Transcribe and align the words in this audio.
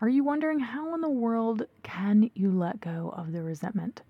Are 0.00 0.08
you 0.08 0.22
wondering 0.22 0.60
how 0.60 0.94
in 0.94 1.00
the 1.00 1.08
world 1.08 1.64
can 1.82 2.30
you 2.34 2.52
let 2.52 2.80
go 2.80 3.12
of 3.16 3.32
the 3.32 3.42
resentment? 3.42 4.02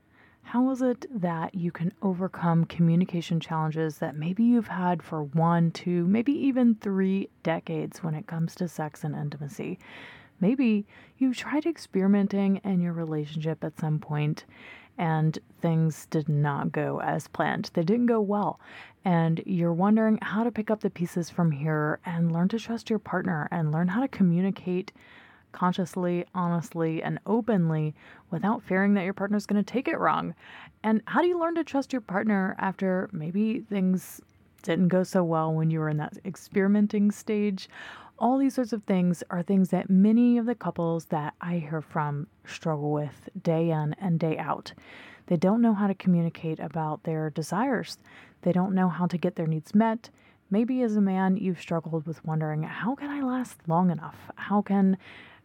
How 0.43 0.69
is 0.69 0.83
it 0.83 1.07
that 1.23 1.55
you 1.55 1.73
can 1.73 1.95
overcome 2.03 2.67
communication 2.67 3.41
challenges 3.41 3.97
that 3.97 4.15
maybe 4.15 4.45
you've 4.45 4.69
had 4.69 5.03
for 5.03 5.23
one, 5.23 5.71
two, 5.71 6.07
maybe 6.07 6.33
even 6.33 6.75
three 6.75 7.31
decades 7.43 8.03
when 8.03 8.15
it 8.15 8.27
comes 8.27 8.55
to 8.57 8.69
sex 8.69 9.03
and 9.03 9.15
intimacy? 9.15 9.79
Maybe 10.41 10.87
you 11.17 11.33
tried 11.33 11.65
experimenting 11.65 12.57
in 12.65 12.83
your 12.83 12.93
relationship 12.93 13.65
at 13.65 13.79
some 13.79 13.99
point 13.99 14.45
and 14.99 15.39
things 15.63 16.05
did 16.11 16.29
not 16.29 16.71
go 16.71 17.01
as 17.01 17.29
planned. 17.29 17.71
They 17.73 17.83
didn't 17.83 18.07
go 18.07 18.21
well. 18.21 18.61
And 19.07 19.43
you're 19.47 19.73
wondering 19.73 20.19
how 20.21 20.45
to 20.45 20.53
pick 20.53 20.71
up 20.71 20.81
the 20.81 20.91
pieces 20.91 21.31
from 21.31 21.51
here 21.51 21.99
and 22.05 22.31
learn 22.31 22.49
to 22.49 22.59
trust 22.59 22.91
your 22.91 22.99
partner 22.99 23.49
and 23.51 23.73
learn 23.73 23.89
how 23.89 24.03
to 24.03 24.09
communicate 24.09 24.93
consciously, 25.59 26.25
honestly, 26.35 27.03
and 27.03 27.19
openly 27.27 27.93
without 28.31 28.63
fearing 28.63 28.95
that 28.95 29.05
your 29.05 29.13
partner 29.13 29.37
is 29.37 29.47
going 29.47 29.63
to 29.63 29.73
take 29.73 29.89
it 29.89 29.99
wrong. 29.99 30.35
And 30.85 31.03
how 31.07 31.21
do 31.21 31.27
you 31.27 31.39
learn 31.39 31.57
to 31.57 31.65
trust 31.65 31.93
your 31.93 32.01
partner 32.01 32.55
after 32.59 33.09
maybe 33.13 33.61
things 33.61 34.21
didn't 34.63 34.89
go 34.89 35.03
so 35.03 35.25
well 35.25 35.53
when 35.53 35.71
you 35.71 35.81
were 35.81 35.89
in 35.89 35.97
that 35.97 36.17
experimenting 36.25 37.11
stage? 37.11 37.69
All 38.21 38.39
these 38.39 38.55
sorts 38.55 38.73
of 38.73 38.85
things 38.85 39.25
are 39.31 39.43
things 39.43 39.71
that 39.71 39.91
many 39.91 40.39
of 40.39 40.47
the 40.47 40.55
couples 40.55 41.07
that 41.07 41.35
I 41.41 41.57
hear 41.57 41.81
from 41.81 42.29
struggle 42.47 42.93
with 42.93 43.29
day 43.43 43.71
in 43.71 43.95
and 43.95 44.21
day 44.21 44.39
out. 44.39 44.73
They 45.27 45.37
don't 45.37 45.61
know 45.61 45.75
how 45.75 45.89
to 45.89 45.95
communicate 45.95 46.61
about 46.61 47.03
their 47.03 47.31
desires. 47.31 47.99
They 48.43 48.53
don't 48.53 48.75
know 48.75 48.89
how 48.89 49.07
to 49.07 49.19
get 49.19 49.35
their 49.35 49.47
needs 49.49 49.75
met. 49.75 50.11
Maybe 50.51 50.83
as 50.83 50.97
a 50.97 51.01
man, 51.01 51.37
you've 51.37 51.61
struggled 51.61 52.07
with 52.07 52.25
wondering, 52.25 52.63
how 52.63 52.95
can 52.95 53.11
I 53.11 53.21
last 53.23 53.59
long 53.67 53.91
enough? 53.91 54.17
How 54.37 54.63
can 54.63 54.97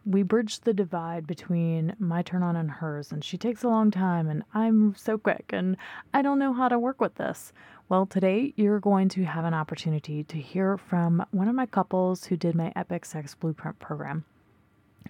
we 0.05 0.23
bridge 0.23 0.59
the 0.61 0.73
divide 0.73 1.25
between 1.25 1.95
my 1.97 2.21
turn 2.21 2.43
on 2.43 2.55
and 2.55 2.69
hers, 2.69 3.11
and 3.11 3.23
she 3.23 3.37
takes 3.37 3.63
a 3.63 3.69
long 3.69 3.91
time, 3.91 4.27
and 4.27 4.43
I'm 4.53 4.95
so 4.95 5.17
quick, 5.17 5.51
and 5.53 5.77
I 6.13 6.21
don't 6.21 6.39
know 6.39 6.53
how 6.53 6.67
to 6.67 6.79
work 6.79 6.99
with 6.99 7.15
this. 7.15 7.53
Well, 7.89 8.05
today 8.05 8.53
you're 8.55 8.79
going 8.79 9.09
to 9.09 9.23
have 9.23 9.45
an 9.45 9.53
opportunity 9.53 10.23
to 10.25 10.37
hear 10.37 10.77
from 10.77 11.25
one 11.31 11.47
of 11.47 11.55
my 11.55 11.65
couples 11.65 12.25
who 12.25 12.35
did 12.35 12.55
my 12.55 12.73
Epic 12.75 13.05
Sex 13.05 13.35
Blueprint 13.35 13.79
program. 13.79 14.25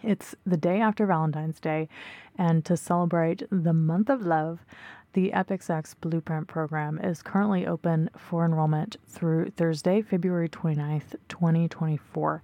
It's 0.03 0.35
the 0.45 0.57
day 0.57 0.79
after 0.79 1.05
Valentine's 1.05 1.59
Day, 1.59 1.87
and 2.37 2.65
to 2.65 2.75
celebrate 2.75 3.43
the 3.49 3.73
month 3.73 4.09
of 4.09 4.25
love, 4.25 4.59
the 5.13 5.31
Epic 5.33 5.61
Sex 5.61 5.93
Blueprint 5.93 6.47
program 6.47 6.99
is 6.99 7.21
currently 7.21 7.65
open 7.65 8.09
for 8.17 8.43
enrollment 8.43 8.97
through 9.07 9.51
Thursday, 9.51 10.01
February 10.01 10.49
29th, 10.49 11.15
2024. 11.29 12.41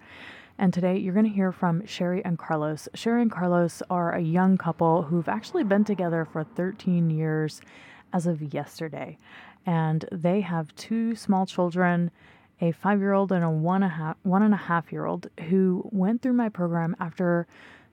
And 0.60 0.74
today 0.74 0.98
you're 0.98 1.14
going 1.14 1.26
to 1.26 1.32
hear 1.32 1.54
from 1.54 1.86
Sherry 1.86 2.22
and 2.26 2.38
Carlos. 2.38 2.90
Sherry 2.94 3.22
and 3.22 3.32
Carlos 3.32 3.82
are 3.90 4.14
a 4.14 4.22
young 4.22 4.58
couple 4.58 5.04
who've 5.04 5.30
actually 5.30 5.64
been 5.64 5.86
together 5.86 6.26
for 6.26 6.44
13 6.44 7.10
years 7.10 7.62
as 8.12 8.28
of 8.28 8.54
yesterday. 8.54 9.18
And 9.66 10.04
they 10.12 10.42
have 10.42 10.76
two 10.76 11.16
small 11.16 11.46
children, 11.46 12.12
a 12.60 12.74
five 12.74 13.00
year 13.00 13.14
old 13.14 13.32
and 13.32 13.42
a 13.42 13.50
one 13.50 13.84
and 13.84 13.94
a 13.94 13.96
half, 13.96 14.18
one 14.24 14.44
and 14.44 14.54
a 14.54 14.58
half 14.58 14.92
year 14.92 15.06
old, 15.06 15.30
who 15.48 15.88
went 15.94 16.22
through 16.22 16.34
my 16.34 16.50
program 16.50 16.94
after 17.00 17.48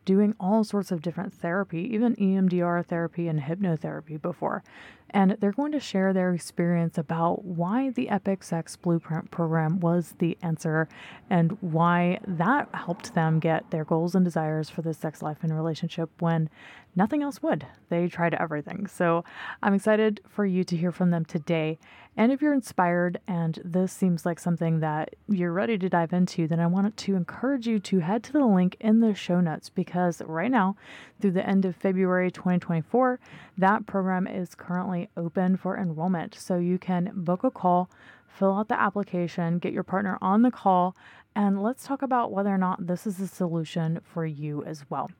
doing 0.04 0.34
all 0.40 0.64
sorts 0.64 0.90
of 0.90 1.02
different 1.02 1.32
therapy, 1.32 1.82
even 1.94 2.16
EMDR 2.16 2.84
therapy 2.84 3.28
and 3.28 3.42
hypnotherapy 3.42 4.20
before. 4.20 4.64
And 5.10 5.36
they're 5.40 5.52
going 5.52 5.72
to 5.72 5.80
share 5.80 6.12
their 6.12 6.34
experience 6.34 6.98
about 6.98 7.44
why 7.44 7.90
the 7.90 8.08
Epic 8.08 8.42
Sex 8.42 8.76
Blueprint 8.76 9.30
program 9.30 9.80
was 9.80 10.14
the 10.18 10.36
answer 10.42 10.88
and 11.30 11.56
why 11.60 12.18
that 12.26 12.68
helped 12.74 13.14
them 13.14 13.38
get 13.38 13.70
their 13.70 13.84
goals 13.84 14.14
and 14.14 14.24
desires 14.24 14.68
for 14.68 14.82
the 14.82 14.94
sex 14.94 15.22
life 15.22 15.38
and 15.42 15.54
relationship 15.54 16.10
when 16.20 16.50
nothing 16.96 17.22
else 17.22 17.42
would. 17.42 17.66
They 17.88 18.08
tried 18.08 18.34
everything. 18.34 18.86
So 18.86 19.24
I'm 19.62 19.74
excited 19.74 20.20
for 20.28 20.44
you 20.46 20.64
to 20.64 20.76
hear 20.76 20.90
from 20.90 21.10
them 21.10 21.24
today. 21.24 21.78
And 22.16 22.32
if 22.32 22.40
you're 22.40 22.54
inspired 22.54 23.20
and 23.28 23.60
this 23.62 23.92
seems 23.92 24.24
like 24.24 24.40
something 24.40 24.80
that 24.80 25.14
you're 25.28 25.52
ready 25.52 25.76
to 25.76 25.88
dive 25.88 26.14
into, 26.14 26.48
then 26.48 26.60
I 26.60 26.66
want 26.66 26.96
to 26.96 27.14
encourage 27.14 27.66
you 27.66 27.78
to 27.80 27.98
head 27.98 28.24
to 28.24 28.32
the 28.32 28.46
link 28.46 28.76
in 28.80 29.00
the 29.00 29.14
show 29.14 29.40
notes 29.40 29.68
because 29.68 30.22
right 30.24 30.50
now, 30.50 30.76
through 31.20 31.32
the 31.32 31.46
end 31.46 31.66
of 31.66 31.76
February 31.76 32.30
2024, 32.30 33.20
that 33.58 33.86
program 33.86 34.26
is 34.26 34.54
currently 34.54 34.95
open 35.16 35.56
for 35.56 35.76
enrollment. 35.76 36.34
So 36.34 36.58
you 36.58 36.78
can 36.78 37.10
book 37.14 37.44
a 37.44 37.50
call, 37.50 37.90
fill 38.26 38.56
out 38.56 38.68
the 38.68 38.80
application, 38.80 39.58
get 39.58 39.72
your 39.72 39.82
partner 39.82 40.18
on 40.20 40.42
the 40.42 40.50
call, 40.50 40.96
and 41.34 41.62
let's 41.62 41.84
talk 41.84 42.02
about 42.02 42.32
whether 42.32 42.48
or 42.48 42.58
not 42.58 42.86
this 42.86 43.06
is 43.06 43.20
a 43.20 43.28
solution 43.28 44.00
for 44.02 44.24
you 44.24 44.64
as 44.64 44.84
well. 44.88 45.10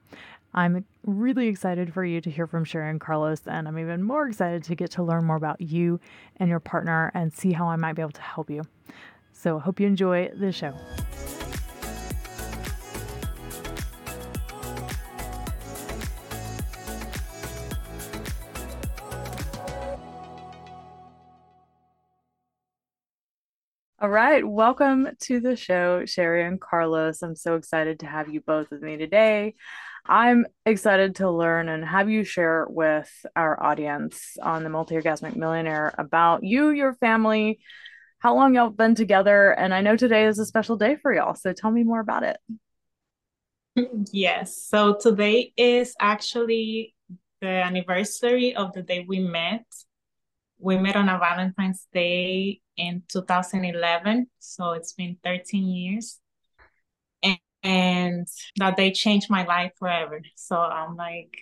I'm 0.55 0.87
really 1.05 1.49
excited 1.49 1.93
for 1.93 2.05
you 2.05 2.23
to 2.23 2.31
hear 2.31 2.47
from 2.47 2.65
Sharon 2.65 2.91
and 2.93 3.01
Carlos, 3.01 3.43
and 3.47 3.69
I'm 3.69 3.79
even 3.79 4.03
more 4.03 4.27
excited 4.27 4.65
to 4.65 4.75
get 4.75 4.91
to 4.93 5.03
learn 5.03 5.25
more 5.25 5.37
about 5.37 5.61
you 5.61 6.01
and 6.39 6.49
your 6.49 6.61
partner 6.61 7.11
and 7.13 7.31
see 7.33 7.53
how 7.53 7.69
I 7.69 7.77
might 7.77 7.93
be 7.93 8.03
able 8.03 8.13
to 8.13 8.23
help 8.23 8.49
you. 8.49 8.63
So, 9.33 9.59
hope 9.59 9.81
you 9.81 9.87
enjoy 9.87 10.31
the 10.35 10.51
show. 10.53 10.75
All 24.07 24.13
right, 24.13 24.47
welcome 24.47 25.09
to 25.23 25.41
the 25.41 25.57
show, 25.57 26.07
Sherry 26.07 26.45
and 26.45 26.61
Carlos. 26.61 27.23
I'm 27.23 27.35
so 27.35 27.57
excited 27.57 27.99
to 27.99 28.07
have 28.07 28.29
you 28.29 28.41
both 28.41 28.71
with 28.71 28.81
me 28.81 28.97
today. 28.97 29.57
I'm 30.07 30.47
excited 30.65 31.17
to 31.17 31.29
learn 31.29 31.69
and 31.69 31.85
have 31.85 32.09
you 32.09 32.23
share 32.23 32.69
with 32.71 33.11
our 33.35 33.61
audience 33.61 34.37
on 34.41 34.63
the 34.63 34.71
Multi 34.71 34.95
Orgasmic 34.95 35.35
Millionaire 35.35 35.93
about 35.99 36.45
you, 36.45 36.71
your 36.71 36.95
family, 36.95 37.59
how 38.21 38.37
long 38.37 38.55
y'all 38.55 38.71
been 38.71 38.95
together. 38.95 39.51
And 39.51 39.75
I 39.75 39.81
know 39.81 39.97
today 39.97 40.27
is 40.27 40.39
a 40.39 40.47
special 40.47 40.77
day 40.77 40.95
for 40.95 41.13
y'all. 41.13 41.35
So 41.35 41.53
tell 41.53 41.73
me 41.73 41.83
more 41.83 41.99
about 41.99 42.23
it. 42.23 42.37
Yes. 44.13 44.57
So 44.57 44.95
today 44.95 45.53
is 45.57 45.97
actually 45.99 46.95
the 47.41 47.49
anniversary 47.49 48.55
of 48.55 48.73
the 48.73 48.83
day 48.83 49.05
we 49.09 49.19
met. 49.19 49.67
We 50.61 50.79
met 50.79 50.95
on 50.95 51.09
a 51.09 51.19
Valentine's 51.19 51.89
Day 51.93 52.61
in 52.77 53.03
2011. 53.09 54.29
So 54.39 54.73
it's 54.73 54.93
been 54.93 55.17
13 55.23 55.67
years 55.67 56.21
and 57.67 58.29
that 58.57 58.77
they 58.77 58.93
changed 58.93 59.29
my 59.29 59.45
life 59.45 59.73
forever. 59.79 60.21
So 60.37 60.57
I'm 60.57 60.95
like 60.97 61.37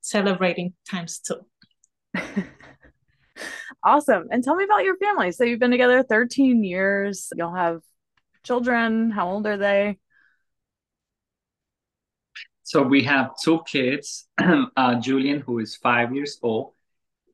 celebrating 0.00 0.74
times 0.88 1.20
two. 1.20 1.40
awesome. 3.82 4.28
And 4.30 4.44
tell 4.44 4.54
me 4.54 4.64
about 4.64 4.84
your 4.84 4.96
family. 4.96 5.32
So 5.32 5.42
you've 5.42 5.58
been 5.58 5.72
together 5.72 6.04
13 6.04 6.62
years. 6.62 7.30
You'll 7.34 7.54
have 7.54 7.80
children. 8.44 9.10
How 9.10 9.28
old 9.28 9.46
are 9.48 9.56
they? 9.56 9.98
So 12.62 12.82
we 12.82 13.02
have 13.04 13.30
two 13.42 13.62
kids, 13.66 14.28
uh, 14.76 15.00
Julian, 15.00 15.40
who 15.40 15.58
is 15.58 15.76
five 15.76 16.14
years 16.14 16.38
old, 16.42 16.74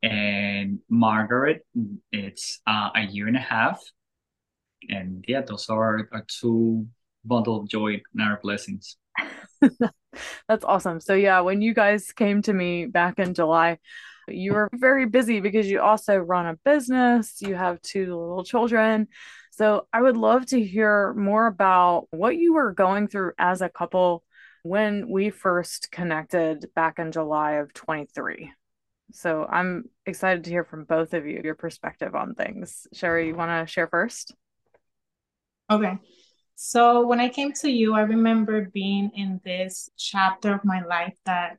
and 0.05 0.81
Margaret, 0.91 1.67
it's 2.13 2.61
uh, 2.67 2.91
a 2.95 3.03
year 3.07 3.27
and 3.27 3.37
a 3.37 3.41
half. 3.41 3.83
And 4.91 5.25
yeah, 5.27 5.41
those 5.41 5.71
are 5.71 6.07
our 6.13 6.27
two 6.29 6.87
bundle 7.25 7.63
of 7.63 7.69
joy 7.69 8.03
and 8.13 8.23
our 8.23 8.39
blessings. 8.43 8.99
That's 10.49 10.65
awesome. 10.65 11.01
So 11.01 11.15
yeah, 11.15 11.41
when 11.41 11.63
you 11.63 11.73
guys 11.73 12.13
came 12.13 12.43
to 12.43 12.53
me 12.53 12.85
back 12.85 13.19
in 13.19 13.33
July, 13.33 13.79
you 14.29 14.53
were 14.53 14.69
very 14.75 15.07
busy 15.07 15.41
because 15.41 15.71
you 15.71 15.81
also 15.81 16.19
run 16.19 16.47
a 16.47 16.59
business, 16.67 17.41
you 17.41 17.55
have 17.55 17.81
two 17.81 18.15
little 18.15 18.45
children. 18.45 19.09
So 19.53 19.87
I 19.91 20.03
would 20.03 20.19
love 20.19 20.45
to 20.47 20.63
hear 20.63 21.15
more 21.15 21.47
about 21.47 22.09
what 22.11 22.37
you 22.37 22.53
were 22.53 22.73
going 22.73 23.09
through 23.09 23.33
as 23.39 23.63
a 23.63 23.71
couple 23.71 24.23
when 24.65 25.09
we 25.09 25.31
first 25.31 25.91
connected 25.91 26.67
back 26.75 26.99
in 26.99 27.11
July 27.11 27.53
of 27.53 27.73
23. 27.73 28.53
So 29.15 29.47
I'm 29.49 29.89
excited 30.07 30.43
to 30.43 30.51
hear 30.51 30.65
from 30.65 30.85
both 30.85 31.15
of 31.15 31.25
you 31.25 31.41
your 31.45 31.55
perspective 31.55 32.17
on 32.17 32.35
things. 32.35 32.89
Sherry, 32.93 33.29
you 33.29 33.37
want 33.37 33.67
to 33.67 33.73
share 33.73 33.87
first? 33.87 34.35
Okay. 35.71 35.99
So 36.57 37.07
when 37.07 37.21
I 37.21 37.29
came 37.29 37.53
to 37.53 37.71
you, 37.71 37.95
I 37.95 38.01
remember 38.01 38.71
being 38.75 39.13
in 39.15 39.41
this 39.45 39.89
chapter 39.97 40.53
of 40.53 40.65
my 40.65 40.83
life 40.83 41.17
that 41.27 41.59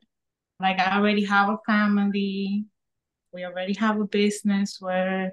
like 0.60 0.78
I 0.78 0.98
already 0.98 1.24
have 1.24 1.48
a 1.48 1.56
family, 1.66 2.66
we 3.32 3.46
already 3.46 3.72
have 3.74 3.98
a 4.00 4.06
business 4.06 4.76
where 4.78 5.32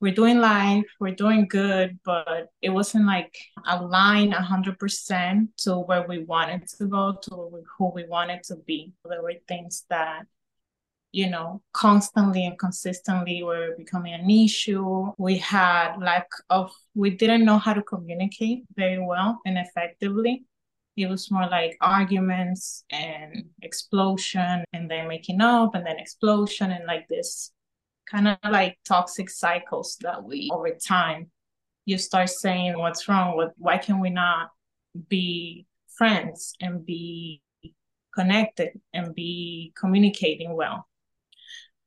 we're 0.00 0.14
doing 0.14 0.40
life, 0.40 0.86
we're 0.98 1.14
doing 1.14 1.46
good, 1.46 2.00
but 2.04 2.48
it 2.60 2.70
wasn't 2.70 3.06
like 3.06 3.36
aligned 3.68 4.34
hundred 4.34 4.80
percent 4.80 5.50
to 5.58 5.76
where 5.76 6.04
we 6.08 6.24
wanted 6.24 6.66
to 6.78 6.86
go, 6.86 7.16
to 7.22 7.62
who 7.78 7.92
we 7.94 8.04
wanted 8.08 8.42
to 8.44 8.56
be. 8.66 8.92
There 9.08 9.22
were 9.22 9.34
things 9.46 9.84
that 9.90 10.26
you 11.12 11.28
know, 11.28 11.62
constantly 11.72 12.46
and 12.46 12.58
consistently 12.58 13.42
were 13.42 13.74
becoming 13.76 14.14
an 14.14 14.28
issue. 14.30 15.12
We 15.18 15.36
had 15.38 15.96
lack 15.98 16.28
of, 16.48 16.72
we 16.94 17.10
didn't 17.10 17.44
know 17.44 17.58
how 17.58 17.74
to 17.74 17.82
communicate 17.82 18.64
very 18.74 18.98
well 18.98 19.40
and 19.44 19.58
effectively. 19.58 20.44
It 20.96 21.08
was 21.08 21.30
more 21.30 21.48
like 21.48 21.76
arguments 21.80 22.84
and 22.90 23.44
explosion 23.60 24.64
and 24.72 24.90
then 24.90 25.08
making 25.08 25.40
up 25.40 25.74
and 25.74 25.86
then 25.86 25.98
explosion 25.98 26.70
and 26.70 26.86
like 26.86 27.08
this 27.08 27.52
kind 28.10 28.28
of 28.28 28.36
like 28.50 28.78
toxic 28.84 29.30
cycles 29.30 29.96
that 30.00 30.22
we 30.22 30.50
over 30.52 30.70
time 30.70 31.30
you 31.86 31.98
start 31.98 32.28
saying 32.28 32.78
what's 32.78 33.08
wrong 33.08 33.36
what 33.36 33.52
why 33.56 33.78
can 33.78 34.00
we 34.00 34.10
not 34.10 34.50
be 35.08 35.66
friends 35.96 36.54
and 36.60 36.84
be 36.84 37.40
connected 38.14 38.70
and 38.92 39.14
be 39.14 39.72
communicating 39.78 40.54
well 40.54 40.86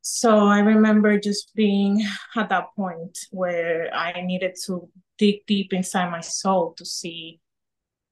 so 0.08 0.38
I 0.38 0.60
remember 0.60 1.20
just 1.20 1.56
being 1.56 2.06
at 2.36 2.50
that 2.50 2.68
point 2.76 3.18
where 3.32 3.92
I 3.92 4.22
needed 4.22 4.56
to 4.66 4.88
dig 5.18 5.48
deep 5.48 5.74
inside 5.74 6.12
my 6.12 6.22
soul 6.22 6.76
to 6.78 6.86
see 6.86 7.40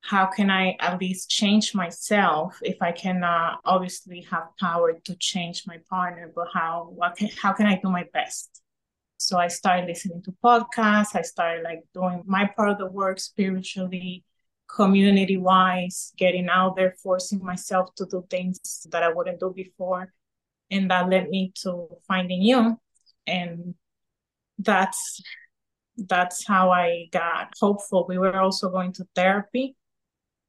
how 0.01 0.25
can 0.25 0.49
I 0.49 0.75
at 0.79 0.99
least 0.99 1.29
change 1.29 1.75
myself 1.75 2.57
if 2.63 2.81
I 2.81 2.93
cannot 2.93 3.59
obviously 3.63 4.21
have 4.31 4.45
power 4.59 4.99
to 5.05 5.15
change 5.17 5.67
my 5.67 5.77
partner, 5.87 6.31
but 6.35 6.47
how 6.51 6.89
what 6.95 7.15
can 7.15 7.29
how 7.39 7.53
can 7.53 7.67
I 7.67 7.79
do 7.79 7.89
my 7.89 8.05
best? 8.11 8.63
So 9.17 9.37
I 9.37 9.47
started 9.47 9.85
listening 9.85 10.23
to 10.23 10.33
podcasts. 10.43 11.15
I 11.15 11.21
started 11.21 11.61
like 11.63 11.83
doing 11.93 12.23
my 12.25 12.49
part 12.55 12.69
of 12.69 12.79
the 12.79 12.87
work 12.87 13.19
spiritually, 13.19 14.25
community 14.67 15.37
wise, 15.37 16.11
getting 16.17 16.49
out 16.49 16.75
there, 16.75 16.95
forcing 17.03 17.45
myself 17.45 17.93
to 17.97 18.07
do 18.07 18.25
things 18.31 18.87
that 18.89 19.03
I 19.03 19.13
wouldn't 19.13 19.39
do 19.39 19.53
before 19.55 20.11
and 20.71 20.89
that 20.91 21.09
led 21.09 21.29
me 21.29 21.53
to 21.63 21.87
finding 22.07 22.41
you. 22.41 22.77
And 23.27 23.75
that's 24.59 25.21
that's 25.95 26.45
how 26.47 26.71
i 26.71 27.07
got 27.11 27.53
hopeful. 27.59 28.05
We 28.07 28.17
were 28.17 28.37
also 28.37 28.69
going 28.69 28.93
to 28.93 29.05
therapy. 29.15 29.75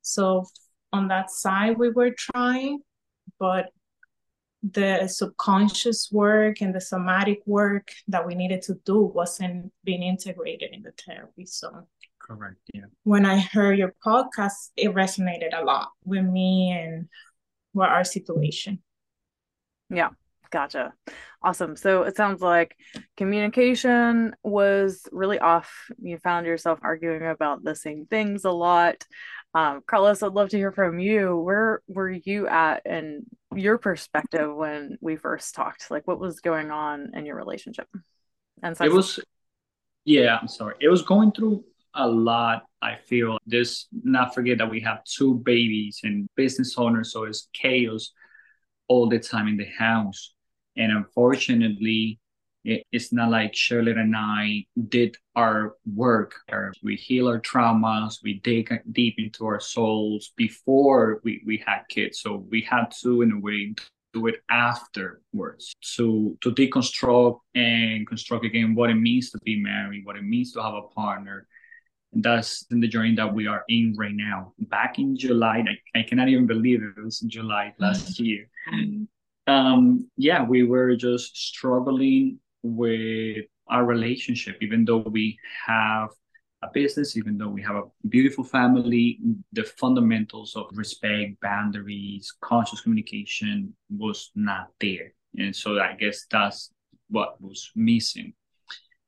So 0.02 0.46
on 0.92 1.08
that 1.08 1.30
side 1.30 1.78
we 1.78 1.90
were 1.90 2.10
trying 2.10 2.80
but 3.38 3.70
the 4.62 5.06
subconscious 5.08 6.08
work 6.10 6.62
and 6.62 6.74
the 6.74 6.80
somatic 6.80 7.42
work 7.44 7.92
that 8.08 8.26
we 8.26 8.34
needed 8.34 8.62
to 8.62 8.74
do 8.86 9.00
wasn't 9.00 9.70
being 9.82 10.02
integrated 10.02 10.70
in 10.72 10.82
the 10.82 10.92
therapy. 11.04 11.44
So 11.44 11.86
correct 12.26 12.56
yeah. 12.72 12.84
when 13.02 13.26
i 13.26 13.38
heard 13.38 13.78
your 13.78 13.94
podcast 14.04 14.70
it 14.76 14.94
resonated 14.94 15.50
a 15.52 15.62
lot 15.62 15.90
with 16.04 16.24
me 16.24 16.70
and 16.70 17.06
what 17.72 17.90
our 17.90 18.04
situation 18.04 18.78
yeah, 19.90 20.10
gotcha. 20.50 20.92
Awesome. 21.42 21.76
So 21.76 22.04
it 22.04 22.16
sounds 22.16 22.40
like 22.40 22.76
communication 23.16 24.34
was 24.42 25.06
really 25.12 25.38
off. 25.38 25.90
You 26.00 26.18
found 26.18 26.46
yourself 26.46 26.78
arguing 26.82 27.26
about 27.26 27.64
the 27.64 27.74
same 27.74 28.06
things 28.06 28.44
a 28.44 28.50
lot. 28.50 29.04
Um, 29.54 29.82
Carlos, 29.86 30.22
I'd 30.22 30.32
love 30.32 30.48
to 30.50 30.56
hear 30.56 30.72
from 30.72 30.98
you. 30.98 31.36
Where 31.36 31.82
were 31.86 32.10
you 32.10 32.48
at 32.48 32.82
and 32.86 33.24
your 33.54 33.78
perspective 33.78 34.52
when 34.54 34.98
we 35.00 35.16
first 35.16 35.54
talked? 35.54 35.90
Like, 35.90 36.08
what 36.08 36.18
was 36.18 36.40
going 36.40 36.70
on 36.70 37.12
in 37.14 37.24
your 37.24 37.36
relationship? 37.36 37.86
And 38.62 38.76
it 38.80 38.90
was, 38.90 39.20
yeah, 40.04 40.38
I'm 40.40 40.48
sorry. 40.48 40.74
It 40.80 40.88
was 40.88 41.02
going 41.02 41.32
through 41.32 41.64
a 41.94 42.08
lot. 42.08 42.64
I 42.82 42.96
feel 42.96 43.38
this. 43.46 43.86
Not 44.02 44.34
forget 44.34 44.58
that 44.58 44.70
we 44.70 44.80
have 44.80 45.04
two 45.04 45.34
babies 45.34 46.00
and 46.02 46.28
business 46.34 46.74
owners, 46.76 47.12
so 47.12 47.24
it's 47.24 47.48
chaos 47.52 48.10
all 48.88 49.08
the 49.08 49.18
time 49.18 49.48
in 49.48 49.56
the 49.56 49.68
house. 49.78 50.34
And 50.76 50.92
unfortunately, 50.92 52.18
it's 52.64 53.12
not 53.12 53.30
like 53.30 53.52
Sherilet 53.52 53.98
and 53.98 54.16
I 54.16 54.64
did 54.88 55.16
our 55.36 55.74
work. 55.94 56.34
We 56.82 56.96
heal 56.96 57.28
our 57.28 57.40
traumas, 57.40 58.22
we 58.22 58.40
dig 58.40 58.72
deep 58.92 59.16
into 59.18 59.44
our 59.46 59.60
souls 59.60 60.32
before 60.36 61.20
we, 61.24 61.42
we 61.44 61.62
had 61.64 61.82
kids. 61.88 62.20
So 62.20 62.46
we 62.50 62.62
had 62.62 62.86
to, 63.02 63.22
in 63.22 63.32
a 63.32 63.40
way, 63.40 63.74
do 64.14 64.28
it 64.28 64.36
afterwards 64.48 65.74
to 65.96 66.38
to 66.40 66.52
deconstruct 66.52 67.40
and 67.54 68.06
construct 68.06 68.44
again 68.44 68.74
what 68.74 68.88
it 68.88 68.94
means 68.94 69.30
to 69.30 69.38
be 69.44 69.60
married, 69.60 70.06
what 70.06 70.16
it 70.16 70.22
means 70.22 70.52
to 70.52 70.62
have 70.62 70.74
a 70.74 70.82
partner, 70.82 71.46
that's 72.14 72.66
in 72.70 72.80
the 72.80 72.88
journey 72.88 73.14
that 73.16 73.32
we 73.32 73.46
are 73.46 73.64
in 73.68 73.94
right 73.96 74.14
now. 74.14 74.52
Back 74.58 74.98
in 74.98 75.16
July, 75.16 75.64
I, 75.94 76.00
I 76.00 76.02
cannot 76.02 76.28
even 76.28 76.46
believe 76.46 76.82
it, 76.82 76.92
it 76.96 77.04
was 77.04 77.20
July 77.20 77.74
last 77.78 78.14
mm-hmm. 78.14 78.24
year. 78.24 78.48
Um, 79.46 80.08
yeah, 80.16 80.42
we 80.42 80.62
were 80.62 80.96
just 80.96 81.36
struggling 81.36 82.38
with 82.62 83.44
our 83.68 83.84
relationship, 83.84 84.58
even 84.60 84.84
though 84.84 84.98
we 84.98 85.38
have 85.66 86.10
a 86.62 86.68
business, 86.72 87.16
even 87.16 87.36
though 87.36 87.48
we 87.48 87.62
have 87.62 87.76
a 87.76 87.82
beautiful 88.08 88.44
family, 88.44 89.18
the 89.52 89.64
fundamentals 89.64 90.56
of 90.56 90.66
respect, 90.72 91.40
boundaries, 91.42 92.32
conscious 92.40 92.80
communication 92.80 93.74
was 93.90 94.30
not 94.34 94.68
there. 94.80 95.12
And 95.36 95.54
so 95.54 95.78
I 95.78 95.94
guess 95.94 96.26
that's 96.30 96.70
what 97.08 97.40
was 97.40 97.70
missing. 97.76 98.32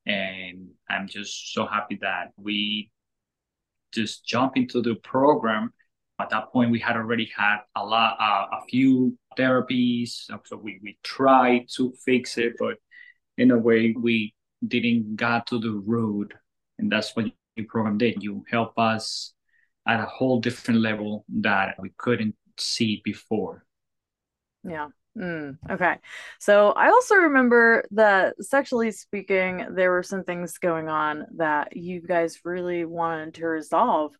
And 0.07 0.69
I'm 0.89 1.09
just 1.09 1.53
so 1.53 1.67
happy 1.67 1.99
that 2.03 2.33
we 2.37 2.91
just 3.93 4.25
jump 4.27 4.57
into 4.57 4.83
the 4.83 4.95
program. 4.97 5.73
At 6.19 6.31
that 6.31 6.53
point, 6.53 6.71
we 6.71 6.81
had 6.81 6.97
already 6.97 7.31
had 7.37 7.59
a 7.75 7.85
lot, 7.85 8.17
uh, 8.19 8.57
a 8.57 8.65
few 8.69 9.19
therapies. 9.39 10.31
So 10.45 10.57
we, 10.57 10.81
we 10.83 10.99
tried 11.03 11.67
to 11.77 11.93
fix 12.05 12.39
it, 12.39 12.55
but 12.59 12.77
in 13.37 13.51
a 13.51 13.59
way, 13.59 13.95
we 13.99 14.35
didn't 14.67 15.17
got 15.17 15.47
to 15.49 15.59
the 15.59 15.73
root. 15.73 16.33
And 16.79 16.91
that's 16.91 17.15
what 17.15 17.27
your 17.57 17.67
program 17.67 17.99
did. 17.99 18.23
You 18.23 18.45
help 18.51 18.79
us 18.79 19.35
at 19.87 20.01
a 20.01 20.07
whole 20.07 20.41
different 20.41 20.81
level 20.81 21.25
that 21.41 21.77
we 21.79 21.91
couldn't 21.97 22.35
see 22.59 23.03
before. 23.05 23.65
Yeah. 24.65 24.89
Mm, 25.17 25.57
okay. 25.71 25.97
So 26.39 26.73
I 26.73 26.89
also 26.89 27.15
remember 27.15 27.85
that 27.93 28.35
sexually 28.45 28.91
speaking, 28.91 29.67
there 29.71 29.91
were 29.91 30.03
some 30.03 30.25
things 30.25 30.59
going 30.59 30.89
on 30.89 31.27
that 31.37 31.77
you 31.77 32.03
guys 32.03 32.41
really 32.45 32.85
wanted 32.85 33.35
to 33.35 33.47
resolve 33.47 34.13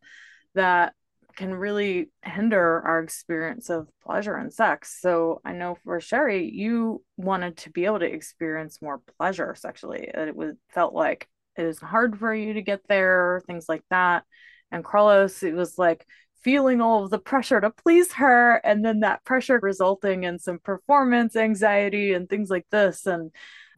that 0.55 0.93
can 1.35 1.53
really 1.53 2.09
hinder 2.23 2.81
our 2.81 2.99
experience 2.99 3.69
of 3.69 3.87
pleasure 4.03 4.35
and 4.35 4.51
sex. 4.51 4.99
So 4.99 5.39
I 5.45 5.53
know 5.53 5.77
for 5.83 6.01
Sherry, 6.01 6.49
you 6.51 7.03
wanted 7.15 7.57
to 7.57 7.69
be 7.69 7.85
able 7.85 7.99
to 7.99 8.11
experience 8.11 8.81
more 8.81 8.99
pleasure 9.19 9.53
sexually. 9.55 10.09
It 10.11 10.35
was 10.35 10.55
felt 10.69 10.95
like 10.95 11.27
it 11.55 11.63
was 11.63 11.79
hard 11.79 12.17
for 12.17 12.33
you 12.33 12.53
to 12.53 12.63
get 12.63 12.81
there, 12.87 13.43
things 13.45 13.69
like 13.69 13.83
that. 13.91 14.23
And 14.71 14.83
Carlos, 14.83 15.43
it 15.43 15.53
was 15.53 15.77
like 15.77 16.07
feeling 16.41 16.81
all 16.81 17.03
of 17.03 17.09
the 17.09 17.19
pressure 17.19 17.59
to 17.59 17.69
please 17.69 18.13
her 18.13 18.55
and 18.63 18.83
then 18.83 19.01
that 19.01 19.23
pressure 19.25 19.59
resulting 19.61 20.23
in 20.23 20.39
some 20.39 20.59
performance 20.59 21.35
anxiety 21.35 22.13
and 22.13 22.29
things 22.29 22.49
like 22.49 22.65
this 22.71 23.05
and 23.05 23.31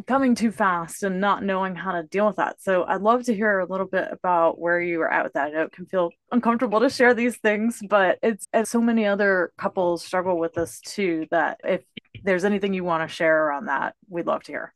coming 0.08 0.36
too 0.36 0.51
fast 0.51 1.04
and 1.04 1.20
not 1.20 1.44
knowing 1.44 1.75
how 1.75 1.92
to 1.92 2.04
deal 2.04 2.28
with 2.28 2.38
that. 2.38 2.62
So 2.62 2.86
i'd 2.86 3.01
love 3.01 3.24
to 3.24 3.36
hear 3.36 3.60
a 3.60 3.66
little 3.66 3.88
bit 3.88 4.08
about 4.12 4.60
where 4.60 4.80
you 4.82 5.00
were 5.00 5.12
at 5.12 5.24
with 5.24 5.34
that. 5.34 5.48
I 5.48 5.51
know 5.51 5.63
it 5.63 5.72
can 5.72 5.86
feel 5.86 6.12
uncomfortable 6.32 6.80
to 6.80 6.89
share 6.89 7.13
these 7.13 7.38
things 7.38 7.82
but 7.89 8.20
it's 8.22 8.48
as 8.54 8.70
so 8.70 8.82
many 8.82 9.06
other 9.06 9.51
couples 9.58 10.04
struggle 10.04 10.38
with 10.38 10.54
this 10.54 10.80
too 10.82 11.28
that 11.32 11.60
if 11.63 11.84
there's 12.24 12.46
anything 12.46 12.74
you 12.74 12.84
want 12.84 13.08
to 13.08 13.13
share 13.13 13.48
around 13.48 13.66
that 13.66 13.96
we'd 14.10 14.25
love 14.25 14.44
to 14.44 14.51
hear. 14.51 14.74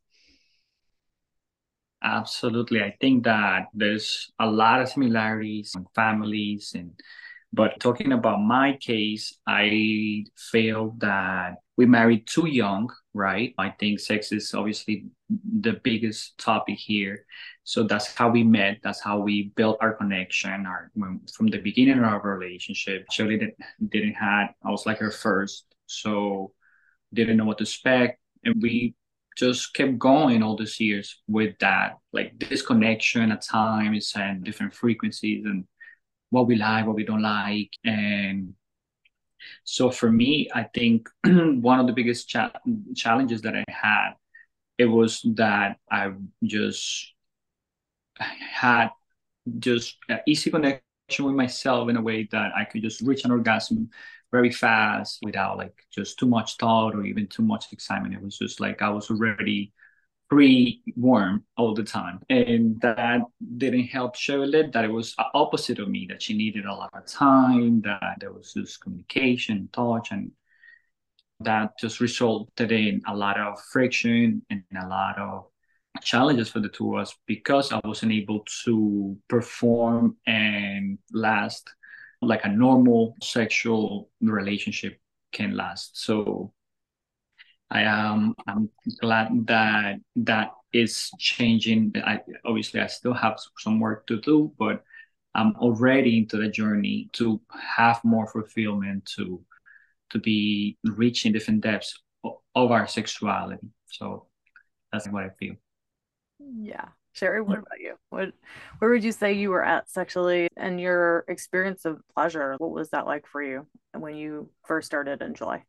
Absolutely. 2.03 2.81
I 2.83 2.95
think 2.99 3.23
that 3.23 3.67
there's 3.73 4.31
a 4.37 4.45
lot 4.45 4.81
of 4.81 4.89
similarities 4.89 5.73
in 5.75 5.85
families 5.95 6.73
and 6.75 6.91
but 7.53 7.79
talking 7.79 8.11
about 8.11 8.41
my 8.41 8.77
case, 8.81 9.37
I 9.45 10.25
feel 10.35 10.95
that 10.97 11.57
we 11.77 11.85
married 11.85 12.27
too 12.27 12.47
young, 12.47 12.91
right? 13.13 13.53
I 13.59 13.69
think 13.69 13.99
sex 13.99 14.31
is 14.31 14.53
obviously 14.55 15.05
the 15.29 15.79
biggest 15.83 16.37
topic 16.39 16.79
here. 16.79 17.25
So 17.63 17.83
that's 17.83 18.15
how 18.15 18.29
we 18.29 18.43
met. 18.43 18.79
That's 18.83 19.01
how 19.01 19.19
we 19.19 19.51
built 19.55 19.77
our 19.81 19.93
connection. 19.93 20.65
Our 20.65 20.91
from 21.35 21.47
the 21.47 21.59
beginning 21.59 21.99
of 21.99 22.05
our 22.05 22.37
relationship, 22.37 23.05
Shirley 23.11 23.37
didn't 23.37 23.55
didn't 23.87 24.15
had. 24.15 24.47
I 24.65 24.71
was 24.71 24.87
like 24.87 24.97
her 24.97 25.11
first, 25.11 25.65
so 25.85 26.53
didn't 27.13 27.37
know 27.37 27.45
what 27.45 27.59
to 27.59 27.65
expect, 27.65 28.19
and 28.43 28.61
we 28.61 28.95
just 29.37 29.73
kept 29.73 29.97
going 29.97 30.43
all 30.43 30.55
these 30.55 30.79
years 30.79 31.21
with 31.27 31.57
that, 31.59 31.97
like 32.11 32.37
disconnection 32.39 33.31
at 33.31 33.41
times 33.41 34.13
and 34.15 34.43
different 34.43 34.73
frequencies 34.73 35.45
and 35.45 35.65
what 36.33 36.47
we 36.47 36.55
like, 36.55 36.87
what 36.87 36.95
we 36.95 37.05
don't 37.05 37.21
like. 37.21 37.71
And 37.85 38.55
so 39.63 39.91
for 39.91 40.11
me, 40.11 40.49
I 40.53 40.63
think 40.63 41.09
one 41.25 41.79
of 41.79 41.87
the 41.87 41.93
biggest 41.93 42.29
cha- 42.29 42.51
challenges 42.95 43.41
that 43.41 43.55
I 43.55 43.63
had, 43.67 44.11
it 44.77 44.85
was 44.85 45.21
that 45.35 45.77
I 45.91 46.11
just 46.43 47.13
had 48.19 48.89
just 49.59 49.97
an 50.09 50.19
easy 50.27 50.51
connection 50.51 50.81
with 51.25 51.35
myself 51.35 51.89
in 51.89 51.97
a 51.97 52.01
way 52.01 52.27
that 52.31 52.51
I 52.55 52.65
could 52.65 52.81
just 52.81 53.01
reach 53.01 53.25
an 53.25 53.31
orgasm 53.31 53.89
very 54.31 54.51
fast 54.51 55.19
without 55.23 55.57
like 55.57 55.75
just 55.91 56.19
too 56.19 56.27
much 56.27 56.57
thought 56.57 56.95
or 56.95 57.05
even 57.05 57.27
too 57.27 57.43
much 57.43 57.73
excitement. 57.73 58.15
It 58.15 58.23
was 58.23 58.37
just 58.37 58.59
like 58.59 58.81
I 58.81 58.89
was 58.89 59.09
already 59.11 59.73
pre-warm 60.33 61.43
all 61.57 61.75
the 61.75 61.83
time 61.83 62.19
and 62.27 62.81
that 62.81 63.21
didn't 63.57 63.83
help 63.83 64.15
Shirley 64.15 64.67
that 64.73 64.83
it 64.83 64.91
was 64.91 65.13
opposite 65.35 65.77
of 65.77 65.89
me 65.89 66.07
that 66.09 66.23
she 66.23 66.35
needed 66.35 66.65
a 66.65 66.73
lot 66.73 66.89
of 66.93 67.05
time 67.05 67.81
that 67.81 68.17
there 68.19 68.33
was 68.33 68.53
just 68.53 68.81
communication 68.81 69.69
touch 69.71 70.07
and 70.11 70.31
that 71.39 71.77
just 71.77 71.99
resulted 71.99 72.71
in 72.71 72.99
a 73.07 73.15
lot 73.15 73.39
of 73.39 73.61
friction 73.71 74.41
and 74.49 74.63
a 74.81 74.87
lot 74.87 75.19
of 75.19 75.45
challenges 76.01 76.49
for 76.49 76.61
the 76.61 76.69
two 76.69 76.95
of 76.95 77.01
us 77.01 77.15
because 77.27 77.71
I 77.71 77.79
wasn't 77.83 78.13
able 78.13 78.43
to 78.65 79.15
perform 79.27 80.17
and 80.25 80.97
last 81.11 81.69
like 82.23 82.43
a 82.43 82.49
normal 82.49 83.15
sexual 83.21 84.09
relationship 84.19 84.97
can 85.31 85.55
last. 85.55 86.03
So 86.03 86.53
I 87.73 87.81
am 87.81 88.35
I'm 88.47 88.69
glad 89.01 89.47
that 89.47 89.99
that 90.17 90.51
is 90.71 91.09
changing. 91.17 91.93
I 92.05 92.19
obviously 92.45 92.79
I 92.79 92.87
still 92.87 93.13
have 93.13 93.39
some 93.57 93.79
work 93.79 94.05
to 94.07 94.21
do, 94.21 94.53
but 94.59 94.83
I'm 95.33 95.55
already 95.55 96.19
into 96.19 96.37
the 96.37 96.49
journey 96.49 97.09
to 97.13 97.41
have 97.49 97.99
more 98.03 98.27
fulfillment 98.27 99.09
to 99.17 99.43
to 100.11 100.19
be 100.19 100.77
reaching 100.83 101.33
different 101.33 101.61
depths 101.61 101.99
of 102.23 102.71
our 102.71 102.87
sexuality. 102.87 103.67
So 103.87 104.27
that's 104.91 105.07
what 105.07 105.23
I 105.23 105.29
feel. 105.39 105.55
Yeah. 106.39 106.89
Sherry, 107.13 107.41
what 107.41 107.59
about 107.59 107.79
you? 107.79 107.95
What 108.09 108.33
where 108.77 108.91
would 108.91 109.03
you 109.03 109.11
say 109.11 109.33
you 109.33 109.49
were 109.49 109.63
at 109.63 109.89
sexually 109.89 110.47
and 110.57 110.79
your 110.79 111.25
experience 111.27 111.85
of 111.85 112.01
pleasure? 112.13 112.55
What 112.59 112.71
was 112.71 112.89
that 112.91 113.07
like 113.07 113.25
for 113.25 113.41
you 113.41 113.65
when 113.93 114.15
you 114.15 114.51
first 114.65 114.85
started 114.85 115.23
in 115.23 115.33
July? 115.33 115.63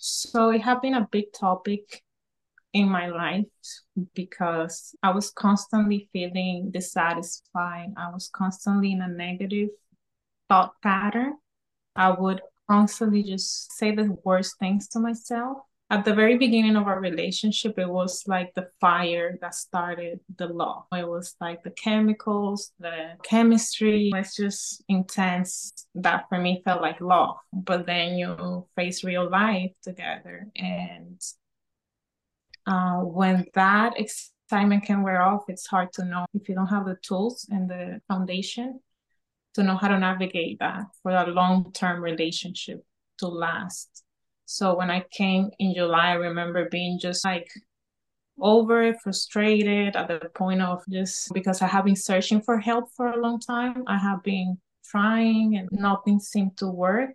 So 0.00 0.50
it 0.50 0.62
had 0.62 0.80
been 0.80 0.94
a 0.94 1.08
big 1.10 1.32
topic 1.32 2.02
in 2.72 2.88
my 2.88 3.08
life 3.08 3.46
because 4.14 4.94
I 5.02 5.10
was 5.10 5.30
constantly 5.30 6.08
feeling 6.12 6.70
dissatisfied. 6.70 7.94
I 7.96 8.10
was 8.10 8.28
constantly 8.32 8.92
in 8.92 9.00
a 9.00 9.08
negative 9.08 9.70
thought 10.48 10.74
pattern. 10.82 11.38
I 11.94 12.10
would 12.10 12.42
constantly 12.68 13.22
just 13.22 13.72
say 13.72 13.94
the 13.94 14.16
worst 14.24 14.58
things 14.58 14.88
to 14.88 15.00
myself. 15.00 15.58
At 15.88 16.04
the 16.04 16.14
very 16.14 16.36
beginning 16.36 16.74
of 16.74 16.88
our 16.88 16.98
relationship, 16.98 17.78
it 17.78 17.88
was 17.88 18.24
like 18.26 18.52
the 18.54 18.68
fire 18.80 19.38
that 19.40 19.54
started 19.54 20.18
the 20.36 20.48
love. 20.48 20.84
It 20.92 21.06
was 21.06 21.36
like 21.40 21.62
the 21.62 21.70
chemicals, 21.70 22.72
the 22.80 23.12
chemistry. 23.22 24.10
It's 24.12 24.34
just 24.34 24.82
intense. 24.88 25.86
That 25.94 26.24
for 26.28 26.38
me 26.38 26.62
felt 26.64 26.82
like 26.82 27.00
love. 27.00 27.36
But 27.52 27.86
then 27.86 28.16
you 28.16 28.66
face 28.74 29.04
real 29.04 29.30
life 29.30 29.70
together. 29.82 30.48
And 30.56 31.20
uh, 32.66 33.02
when 33.02 33.46
that 33.54 33.94
excitement 33.96 34.84
can 34.84 35.02
wear 35.02 35.22
off, 35.22 35.44
it's 35.46 35.68
hard 35.68 35.92
to 35.94 36.04
know 36.04 36.26
if 36.34 36.48
you 36.48 36.56
don't 36.56 36.66
have 36.66 36.86
the 36.86 36.96
tools 37.00 37.46
and 37.48 37.70
the 37.70 38.00
foundation 38.08 38.80
to 39.54 39.62
know 39.62 39.76
how 39.76 39.86
to 39.88 39.98
navigate 40.00 40.58
that 40.58 40.86
for 41.02 41.12
a 41.12 41.26
long 41.28 41.72
term 41.72 42.00
relationship 42.00 42.84
to 43.18 43.28
last. 43.28 44.02
So 44.46 44.76
when 44.76 44.90
I 44.90 45.04
came 45.10 45.50
in 45.58 45.74
July, 45.74 46.10
I 46.10 46.14
remember 46.14 46.68
being 46.70 46.98
just 46.98 47.24
like 47.24 47.48
over 48.40 48.82
it, 48.82 49.00
frustrated 49.02 49.96
at 49.96 50.08
the 50.08 50.28
point 50.34 50.62
of 50.62 50.82
just 50.88 51.32
because 51.34 51.62
I 51.62 51.66
have 51.66 51.84
been 51.84 51.96
searching 51.96 52.40
for 52.40 52.58
help 52.58 52.90
for 52.96 53.08
a 53.08 53.20
long 53.20 53.40
time. 53.40 53.84
I 53.86 53.98
have 53.98 54.22
been 54.22 54.58
trying 54.84 55.56
and 55.56 55.68
nothing 55.72 56.20
seemed 56.20 56.56
to 56.58 56.68
work. 56.68 57.14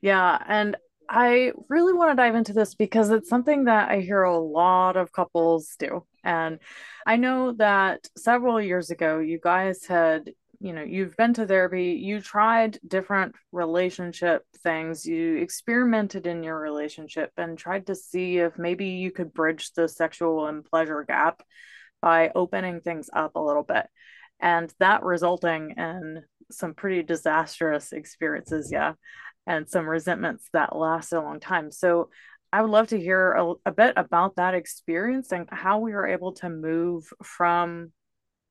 Yeah. 0.00 0.42
And 0.48 0.76
I 1.08 1.52
really 1.68 1.92
want 1.92 2.12
to 2.12 2.22
dive 2.22 2.36
into 2.36 2.52
this 2.52 2.74
because 2.74 3.10
it's 3.10 3.28
something 3.28 3.64
that 3.64 3.90
I 3.90 4.00
hear 4.00 4.22
a 4.22 4.38
lot 4.38 4.96
of 4.96 5.12
couples 5.12 5.74
do. 5.78 6.06
And 6.22 6.60
I 7.04 7.16
know 7.16 7.52
that 7.54 8.08
several 8.16 8.60
years 8.60 8.90
ago, 8.90 9.18
you 9.18 9.40
guys 9.42 9.84
had 9.84 10.30
you 10.60 10.72
know 10.72 10.82
you've 10.82 11.16
been 11.16 11.32
to 11.34 11.46
therapy 11.46 11.98
you 12.00 12.20
tried 12.20 12.78
different 12.86 13.34
relationship 13.50 14.44
things 14.62 15.06
you 15.06 15.36
experimented 15.36 16.26
in 16.26 16.42
your 16.42 16.58
relationship 16.58 17.30
and 17.36 17.56
tried 17.56 17.86
to 17.86 17.94
see 17.94 18.38
if 18.38 18.58
maybe 18.58 18.86
you 18.86 19.10
could 19.10 19.32
bridge 19.32 19.72
the 19.72 19.88
sexual 19.88 20.46
and 20.46 20.64
pleasure 20.64 21.04
gap 21.08 21.42
by 22.00 22.30
opening 22.34 22.80
things 22.80 23.10
up 23.12 23.36
a 23.36 23.40
little 23.40 23.62
bit. 23.62 23.86
And 24.40 24.72
that 24.78 25.02
resulting 25.02 25.74
in 25.76 26.22
some 26.50 26.74
pretty 26.74 27.02
disastrous 27.02 27.92
experiences 27.92 28.70
yeah 28.72 28.94
and 29.46 29.68
some 29.68 29.88
resentments 29.88 30.48
that 30.52 30.76
lasted 30.76 31.18
a 31.18 31.22
long 31.22 31.40
time. 31.40 31.70
So 31.70 32.10
I 32.52 32.62
would 32.62 32.70
love 32.70 32.88
to 32.88 33.00
hear 33.00 33.32
a, 33.32 33.52
a 33.66 33.72
bit 33.72 33.94
about 33.96 34.36
that 34.36 34.54
experience 34.54 35.32
and 35.32 35.48
how 35.50 35.78
we 35.78 35.92
were 35.92 36.06
able 36.06 36.32
to 36.34 36.48
move 36.48 37.08
from 37.22 37.92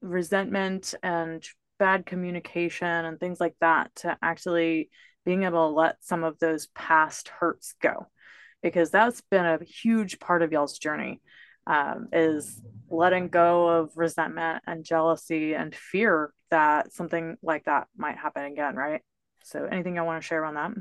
resentment 0.02 0.94
and 1.04 1.44
bad 1.80 2.06
communication 2.06 2.88
and 2.88 3.20
things 3.20 3.40
like 3.40 3.56
that 3.62 3.96
to 3.96 4.18
actually 4.22 4.90
being 5.26 5.44
able 5.44 5.70
to 5.70 5.76
let 5.76 5.96
some 6.02 6.24
of 6.24 6.38
those 6.40 6.68
past 6.68 7.30
hurts 7.30 7.74
go. 7.82 8.08
Because 8.62 8.92
that's 8.92 9.22
been 9.32 9.46
a 9.46 9.64
huge 9.64 10.20
part 10.20 10.42
of 10.42 10.52
y'all's 10.52 10.78
journey 10.78 11.22
um, 11.66 12.10
is 12.12 12.62
letting 12.90 13.30
go 13.30 13.68
of 13.68 13.92
resentment 13.96 14.64
and 14.68 14.84
jealousy 14.84 15.54
and 15.54 15.74
fear 15.76 16.34
that 16.50 16.92
something 16.92 17.38
like 17.44 17.66
that 17.66 17.88
might 17.96 18.18
happen 18.18 18.44
again 18.44 18.76
right? 18.76 19.02
So 19.44 19.66
anything 19.66 19.98
i 19.98 20.02
want 20.02 20.22
to 20.22 20.28
share 20.28 20.44
on 20.44 20.56
that? 20.56 20.72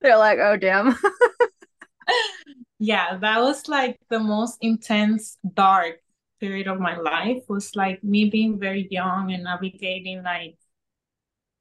They're 0.00 0.16
like 0.16 0.38
oh 0.40 0.56
damn. 0.56 0.96
Yeah 2.82 3.18
that 3.18 3.40
was 3.40 3.68
like 3.68 3.98
the 4.08 4.18
most 4.18 4.56
intense 4.62 5.36
dark 5.52 5.96
period 6.40 6.66
of 6.66 6.80
my 6.80 6.96
life 6.96 7.42
was 7.48 7.76
like 7.76 8.02
me 8.02 8.30
being 8.30 8.58
very 8.58 8.88
young 8.90 9.32
and 9.32 9.44
navigating 9.44 10.22
like 10.22 10.56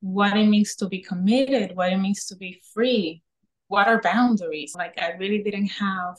what 0.01 0.38
it 0.38 0.48
means 0.48 0.75
to 0.75 0.88
be 0.88 1.00
committed, 1.00 1.75
what 1.75 1.91
it 1.91 1.98
means 1.98 2.25
to 2.27 2.36
be 2.36 2.62
free, 2.74 3.21
what 3.67 3.88
are 3.88 4.01
boundaries. 4.01 4.74
Like 4.75 5.00
I 5.01 5.12
really 5.12 5.43
didn't 5.43 5.67
have 5.67 6.15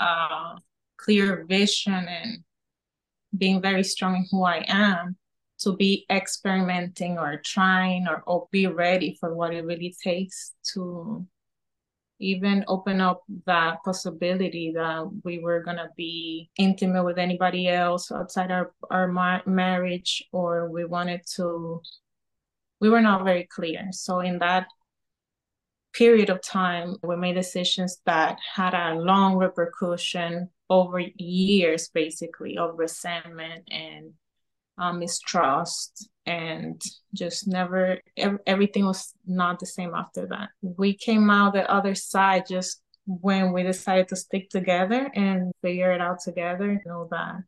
a 0.00 0.58
clear 0.96 1.44
vision 1.48 1.92
and 2.08 2.44
being 3.36 3.60
very 3.60 3.84
strong 3.84 4.16
in 4.16 4.26
who 4.30 4.44
I 4.44 4.64
am 4.68 5.16
to 5.60 5.76
be 5.76 6.06
experimenting 6.10 7.18
or 7.18 7.40
trying 7.44 8.08
or, 8.08 8.22
or 8.26 8.48
be 8.50 8.66
ready 8.66 9.16
for 9.20 9.34
what 9.34 9.54
it 9.54 9.64
really 9.64 9.94
takes 10.02 10.52
to 10.74 11.26
even 12.22 12.64
open 12.68 13.00
up 13.00 13.22
that 13.46 13.82
possibility 13.84 14.72
that 14.72 15.10
we 15.24 15.40
were 15.40 15.60
going 15.62 15.76
to 15.76 15.90
be 15.96 16.48
intimate 16.56 17.04
with 17.04 17.18
anybody 17.18 17.68
else 17.68 18.12
outside 18.12 18.50
our, 18.50 18.72
our 18.90 19.08
ma- 19.08 19.42
marriage 19.44 20.24
or 20.32 20.70
we 20.70 20.84
wanted 20.84 21.20
to 21.34 21.82
we 22.80 22.88
were 22.90 23.00
not 23.00 23.24
very 23.24 23.44
clear. 23.44 23.88
So 23.92 24.20
in 24.20 24.40
that 24.40 24.66
period 25.92 26.30
of 26.30 26.42
time 26.42 26.96
we 27.02 27.16
made 27.16 27.34
decisions 27.34 27.98
that 28.06 28.38
had 28.54 28.74
a 28.74 28.94
long 28.94 29.36
repercussion 29.36 30.48
over 30.70 31.00
years 31.00 31.88
basically 31.88 32.56
of 32.56 32.78
resentment 32.78 33.68
and 33.70 34.12
um, 34.78 34.98
mistrust 34.98 36.08
and 36.26 36.80
just 37.14 37.48
never 37.48 37.98
everything 38.46 38.86
was 38.86 39.14
not 39.26 39.58
the 39.58 39.66
same 39.66 39.94
after 39.94 40.26
that. 40.26 40.50
We 40.60 40.94
came 40.94 41.30
out 41.30 41.54
the 41.54 41.70
other 41.70 41.94
side 41.94 42.44
just 42.48 42.80
when 43.06 43.52
we 43.52 43.62
decided 43.64 44.08
to 44.08 44.16
stick 44.16 44.48
together 44.48 45.10
and 45.14 45.52
figure 45.60 45.92
it 45.92 46.00
out 46.00 46.20
together 46.20 46.80
know 46.86 47.08
that 47.10 47.42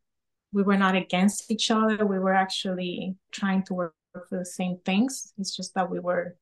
we 0.51 0.63
were 0.63 0.77
not 0.77 0.95
against 0.95 1.51
each 1.51 1.69
other. 1.71 2.05
We 2.05 2.19
were 2.19 2.33
actually 2.33 3.15
trying 3.31 3.63
to 3.63 3.73
work 3.73 3.93
for 4.29 4.39
the 4.39 4.45
same 4.45 4.77
things. 4.85 5.33
It's 5.37 5.55
just 5.55 5.73
that 5.75 5.89
we 5.89 5.99
were 5.99 6.37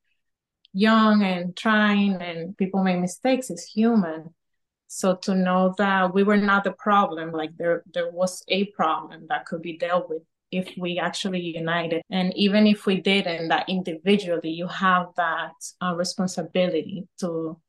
young 0.73 1.23
and 1.23 1.55
trying 1.55 2.21
and 2.21 2.57
people 2.57 2.83
make 2.83 2.99
mistakes. 2.99 3.49
It's 3.49 3.65
human. 3.65 4.33
So 4.87 5.15
to 5.15 5.33
know 5.33 5.73
that 5.79 6.13
we 6.13 6.21
were 6.23 6.37
not 6.37 6.63
the 6.63 6.73
problem 6.73 7.31
like 7.31 7.57
there 7.57 7.83
there 7.91 8.11
was 8.11 8.43
a 8.47 8.65
problem 8.65 9.25
that 9.29 9.45
could 9.45 9.61
be 9.61 9.77
dealt 9.77 10.09
with 10.09 10.21
if 10.53 10.73
we 10.77 10.99
actually 10.99 11.41
united. 11.41 12.01
And 12.09 12.33
even 12.35 12.67
if 12.67 12.85
we 12.85 13.01
didn't, 13.01 13.49
that 13.49 13.69
individually, 13.69 14.51
you 14.51 14.67
have 14.67 15.07
that 15.17 15.53
uh, 15.81 15.95
responsibility 15.95 17.07
to 17.19 17.59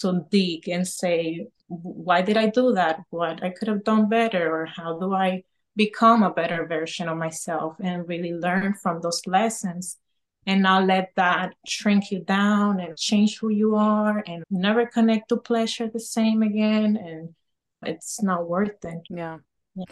to 0.00 0.24
dig 0.30 0.66
and 0.68 0.88
say, 0.88 1.46
why 1.68 2.22
did 2.22 2.36
I 2.36 2.46
do 2.46 2.72
that? 2.72 3.00
What 3.10 3.42
I 3.44 3.50
could 3.50 3.68
have 3.68 3.84
done 3.84 4.08
better, 4.08 4.50
or 4.50 4.66
how 4.66 4.98
do 4.98 5.12
I 5.12 5.44
become 5.76 6.22
a 6.22 6.32
better 6.32 6.66
version 6.66 7.08
of 7.08 7.18
myself 7.18 7.76
and 7.80 8.08
really 8.08 8.32
learn 8.32 8.74
from 8.74 9.00
those 9.00 9.22
lessons 9.26 9.98
and 10.46 10.62
not 10.62 10.86
let 10.86 11.12
that 11.16 11.54
shrink 11.66 12.10
you 12.10 12.20
down 12.20 12.80
and 12.80 12.96
change 12.96 13.38
who 13.38 13.50
you 13.50 13.76
are 13.76 14.24
and 14.26 14.42
never 14.50 14.86
connect 14.86 15.28
to 15.28 15.36
pleasure 15.36 15.88
the 15.88 16.00
same 16.00 16.42
again. 16.42 16.96
And 16.96 17.34
it's 17.82 18.22
not 18.22 18.48
worth 18.48 18.84
it. 18.84 19.02
Yeah. 19.10 19.38
yeah. 19.74 19.84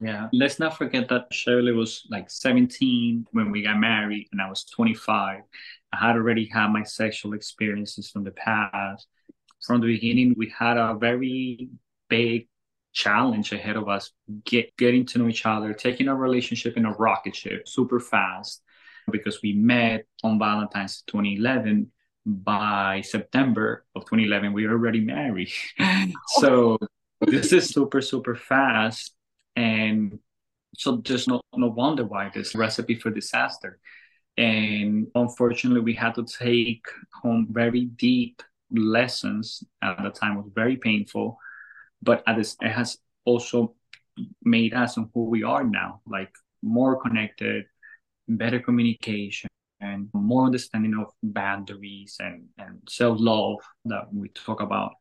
Yeah. 0.00 0.28
Let's 0.32 0.58
not 0.58 0.76
forget 0.76 1.08
that 1.08 1.32
Shirley 1.32 1.72
was 1.72 2.06
like 2.10 2.30
17 2.30 3.26
when 3.30 3.52
we 3.52 3.62
got 3.62 3.78
married, 3.78 4.28
and 4.32 4.42
I 4.42 4.48
was 4.48 4.64
25. 4.64 5.42
I 5.92 5.96
had 5.96 6.16
already 6.16 6.46
had 6.52 6.68
my 6.68 6.82
sexual 6.82 7.32
experiences 7.32 8.10
from 8.10 8.24
the 8.24 8.32
past. 8.32 9.06
from 9.64 9.80
the 9.80 9.86
beginning, 9.86 10.34
we 10.36 10.52
had 10.56 10.76
a 10.76 10.94
very 10.94 11.68
big 12.08 12.48
challenge 12.92 13.52
ahead 13.52 13.76
of 13.76 13.88
us 13.88 14.12
get, 14.44 14.76
getting 14.76 15.06
to 15.06 15.18
know 15.18 15.28
each 15.28 15.46
other, 15.46 15.72
taking 15.72 16.08
our 16.08 16.16
relationship 16.16 16.76
in 16.76 16.84
a 16.84 16.92
rocket 16.92 17.36
ship 17.36 17.68
super 17.68 18.00
fast 18.00 18.62
because 19.10 19.40
we 19.42 19.52
met 19.52 20.06
on 20.22 20.38
Valentine's 20.38 21.02
2011. 21.06 21.90
By 22.26 23.00
September 23.00 23.86
of 23.94 24.02
2011, 24.02 24.52
we 24.52 24.66
were 24.66 24.74
already 24.74 25.00
married. 25.00 25.50
so 26.40 26.76
this 27.22 27.54
is 27.54 27.70
super, 27.70 28.02
super 28.02 28.34
fast. 28.34 29.14
And 29.58 30.18
so 30.76 31.02
there's 31.04 31.26
no, 31.26 31.40
no 31.54 31.68
wonder 31.68 32.04
why 32.04 32.30
this 32.32 32.54
recipe 32.54 32.94
for 32.94 33.10
disaster. 33.10 33.78
And 34.36 35.08
unfortunately, 35.14 35.80
we 35.80 35.94
had 35.94 36.14
to 36.14 36.24
take 36.24 36.86
home 37.22 37.48
very 37.50 37.86
deep 37.86 38.42
lessons 38.70 39.64
at 39.82 40.02
the 40.02 40.10
time. 40.10 40.38
It 40.38 40.42
was 40.42 40.52
very 40.54 40.76
painful 40.76 41.38
but 42.02 42.22
at 42.26 42.36
this, 42.36 42.56
it 42.60 42.70
has 42.70 42.98
also 43.24 43.74
made 44.42 44.74
us 44.74 44.96
and 44.96 45.08
who 45.14 45.24
we 45.24 45.42
are 45.42 45.64
now, 45.64 46.00
like 46.06 46.30
more 46.62 47.00
connected, 47.00 47.64
better 48.28 48.60
communication, 48.60 49.48
and 49.80 50.08
more 50.12 50.46
understanding 50.46 50.94
of 50.98 51.12
boundaries 51.22 52.16
and, 52.20 52.46
and 52.58 52.80
self-love 52.88 53.58
that 53.84 54.12
we 54.12 54.28
talk 54.30 54.60
about. 54.60 54.92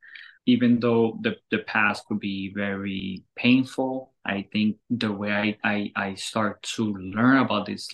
Even 0.47 0.79
though 0.79 1.19
the, 1.21 1.35
the 1.51 1.59
past 1.59 2.07
could 2.07 2.19
be 2.19 2.51
very 2.55 3.23
painful, 3.35 4.13
I 4.25 4.47
think 4.51 4.77
the 4.89 5.11
way 5.11 5.31
I, 5.31 5.57
I, 5.63 5.91
I 5.95 6.15
start 6.15 6.63
to 6.75 6.95
learn 6.95 7.37
about 7.37 7.67
these 7.67 7.87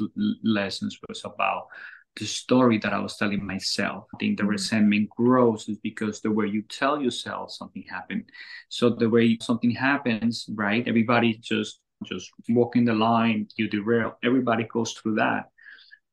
lessons 0.43 0.97
was 1.09 1.25
about 1.25 1.67
the 2.15 2.25
story 2.25 2.77
that 2.77 2.93
I 2.93 2.99
was 2.99 3.17
telling 3.17 3.45
myself. 3.45 4.05
I 4.13 4.17
think 4.19 4.37
the 4.37 4.43
mm-hmm. 4.43 4.51
resentment 4.51 5.09
grows 5.09 5.67
is 5.67 5.77
because 5.79 6.21
the 6.21 6.31
way 6.31 6.47
you 6.47 6.61
tell 6.61 7.01
yourself 7.01 7.51
something 7.51 7.83
happened. 7.89 8.25
So 8.69 8.89
the 8.89 9.09
way 9.09 9.37
something 9.41 9.71
happens, 9.71 10.45
right? 10.53 10.87
Everybody 10.87 11.39
just 11.41 11.79
just 12.05 12.31
walking 12.49 12.85
the 12.85 12.93
line, 12.93 13.47
you 13.55 13.69
derail. 13.69 14.17
Everybody 14.23 14.65
goes 14.65 14.93
through 14.93 15.15
that. 15.15 15.45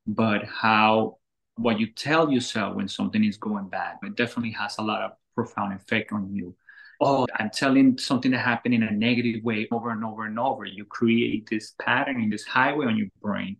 But 0.06 0.44
how 0.44 1.18
what 1.56 1.78
you 1.78 1.92
tell 1.92 2.30
yourself 2.30 2.76
when 2.76 2.88
something 2.88 3.23
is 3.25 3.37
going 3.37 3.68
bad, 3.68 3.97
it 4.02 4.16
definitely 4.16 4.52
has 4.52 4.78
a 4.78 4.82
lot 4.82 5.02
of 5.02 5.12
profound 5.35 5.75
effect 5.75 6.13
on 6.13 6.35
you. 6.35 6.55
Oh, 7.01 7.27
I'm 7.37 7.51
telling 7.51 7.97
something 7.97 8.31
that 8.33 8.45
happened 8.45 8.75
in 8.75 8.83
a 8.83 8.91
negative 8.91 9.43
way 9.43 9.67
over 9.73 9.91
and 9.91 10.05
over 10.05 10.27
and 10.27 10.39
over. 10.39 10.67
You 10.67 10.85
create 10.85 11.49
this 11.49 11.75
pattern 11.81 12.21
in 12.23 12.29
this 12.29 12.45
highway 12.45 12.87
on 12.87 12.97
your 12.97 13.09
brain 13.23 13.57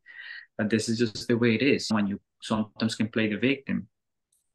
that 0.59 0.69
this 0.69 0.91
is 0.91 0.99
just 0.99 1.27
the 1.27 1.39
way 1.39 1.55
it 1.55 1.63
is. 1.63 1.89
When 1.91 2.07
you 2.07 2.21
sometimes 2.43 2.95
can 2.95 3.09
play 3.09 3.29
the 3.29 3.39
victim. 3.39 3.89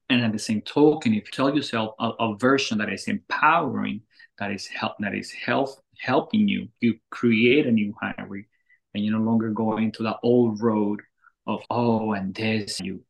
And 0.07 0.23
at 0.23 0.31
the 0.31 0.39
same 0.39 0.61
token, 0.61 1.15
if 1.15 1.25
you 1.25 1.31
tell 1.31 1.55
yourself 1.55 1.95
a, 1.99 2.09
a 2.19 2.37
version 2.37 2.77
that 2.77 2.93
is 2.93 3.07
empowering, 3.07 4.01
that 4.37 4.51
is 4.51 4.67
help, 4.67 4.93
that 4.99 5.15
is 5.15 5.31
health, 5.31 5.81
helping 5.99 6.47
you, 6.47 6.67
you 6.79 6.99
create 7.09 7.65
a 7.65 7.71
new 7.71 7.95
highway, 7.99 8.45
and 8.93 9.03
you 9.03 9.11
no 9.11 9.19
longer 9.19 9.49
go 9.49 9.77
into 9.77 10.03
the 10.03 10.15
old 10.21 10.61
road 10.61 11.01
of 11.47 11.61
oh 11.69 12.13
and 12.13 12.35
this 12.35 12.79
you, 12.79 13.03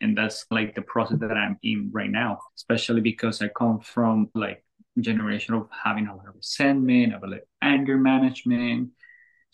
and 0.00 0.16
that's 0.16 0.46
like 0.50 0.74
the 0.74 0.82
process 0.82 1.18
that 1.20 1.32
I'm 1.32 1.58
in 1.62 1.90
right 1.92 2.10
now, 2.10 2.38
especially 2.56 3.00
because 3.00 3.42
I 3.42 3.48
come 3.48 3.80
from 3.80 4.30
like 4.34 4.64
generation 5.00 5.54
of 5.54 5.68
having 5.70 6.06
a 6.06 6.14
lot 6.16 6.28
of 6.28 6.34
resentment, 6.34 7.14
of 7.14 7.22
like 7.28 7.46
anger 7.62 7.96
management, 7.96 8.90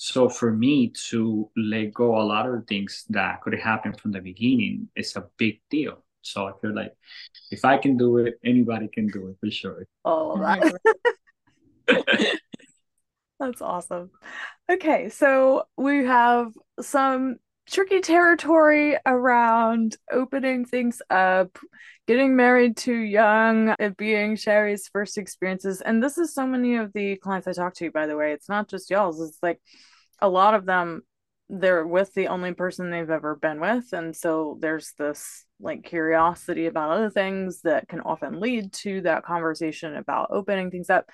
so 0.03 0.29
for 0.29 0.51
me 0.51 0.89
to 1.11 1.49
let 1.57 1.95
go 1.95 2.21
a 2.21 2.25
lot 2.25 2.49
of 2.49 2.67
things 2.67 3.05
that 3.11 3.41
could 3.41 3.53
have 3.53 3.63
happened 3.63 4.01
from 4.01 4.11
the 4.11 4.21
beginning 4.21 4.89
is 4.97 5.15
a 5.15 5.27
big 5.37 5.61
deal. 5.71 6.03
So 6.23 6.49
I 6.49 6.53
feel 6.61 6.75
like 6.75 6.93
if 7.53 7.65
I 7.65 7.79
can 7.79 7.97
do 7.97 8.19
it, 8.19 8.35
anybody 8.45 8.89
can 8.89 9.07
do 9.07 9.29
it 9.29 9.37
for 9.39 9.49
sure. 9.49 9.87
Oh, 10.05 10.37
that. 10.41 10.75
that's 13.39 13.63
awesome. 13.63 14.11
Okay, 14.69 15.09
so 15.09 15.69
we 15.77 16.05
have 16.05 16.53
some 16.81 17.37
tricky 17.69 18.01
territory 18.01 18.97
around 19.07 19.97
opening 20.11 20.65
things 20.65 21.01
up, 21.11 21.59
getting 22.07 22.37
married 22.37 22.77
too 22.77 22.99
young, 22.99 23.75
it 23.79 23.97
being 23.97 24.37
Sherry's 24.37 24.89
first 24.93 25.19
experiences. 25.19 25.81
And 25.81 26.03
this 26.03 26.19
is 26.19 26.35
so 26.35 26.47
many 26.47 26.77
of 26.77 26.93
the 26.93 27.17
clients 27.17 27.47
I 27.47 27.53
talk 27.53 27.75
to, 27.75 27.91
by 27.91 28.07
the 28.07 28.17
way. 28.17 28.33
It's 28.33 28.49
not 28.49 28.69
just 28.69 28.91
y'all's, 28.91 29.21
it's 29.21 29.39
like 29.43 29.61
a 30.21 30.29
lot 30.29 30.55
of 30.55 30.67
them 30.67 31.03
they're 31.49 31.87
with 31.87 32.15
the 32.15 32.29
only 32.29 32.55
person 32.55 32.91
they've 32.91 33.11
ever 33.11 33.37
been 33.37 33.61
with 33.61 33.93
and 33.93 34.17
so 34.17 34.57
there's 34.61 34.95
this 34.99 35.45
like 35.61 35.85
curiosity 35.85 36.65
about 36.65 36.91
other 36.91 37.11
things 37.11 37.61
that 37.61 37.87
can 37.89 38.01
often 38.01 38.41
lead 38.41 38.73
to 38.73 39.03
that 39.03 39.23
conversation 39.23 39.95
about 39.95 40.29
opening 40.31 40.71
things 40.71 40.89
up 40.89 41.11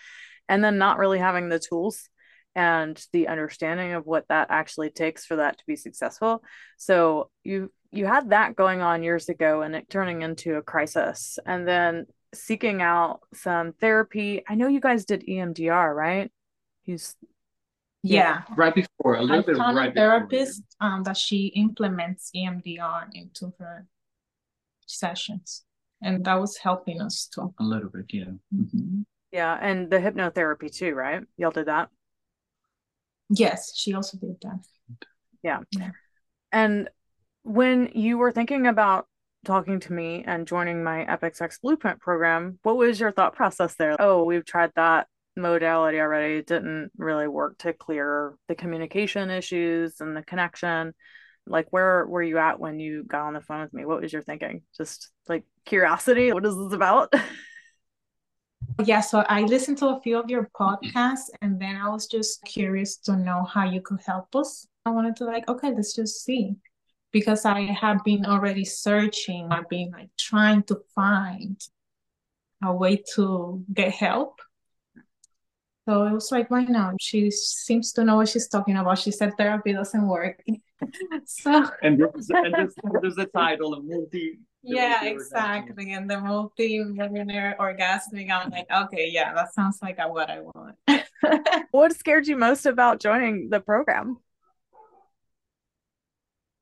and 0.48 0.62
then 0.62 0.78
not 0.78 0.98
really 0.98 1.18
having 1.18 1.48
the 1.48 1.58
tools 1.58 2.08
and 2.59 3.07
the 3.12 3.29
understanding 3.29 3.92
of 3.92 4.07
what 4.07 4.27
that 4.29 4.49
actually 4.51 4.90
takes 4.90 5.25
for 5.25 5.37
that 5.37 5.59
to 5.59 5.64
be 5.66 5.77
successful 5.77 6.42
so 6.77 7.31
you 7.44 7.73
you 7.90 8.05
had 8.05 8.31
that 8.31 8.57
going 8.57 8.81
on 8.83 9.03
years 9.03 9.29
ago 9.29 9.62
and 9.62 9.75
it 9.75 9.88
turning 9.88 10.23
into 10.23 10.57
a 10.57 10.62
crisis 10.62 11.38
and 11.47 11.66
then 11.66 12.07
seeking 12.35 12.83
out 12.83 13.21
some 13.33 13.73
therapy 13.73 14.42
i 14.49 14.55
know 14.55 14.68
you 14.68 14.81
guys 14.81 15.05
did 15.05 15.25
EMDR 15.27 15.94
right 15.94 16.31
He's 16.88 17.16
yeah. 18.03 18.42
Right 18.57 18.75
before, 18.75 19.16
a 19.16 19.23
little 19.23 19.40
I 19.40 19.42
bit 19.42 19.57
found 19.57 19.77
right 19.77 19.90
a 19.90 19.94
therapist 19.94 20.62
um, 20.81 21.03
that 21.03 21.18
she 21.18 21.49
implements 21.49 22.31
EMDR 22.35 23.09
into 23.12 23.53
her 23.59 23.87
sessions. 24.87 25.64
And 26.01 26.25
that 26.25 26.40
was 26.40 26.57
helping 26.57 27.03
us 27.03 27.29
too. 27.33 27.53
A 27.59 27.62
little 27.62 27.90
bit, 27.90 28.07
yeah. 28.11 28.25
Mm-hmm. 28.55 29.03
Yeah. 29.33 29.59
And 29.61 29.90
the 29.90 29.99
hypnotherapy 29.99 30.75
too, 30.75 30.94
right? 30.94 31.23
Y'all 31.37 31.51
did 31.51 31.66
that? 31.66 31.90
Yes, 33.30 33.76
she 33.76 33.94
also 33.94 34.16
did 34.18 34.36
that. 34.42 34.60
Yeah. 35.42 35.60
yeah. 35.72 35.90
And 36.52 36.88
when 37.42 37.90
you 37.94 38.18
were 38.18 38.32
thinking 38.32 38.66
about 38.66 39.06
talking 39.44 39.80
to 39.80 39.92
me 39.92 40.24
and 40.26 40.46
joining 40.46 40.82
my 40.82 41.02
Epic 41.04 41.36
Sex 41.36 41.58
Blueprint 41.62 42.00
program, 42.00 42.58
what 42.62 42.76
was 42.76 42.98
your 42.98 43.12
thought 43.12 43.34
process 43.34 43.74
there? 43.76 43.96
Oh, 43.98 44.24
we've 44.24 44.44
tried 44.44 44.72
that 44.76 45.06
modality 45.36 46.00
already 46.00 46.38
It 46.38 46.46
didn't 46.46 46.90
really 46.96 47.28
work 47.28 47.58
to 47.58 47.72
clear 47.72 48.34
the 48.48 48.54
communication 48.54 49.30
issues 49.30 50.00
and 50.00 50.16
the 50.16 50.22
connection 50.22 50.94
like 51.46 51.66
where 51.70 52.06
were 52.06 52.22
you 52.22 52.38
at 52.38 52.60
when 52.60 52.78
you 52.78 53.04
got 53.04 53.22
on 53.22 53.34
the 53.34 53.40
phone 53.40 53.62
with 53.62 53.72
me 53.72 53.84
what 53.84 54.02
was 54.02 54.12
your 54.12 54.22
thinking 54.22 54.62
just 54.76 55.10
like 55.28 55.44
curiosity 55.64 56.32
what 56.32 56.44
is 56.44 56.54
this 56.56 56.72
about 56.72 57.12
yeah 58.84 59.00
so 59.00 59.24
i 59.28 59.42
listened 59.42 59.76
to 59.76 59.88
a 59.88 60.00
few 60.00 60.18
of 60.18 60.30
your 60.30 60.48
podcasts 60.58 61.30
and 61.42 61.60
then 61.60 61.76
i 61.76 61.88
was 61.88 62.06
just 62.06 62.42
curious 62.44 62.96
to 62.96 63.16
know 63.16 63.44
how 63.44 63.64
you 63.64 63.80
could 63.80 64.00
help 64.06 64.34
us 64.34 64.66
i 64.86 64.90
wanted 64.90 65.16
to 65.16 65.24
like 65.24 65.48
okay 65.48 65.72
let's 65.74 65.94
just 65.94 66.24
see 66.24 66.54
because 67.12 67.44
i 67.44 67.60
have 67.60 68.02
been 68.04 68.24
already 68.24 68.64
searching 68.64 69.48
i've 69.50 69.68
been 69.68 69.90
like 69.90 70.10
trying 70.18 70.62
to 70.62 70.78
find 70.94 71.60
a 72.62 72.72
way 72.72 72.96
to 73.14 73.64
get 73.72 73.92
help 73.92 74.40
so 75.88 76.04
it 76.04 76.12
was 76.12 76.30
like, 76.30 76.50
why 76.50 76.64
not? 76.64 77.00
She 77.00 77.30
seems 77.30 77.94
to 77.94 78.04
know 78.04 78.16
what 78.16 78.28
she's 78.28 78.46
talking 78.46 78.76
about. 78.76 78.98
She 78.98 79.10
said 79.10 79.32
therapy 79.38 79.72
doesn't 79.72 80.06
work. 80.06 80.44
so 81.24 81.64
and 81.82 81.98
there's, 81.98 82.28
and 82.28 82.52
there's, 82.52 82.74
there's 83.00 83.14
the 83.14 83.24
title 83.24 83.72
of 83.72 83.86
multi. 83.86 84.38
Yeah, 84.62 85.05
exactly. 85.05 85.92
And 85.92 86.11
the 86.11 86.21
multi-millionaire 86.21 87.57
orgasmic. 87.59 88.31
I'm 88.31 88.51
like, 88.51 88.66
okay, 88.71 89.09
yeah, 89.11 89.33
that 89.35 89.55
sounds 89.55 89.79
like 89.81 89.99
what 89.99 90.31
I 90.31 90.40
want. 90.40 90.77
what 91.71 91.97
scared 91.97 92.27
you 92.27 92.37
most 92.37 92.66
about 92.66 93.01
joining 93.01 93.51
the 93.51 93.61
program? 93.61 94.18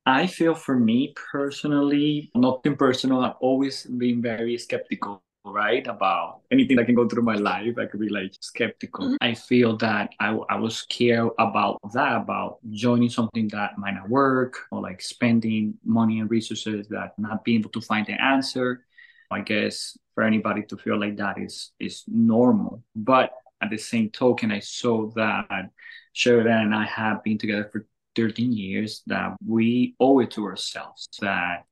I 0.05 0.27
feel 0.27 0.55
for 0.55 0.79
me 0.79 1.13
personally, 1.31 2.31
nothing 2.33 2.77
personal. 2.77 3.21
I've 3.21 3.35
always 3.41 3.83
been 3.83 4.21
very 4.21 4.57
skeptical 4.57 5.21
right? 5.51 5.85
About 5.87 6.41
anything 6.51 6.77
that 6.77 6.85
can 6.85 6.95
go 6.95 7.07
through 7.07 7.23
my 7.23 7.35
life, 7.35 7.77
I 7.77 7.85
could 7.85 7.99
be 7.99 8.09
like 8.09 8.33
skeptical. 8.41 9.05
Mm-hmm. 9.05 9.15
I 9.21 9.33
feel 9.33 9.77
that 9.77 10.11
I, 10.19 10.37
I 10.49 10.55
was 10.57 10.77
scared 10.77 11.29
about 11.39 11.79
that, 11.93 12.17
about 12.17 12.59
joining 12.71 13.09
something 13.09 13.47
that 13.49 13.77
might 13.77 13.95
not 13.95 14.09
work 14.09 14.59
or 14.71 14.81
like 14.81 15.01
spending 15.01 15.75
money 15.83 16.19
and 16.19 16.29
resources 16.29 16.87
that 16.89 17.17
not 17.17 17.43
being 17.43 17.59
able 17.59 17.71
to 17.71 17.81
find 17.81 18.05
the 18.05 18.21
answer. 18.21 18.85
I 19.29 19.41
guess 19.41 19.97
for 20.15 20.23
anybody 20.23 20.63
to 20.63 20.77
feel 20.77 20.99
like 20.99 21.17
that 21.17 21.37
is 21.37 21.71
is 21.79 22.03
normal. 22.07 22.83
But 22.95 23.31
at 23.61 23.69
the 23.69 23.77
same 23.77 24.09
token, 24.09 24.51
I 24.51 24.59
saw 24.59 25.09
that 25.11 25.69
Sherilet 26.15 26.63
and 26.63 26.73
I 26.73 26.85
have 26.85 27.23
been 27.23 27.37
together 27.37 27.69
for 27.71 27.85
13 28.15 28.51
years, 28.51 29.03
that 29.05 29.35
we 29.45 29.95
owe 29.99 30.19
it 30.19 30.31
to 30.31 30.45
ourselves 30.45 31.07
that 31.21 31.65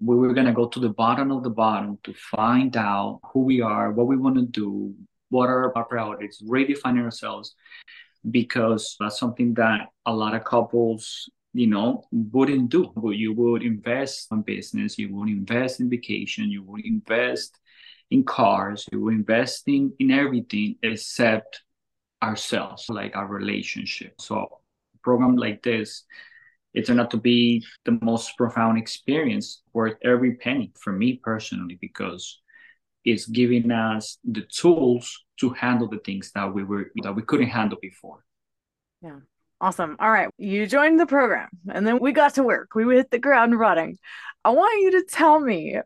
we 0.00 0.16
were 0.16 0.32
going 0.32 0.46
to 0.46 0.52
go 0.52 0.66
to 0.68 0.80
the 0.80 0.88
bottom 0.88 1.30
of 1.30 1.42
the 1.42 1.50
bottom 1.50 1.98
to 2.04 2.14
find 2.14 2.76
out 2.76 3.20
who 3.32 3.40
we 3.40 3.60
are, 3.60 3.92
what 3.92 4.06
we 4.06 4.16
want 4.16 4.36
to 4.36 4.42
do, 4.42 4.94
what 5.30 5.48
are 5.48 5.76
our 5.76 5.84
priorities, 5.84 6.42
redefining 6.46 7.04
ourselves, 7.04 7.54
because 8.30 8.96
that's 8.98 9.18
something 9.18 9.54
that 9.54 9.88
a 10.06 10.12
lot 10.12 10.34
of 10.34 10.44
couples, 10.44 11.28
you 11.52 11.66
know, 11.66 12.04
wouldn't 12.10 12.70
do. 12.70 12.92
You 13.04 13.32
would 13.34 13.62
invest 13.62 14.28
in 14.32 14.42
business, 14.42 14.98
you 14.98 15.14
would 15.14 15.28
invest 15.28 15.80
in 15.80 15.90
vacation, 15.90 16.50
you 16.50 16.62
would 16.62 16.84
invest 16.84 17.58
in 18.10 18.24
cars, 18.24 18.86
we 18.90 18.98
were 18.98 19.12
investing 19.12 19.92
in 19.98 20.10
everything 20.10 20.76
except 20.82 21.62
ourselves, 22.22 22.86
like 22.88 23.14
our 23.14 23.26
relationship. 23.26 24.14
So 24.18 24.60
a 24.94 24.98
program 25.02 25.36
like 25.36 25.62
this, 25.62 26.04
it 26.78 26.86
turned 26.86 27.00
out 27.00 27.10
to 27.10 27.16
be 27.16 27.64
the 27.84 27.98
most 28.02 28.36
profound 28.36 28.78
experience 28.78 29.62
worth 29.72 29.96
every 30.04 30.36
penny 30.36 30.70
for 30.78 30.92
me 30.92 31.20
personally, 31.22 31.76
because 31.80 32.40
it's 33.04 33.26
giving 33.26 33.70
us 33.72 34.18
the 34.22 34.42
tools 34.42 35.24
to 35.40 35.50
handle 35.50 35.88
the 35.88 35.98
things 35.98 36.30
that 36.36 36.54
we 36.54 36.62
were 36.62 36.92
that 37.02 37.14
we 37.14 37.22
couldn't 37.22 37.48
handle 37.48 37.78
before. 37.82 38.24
Yeah. 39.02 39.20
Awesome. 39.60 39.96
All 39.98 40.10
right. 40.10 40.30
You 40.38 40.68
joined 40.68 41.00
the 41.00 41.06
program 41.06 41.48
and 41.68 41.84
then 41.84 41.98
we 41.98 42.12
got 42.12 42.34
to 42.34 42.44
work. 42.44 42.76
We 42.76 42.94
hit 42.94 43.10
the 43.10 43.18
ground 43.18 43.58
running. 43.58 43.98
I 44.44 44.50
want 44.50 44.82
you 44.82 44.90
to 44.92 45.04
tell 45.04 45.40
me 45.40 45.80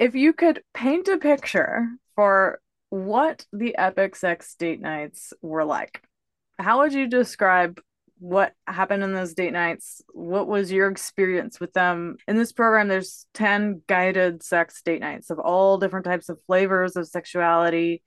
if 0.00 0.16
you 0.16 0.32
could 0.32 0.62
paint 0.72 1.06
a 1.06 1.18
picture 1.18 1.88
for 2.16 2.58
what 2.90 3.46
the 3.52 3.76
Epic 3.78 4.16
Sex 4.16 4.56
date 4.56 4.80
nights 4.80 5.32
were 5.42 5.64
like. 5.64 6.02
How 6.58 6.80
would 6.80 6.92
you 6.92 7.06
describe 7.06 7.80
what 8.24 8.54
happened 8.66 9.02
in 9.02 9.12
those 9.12 9.34
date 9.34 9.52
nights? 9.52 10.00
What 10.14 10.48
was 10.48 10.72
your 10.72 10.88
experience 10.88 11.60
with 11.60 11.74
them? 11.74 12.16
In 12.26 12.38
this 12.38 12.52
program, 12.52 12.88
there's 12.88 13.26
10 13.34 13.82
guided 13.86 14.42
sex 14.42 14.80
date 14.82 15.02
nights 15.02 15.28
of 15.28 15.38
all 15.38 15.76
different 15.76 16.06
types 16.06 16.30
of 16.30 16.40
flavors 16.46 16.96
of 16.96 17.06
sexuality 17.06 18.02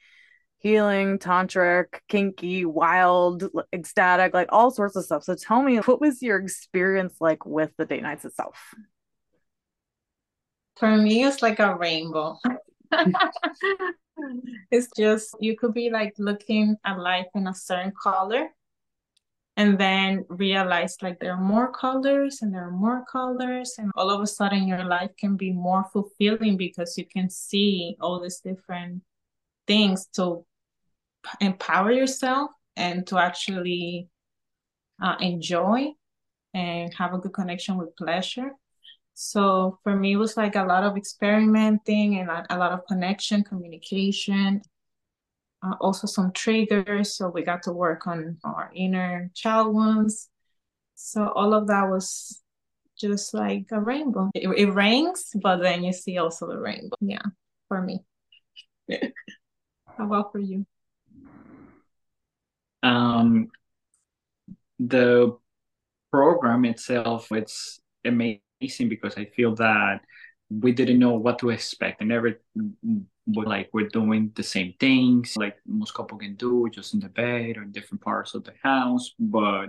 healing, 0.59 1.19
tantric, 1.19 1.99
kinky, 2.07 2.65
wild, 2.65 3.43
ecstatic, 3.71 4.33
like 4.33 4.49
all 4.51 4.71
sorts 4.71 4.95
of 4.95 5.05
stuff. 5.05 5.23
So 5.23 5.35
tell 5.35 5.61
me, 5.61 5.77
what 5.77 6.01
was 6.01 6.23
your 6.23 6.37
experience 6.37 7.17
like 7.19 7.45
with 7.45 7.69
the 7.77 7.85
date 7.85 8.01
nights 8.01 8.25
itself? 8.25 8.73
For 10.77 10.97
me, 10.97 11.25
it's 11.25 11.43
like 11.43 11.59
a 11.59 11.75
rainbow. 11.75 12.39
it's 14.71 14.87
just, 14.97 15.35
you 15.39 15.55
could 15.55 15.75
be 15.75 15.91
like 15.91 16.15
looking 16.17 16.75
at 16.83 16.97
life 16.97 17.27
in 17.35 17.45
a 17.45 17.53
certain 17.53 17.93
color 18.01 18.49
and 19.57 19.79
then 19.79 20.23
realize 20.29 20.97
like 21.01 21.19
there 21.19 21.33
are 21.33 21.41
more 21.41 21.71
colors 21.71 22.43
and 22.43 22.53
there 22.53 22.67
are 22.67 22.71
more 22.71 23.03
colors 23.11 23.73
and 23.79 23.91
all 23.95 24.11
of 24.11 24.21
a 24.21 24.27
sudden 24.27 24.67
your 24.67 24.85
life 24.85 25.09
can 25.17 25.35
be 25.35 25.51
more 25.51 25.83
fulfilling 25.91 26.55
because 26.55 26.95
you 26.95 27.05
can 27.05 27.27
see 27.27 27.97
all 27.99 28.21
these 28.21 28.39
different 28.39 29.01
things 29.65 30.05
to 30.13 30.45
empower 31.41 31.91
yourself 31.91 32.51
and 32.75 33.07
to 33.07 33.17
actually 33.17 34.07
uh, 35.01 35.15
enjoy 35.19 35.87
and 36.53 36.93
have 36.93 37.15
a 37.15 37.17
good 37.17 37.33
connection 37.33 37.77
with 37.77 37.97
pleasure. 37.97 38.51
So 39.15 39.79
for 39.83 39.95
me, 39.95 40.13
it 40.13 40.17
was 40.17 40.37
like 40.37 40.55
a 40.55 40.63
lot 40.63 40.83
of 40.83 40.95
experimenting 40.95 42.19
and 42.19 42.29
a, 42.29 42.57
lot 42.57 42.71
of 42.71 42.85
connection, 42.87 43.43
communication, 43.43 44.61
uh, 45.63 45.75
also 45.81 46.07
some 46.07 46.31
triggers. 46.31 47.15
So 47.15 47.29
we 47.29 47.43
got 47.43 47.63
to 47.63 47.71
work 47.71 48.07
on 48.07 48.37
our 48.43 48.71
inner 48.75 49.31
child 49.33 49.73
wounds. 49.73 50.29
So 50.95 51.29
all 51.29 51.53
of 51.53 51.67
that 51.67 51.89
was 51.89 52.41
just 52.99 53.33
like 53.33 53.65
a 53.71 53.79
rainbow. 53.79 54.31
It, 54.33 54.49
it 54.49 54.71
rains, 54.71 55.31
but 55.41 55.57
then 55.57 55.83
you 55.83 55.93
see 55.93 56.17
also 56.17 56.47
the 56.47 56.57
rainbow. 56.57 56.95
Yeah, 56.99 57.21
for 57.67 57.81
me. 57.81 58.03
How 58.89 60.05
about 60.05 60.31
for 60.31 60.39
you? 60.39 60.65
Um, 62.83 63.49
the 64.79 65.37
program 66.11 66.65
itself, 66.65 67.31
it's 67.31 67.79
amazing 68.05 68.89
because 68.89 69.17
I 69.17 69.25
feel 69.25 69.55
that 69.55 70.01
we 70.49 70.71
didn't 70.71 70.99
know 70.99 71.15
what 71.17 71.39
to 71.39 71.49
expect. 71.49 72.01
and 72.01 72.11
never 73.27 73.47
like 73.47 73.69
we're 73.73 73.89
doing 73.89 74.31
the 74.35 74.43
same 74.43 74.73
things 74.79 75.35
like 75.37 75.57
most 75.65 75.93
couple 75.93 76.17
can 76.17 76.35
do 76.35 76.69
just 76.73 76.93
in 76.93 76.99
the 76.99 77.09
bed 77.09 77.57
or 77.57 77.63
in 77.63 77.71
different 77.71 78.01
parts 78.01 78.33
of 78.33 78.43
the 78.43 78.53
house, 78.63 79.13
but 79.19 79.67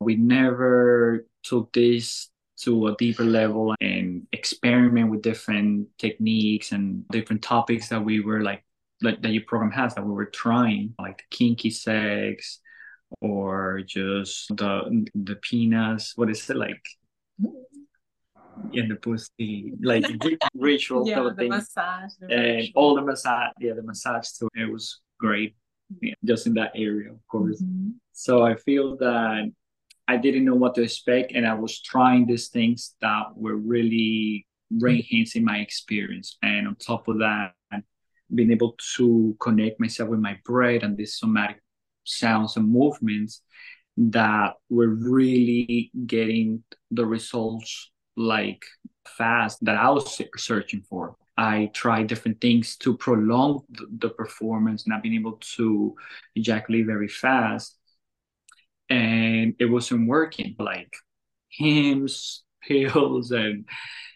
we 0.00 0.16
never 0.16 1.26
took 1.42 1.72
this 1.72 2.30
to 2.58 2.86
a 2.86 2.96
deeper 2.96 3.24
level 3.24 3.74
and 3.80 4.26
experiment 4.32 5.10
with 5.10 5.22
different 5.22 5.88
techniques 5.98 6.72
and 6.72 7.06
different 7.08 7.42
topics 7.42 7.88
that 7.88 8.02
we 8.02 8.20
were 8.20 8.42
like 8.42 8.64
like 9.02 9.20
that 9.20 9.32
your 9.32 9.42
program 9.46 9.70
has 9.70 9.94
that 9.94 10.06
we 10.06 10.12
were 10.12 10.26
trying, 10.26 10.94
like 10.98 11.18
the 11.18 11.36
kinky 11.36 11.70
sex 11.70 12.60
or 13.20 13.82
just 13.86 14.48
the 14.56 15.06
the 15.14 15.36
penis. 15.36 16.12
What 16.16 16.30
is 16.30 16.48
it 16.48 16.56
like? 16.56 16.82
In 18.72 18.88
the 18.88 18.96
pussy, 18.96 19.72
like 19.82 20.04
ritual 20.54 21.08
yeah, 21.08 21.28
the 21.36 21.48
massage, 21.48 22.12
the 22.20 22.32
and 22.32 22.68
all 22.74 22.94
the 22.94 23.02
massage, 23.02 23.52
yeah, 23.60 23.72
the 23.74 23.82
massage 23.82 24.28
too. 24.30 24.48
It 24.54 24.70
was 24.70 25.00
great, 25.18 25.54
yeah, 26.00 26.14
just 26.24 26.46
in 26.46 26.54
that 26.54 26.72
area, 26.74 27.10
of 27.10 27.26
course. 27.28 27.62
Mm-hmm. 27.62 27.90
So 28.12 28.44
I 28.44 28.54
feel 28.54 28.96
that 28.98 29.52
I 30.08 30.16
didn't 30.16 30.44
know 30.44 30.54
what 30.54 30.74
to 30.76 30.82
expect, 30.82 31.32
and 31.32 31.46
I 31.46 31.54
was 31.54 31.80
trying 31.80 32.26
these 32.26 32.48
things 32.48 32.94
that 33.00 33.26
were 33.34 33.56
really 33.56 34.46
enhancing 34.72 35.44
my 35.44 35.58
experience. 35.58 36.38
And 36.42 36.66
on 36.66 36.76
top 36.76 37.08
of 37.08 37.18
that, 37.18 37.52
being 38.34 38.50
able 38.50 38.76
to 38.96 39.36
connect 39.40 39.80
myself 39.80 40.10
with 40.10 40.20
my 40.20 40.38
breath 40.44 40.82
and 40.82 40.96
these 40.96 41.18
somatic 41.18 41.62
sounds 42.04 42.56
and 42.56 42.68
movements 42.68 43.42
that 43.96 44.54
were 44.68 44.88
really 44.88 45.90
getting 46.06 46.62
the 46.90 47.06
results 47.06 47.90
like 48.16 48.64
fast 49.06 49.64
that 49.64 49.76
I 49.76 49.90
was 49.90 50.18
searching 50.36 50.82
for. 50.88 51.16
I 51.36 51.70
tried 51.74 52.06
different 52.06 52.40
things 52.40 52.76
to 52.78 52.96
prolong 52.96 53.62
the, 53.70 54.08
performance, 54.08 54.86
not 54.86 55.02
being 55.02 55.14
able 55.14 55.38
to 55.56 55.94
ejaculate 56.34 56.86
very 56.86 57.08
fast. 57.08 57.76
And 58.88 59.54
it 59.58 59.66
wasn't 59.66 60.08
working. 60.08 60.56
Like 60.58 60.94
hymns, 61.50 62.42
pills 62.62 63.30
and 63.30 63.64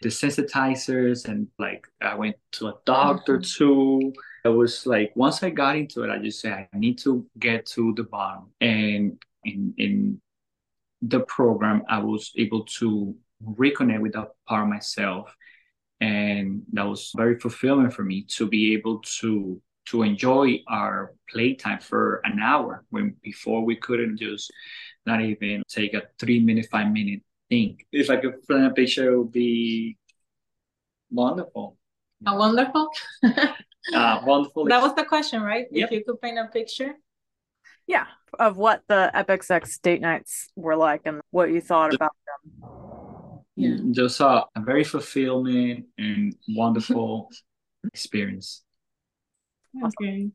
desensitizers 0.03 1.25
and 1.27 1.47
like 1.57 1.87
I 2.01 2.15
went 2.15 2.35
to 2.53 2.67
a 2.67 2.73
doctor 2.85 3.37
mm-hmm. 3.37 3.65
too. 3.65 4.13
It 4.43 4.49
was 4.49 4.85
like 4.85 5.11
once 5.15 5.43
I 5.43 5.51
got 5.51 5.75
into 5.75 6.03
it, 6.03 6.09
I 6.09 6.17
just 6.17 6.41
said 6.41 6.67
I 6.73 6.77
need 6.77 6.97
to 6.99 7.25
get 7.37 7.65
to 7.67 7.93
the 7.95 8.03
bottom. 8.03 8.51
And 8.59 9.21
in 9.43 9.73
in 9.77 10.21
the 11.01 11.21
program, 11.21 11.83
I 11.87 11.99
was 11.99 12.31
able 12.37 12.65
to 12.65 13.15
reconnect 13.45 14.01
with 14.01 14.13
that 14.13 14.29
part 14.47 14.63
of 14.63 14.69
myself. 14.69 15.33
And 15.99 16.63
that 16.73 16.87
was 16.87 17.11
very 17.15 17.39
fulfilling 17.39 17.91
for 17.91 18.03
me 18.03 18.23
to 18.37 18.47
be 18.47 18.73
able 18.73 19.01
to 19.19 19.61
to 19.87 20.03
enjoy 20.03 20.59
our 20.67 21.13
playtime 21.29 21.79
for 21.79 22.21
an 22.23 22.39
hour 22.39 22.85
when 22.91 23.15
before 23.23 23.65
we 23.65 23.75
couldn't 23.75 24.17
just 24.17 24.51
not 25.07 25.21
even 25.21 25.63
take 25.67 25.95
a 25.95 26.03
three 26.19 26.39
minute, 26.39 26.67
five 26.71 26.91
minute 26.91 27.21
thing 27.49 27.77
if 27.91 28.09
I 28.09 28.17
could 28.17 28.47
paint 28.47 28.65
a 28.65 28.69
picture, 28.71 29.11
it 29.11 29.17
would 29.17 29.31
be 29.31 29.97
wonderful. 31.11 31.77
A 32.25 32.35
wonderful? 32.35 32.89
uh, 33.23 34.21
wonderful. 34.25 34.65
That 34.65 34.81
was 34.81 34.95
the 34.95 35.03
question, 35.03 35.41
right? 35.41 35.65
Yep. 35.71 35.85
If 35.85 35.91
you 35.91 36.03
could 36.05 36.21
paint 36.21 36.39
a 36.39 36.45
picture? 36.45 36.93
Yeah, 37.87 38.05
of 38.39 38.57
what 38.57 38.83
the 38.87 39.11
Epic 39.13 39.43
Sex 39.43 39.77
date 39.79 40.01
nights 40.01 40.49
were 40.55 40.75
like 40.75 41.01
and 41.05 41.19
what 41.31 41.51
you 41.51 41.61
thought 41.61 41.93
about 41.93 42.11
them. 42.25 43.00
Yeah. 43.55 43.69
Mm, 43.69 43.93
Just 43.93 44.19
a 44.21 44.45
very 44.57 44.83
fulfilling 44.83 45.85
and 45.97 46.35
wonderful 46.49 47.29
mm-hmm. 47.31 47.87
experience. 47.87 48.63
Okay. 49.83 50.29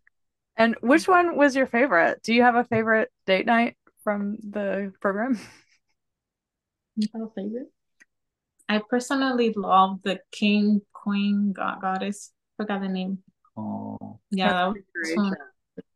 And 0.57 0.75
which 0.81 1.07
one 1.07 1.37
was 1.37 1.55
your 1.55 1.67
favorite? 1.67 2.23
Do 2.23 2.35
you 2.35 2.43
have 2.43 2.55
a 2.55 2.65
favorite 2.65 3.11
date 3.27 3.47
night 3.47 3.77
from 4.03 4.39
the 4.43 4.93
program? 5.01 5.39
You 6.97 7.09
have 7.13 7.23
a 7.23 7.31
favorite? 7.35 7.71
I 8.69 8.81
personally 8.89 9.53
love 9.55 10.01
the 10.03 10.19
king, 10.33 10.81
queen, 10.93 11.53
god, 11.53 11.83
goddess. 11.83 12.33
Forgot 12.57 12.81
the 12.81 12.89
name. 12.89 13.19
Oh, 13.57 14.19
yeah, 14.31 14.73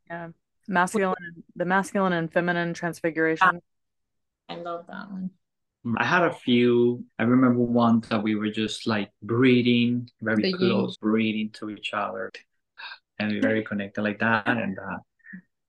yeah, 0.08 0.28
masculine, 0.68 1.44
the 1.56 1.64
masculine 1.64 2.12
and 2.12 2.32
feminine 2.32 2.70
ah, 2.70 2.74
transfiguration. 2.74 3.60
I 4.48 4.56
love 4.56 4.86
that 4.88 5.10
one. 5.10 5.30
I 5.96 6.04
had 6.04 6.24
a 6.24 6.32
few. 6.32 7.04
I 7.18 7.22
remember 7.22 7.60
one 7.60 8.00
that 8.10 8.22
we 8.22 8.34
were 8.34 8.50
just 8.50 8.86
like 8.86 9.10
breathing, 9.22 10.10
very 10.20 10.42
the 10.42 10.52
close, 10.52 10.98
yin. 11.00 11.10
breathing 11.10 11.50
to 11.54 11.70
each 11.70 11.92
other, 11.94 12.30
and 13.18 13.32
we 13.32 13.40
very 13.40 13.64
connected 13.64 14.02
like 14.02 14.18
that. 14.20 14.46
And 14.46 14.78
uh, 14.78 14.98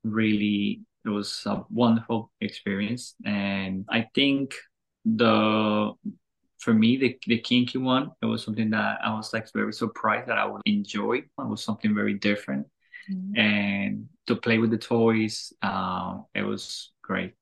really, 0.04 0.82
it 1.06 1.10
was 1.10 1.44
a 1.46 1.64
wonderful 1.70 2.32
experience. 2.42 3.16
And 3.26 3.86
I 3.90 4.08
think 4.14 4.54
the 5.06 5.94
for 6.60 6.74
me 6.74 6.96
the, 6.98 7.18
the 7.26 7.40
kinky 7.40 7.80
one 7.80 8.12
it 8.22 8.26
was 8.28 8.44
something 8.44 8.70
that 8.70 9.00
i 9.04 9.12
was 9.12 9.34
like 9.34 9.52
very 9.52 9.74
surprised 9.74 10.28
that 10.28 10.38
i 10.38 10.46
would 10.46 10.62
enjoy 10.66 11.14
it 11.14 11.26
was 11.38 11.64
something 11.64 11.96
very 11.96 12.14
different 12.14 12.68
mm-hmm. 13.12 13.40
and 13.40 14.08
to 14.28 14.36
play 14.36 14.60
with 14.60 14.70
the 14.70 14.78
toys 14.78 15.52
uh, 15.64 16.20
it 16.36 16.44
was 16.44 16.92
great 17.02 17.34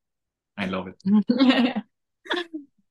i 0.57 0.65
love 0.65 0.87
it 0.87 1.83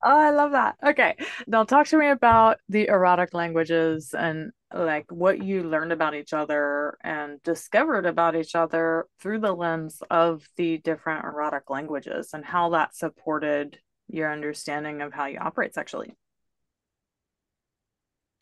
Oh, 0.01 0.17
I 0.17 0.31
love 0.31 0.53
that. 0.53 0.77
Okay. 0.87 1.17
Now 1.49 1.65
talk 1.65 1.89
to 1.89 1.99
me 1.99 2.09
about 2.09 2.59
the 2.69 2.87
erotic 2.87 3.35
languages 3.35 4.15
and 4.17 4.53
like 4.73 5.11
what 5.11 5.43
you 5.43 5.65
learned 5.65 5.93
about 5.93 6.15
each 6.15 6.33
other 6.33 6.97
and 7.03 7.43
discovered 7.43 8.07
about 8.07 8.37
each 8.37 8.55
other 8.55 9.07
through 9.21 9.41
the 9.41 9.53
lens 9.53 10.01
of 10.09 10.47
the 10.57 10.79
different 10.79 11.25
erotic 11.25 11.69
languages 11.69 12.31
and 12.33 12.45
how 12.45 12.71
that 12.71 12.95
supported 12.95 13.79
your 14.07 14.33
understanding 14.33 15.03
of 15.03 15.13
how 15.13 15.27
you 15.27 15.39
operate 15.41 15.75
sexually. 15.75 16.17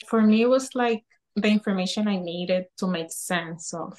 For 0.07 0.21
me, 0.21 0.43
it 0.43 0.49
was 0.49 0.75
like 0.75 1.05
the 1.37 1.49
information 1.49 2.07
I 2.07 2.17
needed 2.17 2.67
to 2.79 2.87
make 2.87 3.11
sense 3.11 3.73
of 3.73 3.99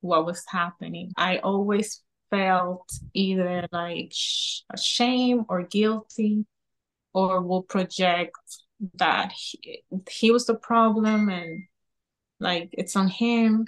what 0.00 0.26
was 0.26 0.44
happening. 0.48 1.12
I 1.16 1.38
always 1.38 2.02
felt 2.30 2.90
either 3.14 3.66
like 3.72 4.10
sh- 4.12 4.62
shame 4.76 5.44
or 5.48 5.62
guilty 5.62 6.46
or 7.12 7.40
will 7.42 7.62
project 7.62 8.36
that 8.94 9.32
he, 9.32 9.82
he 10.10 10.30
was 10.30 10.46
the 10.46 10.54
problem 10.54 11.28
and 11.28 11.64
like 12.40 12.70
it's 12.72 12.96
on 12.96 13.08
him. 13.08 13.66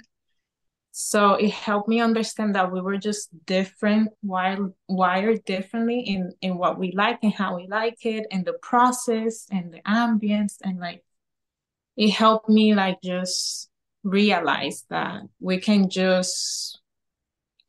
So 0.91 1.35
it 1.35 1.51
helped 1.51 1.87
me 1.87 2.01
understand 2.01 2.55
that 2.55 2.71
we 2.71 2.81
were 2.81 2.97
just 2.97 3.29
different 3.45 4.09
wired 4.21 4.73
wired 4.89 5.45
differently 5.45 6.01
in 6.01 6.33
in 6.41 6.57
what 6.57 6.77
we 6.77 6.91
like 6.91 7.19
and 7.23 7.33
how 7.33 7.55
we 7.55 7.67
like 7.67 8.05
it 8.05 8.27
and 8.29 8.45
the 8.45 8.53
process 8.61 9.47
and 9.51 9.73
the 9.73 9.81
ambience 9.87 10.57
and 10.61 10.79
like 10.79 11.03
it 11.95 12.11
helped 12.11 12.49
me 12.49 12.75
like 12.75 13.01
just 13.01 13.69
realize 14.03 14.85
that 14.89 15.21
we 15.39 15.59
can 15.59 15.89
just 15.89 16.80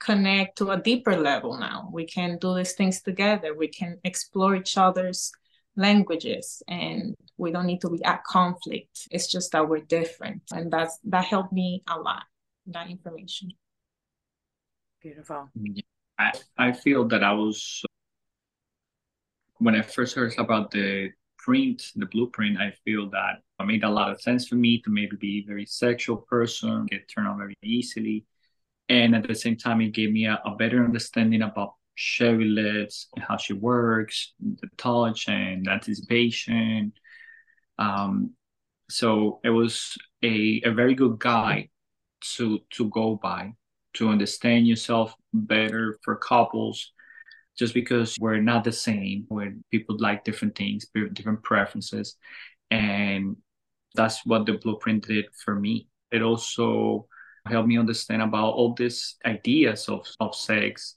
connect 0.03 0.59
to 0.59 0.71
a 0.71 0.81
deeper 0.81 1.17
level 1.17 1.57
now. 1.59 1.89
We 1.93 2.07
can 2.07 2.39
do 2.39 2.55
these 2.55 2.73
things 2.73 3.01
together. 3.03 3.55
We 3.55 3.69
can 3.69 3.99
explore 4.05 4.57
each 4.57 4.77
other's 4.77 5.31
languages 5.77 6.63
and 6.69 7.15
we 7.37 7.53
don't 7.53 7.67
need 7.67 7.81
to 7.83 7.91
be 7.91 8.03
at 8.05 8.25
conflict. 8.25 9.09
It's 9.11 9.31
just 9.31 9.53
that 9.53 9.69
we're 9.69 9.81
different. 9.81 10.43
And 10.53 10.71
that's 10.71 10.99
that 11.05 11.25
helped 11.25 11.53
me 11.53 11.83
a 11.89 11.99
lot 11.99 12.25
that 12.67 12.89
information. 12.89 13.53
Beautiful. 15.01 15.51
I 16.19 16.33
i 16.59 16.73
feel 16.73 17.09
that 17.09 17.25
i 17.25 17.33
was 17.33 17.85
when 19.59 19.75
i 19.75 19.83
first 19.83 20.15
heard 20.15 20.35
about 20.39 20.71
the 20.71 21.11
print 21.39 21.91
the 21.97 22.07
blueprint 22.07 22.59
i 22.59 22.71
feel 22.85 23.09
that 23.11 23.43
it 23.59 23.67
made 23.67 23.85
a 23.85 23.91
lot 23.91 24.11
of 24.11 24.21
sense 24.21 24.47
for 24.47 24.57
me 24.57 24.81
to 24.83 24.91
maybe 24.91 25.17
be 25.17 25.39
a 25.39 25.47
very 25.47 25.67
sexual 25.67 26.19
person 26.19 26.87
get 26.87 27.09
turned 27.09 27.27
on 27.27 27.39
very 27.39 27.57
easily 27.63 28.25
and 28.93 29.15
at 29.15 29.27
the 29.27 29.35
same 29.35 29.57
time 29.57 29.81
it 29.81 29.95
gave 29.95 30.13
me 30.13 30.27
a, 30.27 30.39
a 30.45 30.55
better 30.55 30.85
understanding 30.85 31.41
about 31.41 31.75
Sherilet's, 31.95 33.09
how 33.27 33.39
she 33.39 33.55
works, 33.55 34.35
the 34.39 34.69
touch 34.77 35.29
and 35.29 35.67
anticipation. 35.67 36.93
Um, 37.79 38.33
so 38.91 39.41
it 39.43 39.49
was 39.49 39.97
a, 40.23 40.61
a 40.67 40.73
very 40.73 40.95
good 40.95 41.19
guide 41.19 41.71
to 42.37 42.61
to 42.71 42.89
go 42.91 43.17
by 43.17 43.55
to 43.95 44.11
understand 44.11 44.67
yourself 44.69 45.15
better 45.33 45.99
for 46.05 46.17
couples 46.17 46.93
just 47.59 47.75
because 47.75 48.17
we're 48.21 48.41
not 48.41 48.63
the 48.63 48.73
same 48.73 49.25
when 49.29 49.65
people 49.71 49.97
like 49.99 50.23
different 50.23 50.55
things 50.55 50.87
different 51.15 51.43
preferences 51.43 52.17
and 52.71 53.37
that's 53.95 54.25
what 54.25 54.47
the 54.47 54.53
blueprint 54.53 55.05
did 55.07 55.27
for 55.45 55.57
me 55.57 55.89
it 56.13 56.23
also 56.23 57.07
helped 57.47 57.69
me 57.69 57.79
understand 57.79 58.23
about 58.23 58.55
all 58.55 58.75
these 58.75 59.17
ideas 59.25 59.89
of, 59.89 60.07
of 60.21 60.35
sex 60.35 60.97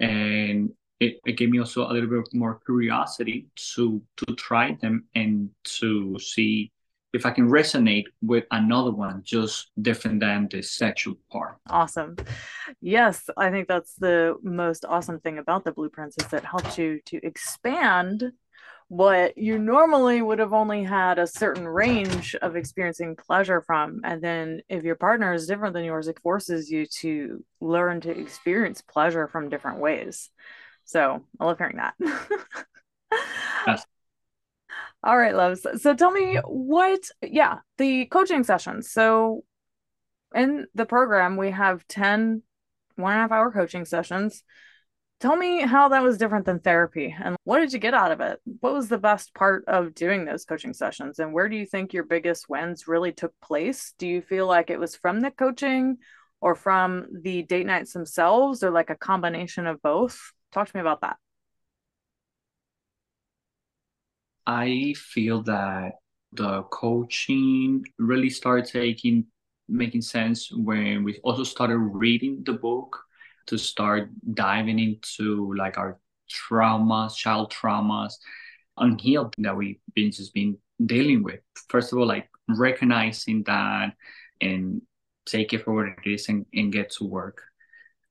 and 0.00 0.70
it, 1.00 1.20
it 1.26 1.36
gave 1.36 1.50
me 1.50 1.58
also 1.58 1.88
a 1.88 1.92
little 1.92 2.08
bit 2.08 2.28
more 2.32 2.60
curiosity 2.64 3.46
to 3.56 4.02
to 4.16 4.34
try 4.34 4.76
them 4.80 5.04
and 5.14 5.50
to 5.64 6.18
see 6.18 6.72
if 7.12 7.24
I 7.24 7.30
can 7.30 7.48
resonate 7.48 8.06
with 8.22 8.44
another 8.50 8.90
one 8.90 9.22
just 9.24 9.70
different 9.80 10.18
than 10.18 10.48
the 10.50 10.62
sexual 10.62 11.14
part. 11.30 11.58
Awesome. 11.70 12.16
Yes, 12.80 13.30
I 13.36 13.50
think 13.50 13.68
that's 13.68 13.94
the 13.94 14.34
most 14.42 14.84
awesome 14.84 15.20
thing 15.20 15.38
about 15.38 15.64
the 15.64 15.70
blueprints 15.70 16.16
is 16.18 16.26
that 16.28 16.44
helps 16.44 16.76
you 16.76 17.00
to 17.06 17.24
expand 17.24 18.32
what 18.94 19.36
you 19.36 19.58
normally 19.58 20.22
would 20.22 20.38
have 20.38 20.52
only 20.52 20.84
had 20.84 21.18
a 21.18 21.26
certain 21.26 21.66
range 21.66 22.36
of 22.36 22.54
experiencing 22.54 23.16
pleasure 23.16 23.60
from. 23.60 24.00
And 24.04 24.22
then 24.22 24.60
if 24.68 24.84
your 24.84 24.94
partner 24.94 25.34
is 25.34 25.48
different 25.48 25.74
than 25.74 25.84
yours, 25.84 26.06
it 26.06 26.20
forces 26.20 26.70
you 26.70 26.86
to 27.00 27.44
learn 27.60 28.00
to 28.02 28.10
experience 28.10 28.82
pleasure 28.82 29.26
from 29.26 29.48
different 29.48 29.80
ways. 29.80 30.30
So 30.84 31.24
I 31.40 31.44
love 31.44 31.58
hearing 31.58 31.78
that. 31.78 31.94
yes. 33.66 33.84
All 35.02 35.18
right, 35.18 35.34
loves. 35.34 35.66
So 35.82 35.94
tell 35.94 36.12
me 36.12 36.36
what, 36.46 37.00
yeah, 37.20 37.58
the 37.78 38.06
coaching 38.06 38.44
sessions. 38.44 38.92
So 38.92 39.42
in 40.36 40.68
the 40.76 40.86
program, 40.86 41.36
we 41.36 41.50
have 41.50 41.84
10 41.88 42.42
one 42.94 43.12
and 43.12 43.18
a 43.18 43.22
half 43.22 43.32
hour 43.32 43.50
coaching 43.50 43.86
sessions 43.86 44.44
Tell 45.24 45.36
me 45.36 45.62
how 45.62 45.88
that 45.88 46.02
was 46.02 46.18
different 46.18 46.44
than 46.44 46.60
therapy 46.60 47.16
and 47.18 47.34
what 47.44 47.60
did 47.60 47.72
you 47.72 47.78
get 47.78 47.94
out 47.94 48.12
of 48.12 48.20
it? 48.20 48.40
What 48.60 48.74
was 48.74 48.90
the 48.90 48.98
best 48.98 49.32
part 49.32 49.64
of 49.66 49.94
doing 49.94 50.26
those 50.26 50.44
coaching 50.44 50.74
sessions 50.74 51.18
and 51.18 51.32
where 51.32 51.48
do 51.48 51.56
you 51.56 51.64
think 51.64 51.94
your 51.94 52.04
biggest 52.04 52.50
wins 52.50 52.86
really 52.86 53.10
took 53.10 53.32
place? 53.40 53.94
Do 53.96 54.06
you 54.06 54.20
feel 54.20 54.46
like 54.46 54.68
it 54.68 54.78
was 54.78 54.96
from 54.96 55.20
the 55.20 55.30
coaching 55.30 55.96
or 56.42 56.54
from 56.54 57.06
the 57.22 57.42
date 57.42 57.64
nights 57.64 57.94
themselves 57.94 58.62
or 58.62 58.70
like 58.70 58.90
a 58.90 58.96
combination 58.96 59.66
of 59.66 59.80
both? 59.80 60.20
Talk 60.52 60.68
to 60.68 60.76
me 60.76 60.82
about 60.82 61.00
that. 61.00 61.16
I 64.46 64.94
feel 64.94 65.42
that 65.44 65.92
the 66.34 66.64
coaching 66.64 67.82
really 67.98 68.28
started 68.28 68.66
taking 68.66 69.24
making 69.70 70.02
sense 70.02 70.52
when 70.52 71.02
we 71.02 71.18
also 71.24 71.44
started 71.44 71.78
reading 71.78 72.42
the 72.44 72.52
book 72.52 73.04
to 73.46 73.58
start 73.58 74.10
diving 74.34 74.78
into 74.78 75.54
like 75.54 75.78
our 75.78 75.98
traumas, 76.30 77.16
child 77.16 77.52
traumas, 77.52 78.14
unhealed 78.76 79.34
that 79.38 79.56
we've 79.56 79.80
been 79.94 80.10
just 80.10 80.34
been 80.34 80.56
dealing 80.84 81.22
with. 81.22 81.40
First 81.68 81.92
of 81.92 81.98
all, 81.98 82.06
like 82.06 82.28
recognizing 82.48 83.42
that 83.44 83.94
and 84.40 84.82
take 85.26 85.52
it 85.52 85.64
for 85.64 85.74
what 85.74 85.86
it 85.86 86.10
is 86.10 86.28
and, 86.28 86.46
and 86.52 86.72
get 86.72 86.90
to 86.90 87.04
work. 87.04 87.42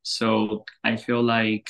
So 0.03 0.65
I 0.83 0.95
feel 0.95 1.21
like 1.21 1.69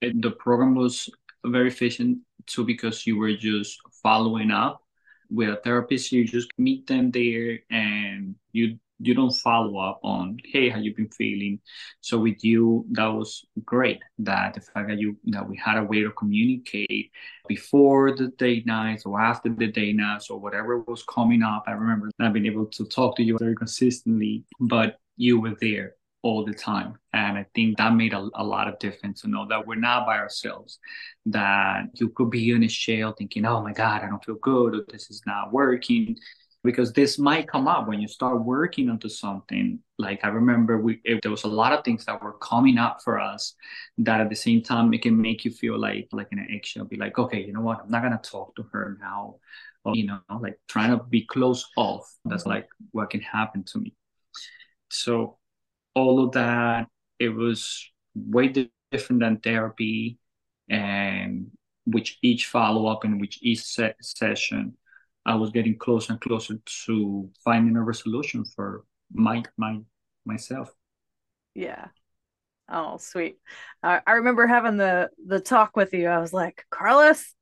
it, 0.00 0.20
the 0.20 0.30
program 0.30 0.74
was 0.74 1.08
very 1.44 1.68
efficient 1.68 2.18
too 2.46 2.64
because 2.64 3.06
you 3.06 3.18
were 3.18 3.34
just 3.34 3.78
following 4.02 4.50
up 4.50 4.82
with 5.30 5.50
a 5.50 5.56
therapist. 5.56 6.12
You 6.12 6.24
just 6.24 6.50
meet 6.58 6.86
them 6.86 7.10
there 7.10 7.60
and 7.70 8.34
you 8.52 8.78
you 9.00 9.14
don't 9.14 9.32
follow 9.32 9.78
up 9.78 10.00
on 10.02 10.36
hey 10.44 10.68
how 10.68 10.78
you 10.78 10.94
been 10.94 11.08
feeling? 11.08 11.58
So 12.00 12.18
with 12.18 12.44
you 12.44 12.84
that 12.92 13.06
was 13.06 13.44
great. 13.64 14.00
That 14.18 14.54
the 14.54 14.60
fact 14.60 14.88
that 14.88 14.98
you 14.98 15.16
that 15.26 15.48
we 15.48 15.56
had 15.56 15.78
a 15.78 15.84
way 15.84 16.02
to 16.02 16.10
communicate 16.10 17.10
before 17.48 18.14
the 18.14 18.28
date 18.28 18.66
nights 18.66 19.06
or 19.06 19.20
after 19.20 19.48
the 19.48 19.66
date 19.66 19.96
nights 19.96 20.30
or 20.30 20.38
whatever 20.38 20.80
was 20.80 21.02
coming 21.04 21.42
up. 21.42 21.64
I 21.66 21.72
remember 21.72 22.10
not 22.18 22.32
being 22.32 22.46
able 22.46 22.66
to 22.66 22.84
talk 22.84 23.16
to 23.16 23.22
you 23.22 23.38
very 23.38 23.56
consistently 23.56 24.44
but 24.60 24.98
you 25.16 25.40
were 25.40 25.56
there 25.60 25.94
all 26.22 26.44
the 26.44 26.52
time. 26.52 26.94
And 27.12 27.38
i 27.38 27.46
think 27.54 27.78
that 27.78 27.94
made 27.94 28.12
a, 28.12 28.28
a 28.34 28.44
lot 28.44 28.68
of 28.68 28.78
difference 28.78 29.22
to 29.22 29.28
know 29.28 29.46
that 29.48 29.66
we're 29.66 29.74
not 29.74 30.06
by 30.06 30.18
ourselves 30.18 30.78
that 31.26 31.86
you 31.94 32.10
could 32.10 32.30
be 32.30 32.50
in 32.50 32.62
a 32.62 32.68
shell 32.68 33.14
thinking 33.16 33.44
oh 33.44 33.62
my 33.62 33.72
god 33.72 34.02
i 34.02 34.08
don't 34.08 34.24
feel 34.24 34.36
good 34.36 34.74
or 34.76 34.84
this 34.90 35.10
is 35.10 35.22
not 35.26 35.52
working 35.52 36.16
because 36.62 36.92
this 36.92 37.18
might 37.18 37.48
come 37.48 37.66
up 37.66 37.88
when 37.88 38.00
you 38.00 38.08
start 38.08 38.44
working 38.44 38.90
onto 38.90 39.08
something. 39.08 39.78
Like 39.98 40.20
i 40.24 40.28
remember 40.28 40.78
we 40.78 41.00
there 41.22 41.30
was 41.30 41.44
a 41.44 41.48
lot 41.48 41.72
of 41.72 41.84
things 41.84 42.04
that 42.06 42.22
were 42.22 42.34
coming 42.34 42.78
up 42.78 43.02
for 43.02 43.18
us 43.20 43.54
that 43.98 44.20
at 44.20 44.30
the 44.30 44.36
same 44.36 44.62
time 44.62 44.92
it 44.94 45.02
can 45.02 45.20
make 45.20 45.44
you 45.44 45.50
feel 45.50 45.78
like 45.78 46.08
like 46.12 46.28
an 46.32 46.46
eggshell 46.50 46.84
be 46.84 46.96
like 46.96 47.18
okay 47.18 47.42
you 47.44 47.52
know 47.52 47.60
what? 47.60 47.80
I'm 47.82 47.90
not 47.90 48.02
gonna 48.02 48.20
talk 48.22 48.54
to 48.56 48.62
her 48.72 48.96
now. 49.00 49.36
Or 49.84 49.96
you 49.96 50.06
know 50.06 50.20
like 50.40 50.58
trying 50.68 50.90
to 50.90 51.02
be 51.04 51.24
close 51.24 51.66
off. 51.76 52.14
That's 52.24 52.46
like 52.46 52.68
what 52.92 53.10
can 53.10 53.20
happen 53.20 53.64
to 53.64 53.78
me. 53.78 53.94
So 54.90 55.38
all 55.94 56.24
of 56.24 56.32
that 56.32 56.88
it 57.18 57.30
was 57.30 57.90
way 58.14 58.68
different 58.90 59.20
than 59.20 59.38
therapy 59.38 60.18
and 60.68 61.50
which 61.86 62.18
each 62.22 62.46
follow-up 62.46 63.04
and 63.04 63.20
which 63.20 63.38
each 63.42 63.62
se- 63.62 63.94
session 64.00 64.74
I 65.26 65.34
was 65.34 65.50
getting 65.50 65.76
closer 65.78 66.12
and 66.12 66.20
closer 66.20 66.58
to 66.86 67.30
finding 67.44 67.76
a 67.76 67.82
resolution 67.82 68.44
for 68.44 68.84
my 69.12 69.42
my 69.56 69.80
myself. 70.24 70.72
Yeah. 71.54 71.88
Oh, 72.68 72.98
sweet. 72.98 73.36
Uh, 73.82 74.00
I 74.06 74.12
remember 74.12 74.46
having 74.46 74.76
the 74.76 75.10
the 75.26 75.40
talk 75.40 75.76
with 75.76 75.92
you. 75.92 76.08
I 76.08 76.18
was 76.18 76.32
like, 76.32 76.64
Carlos, 76.70 77.34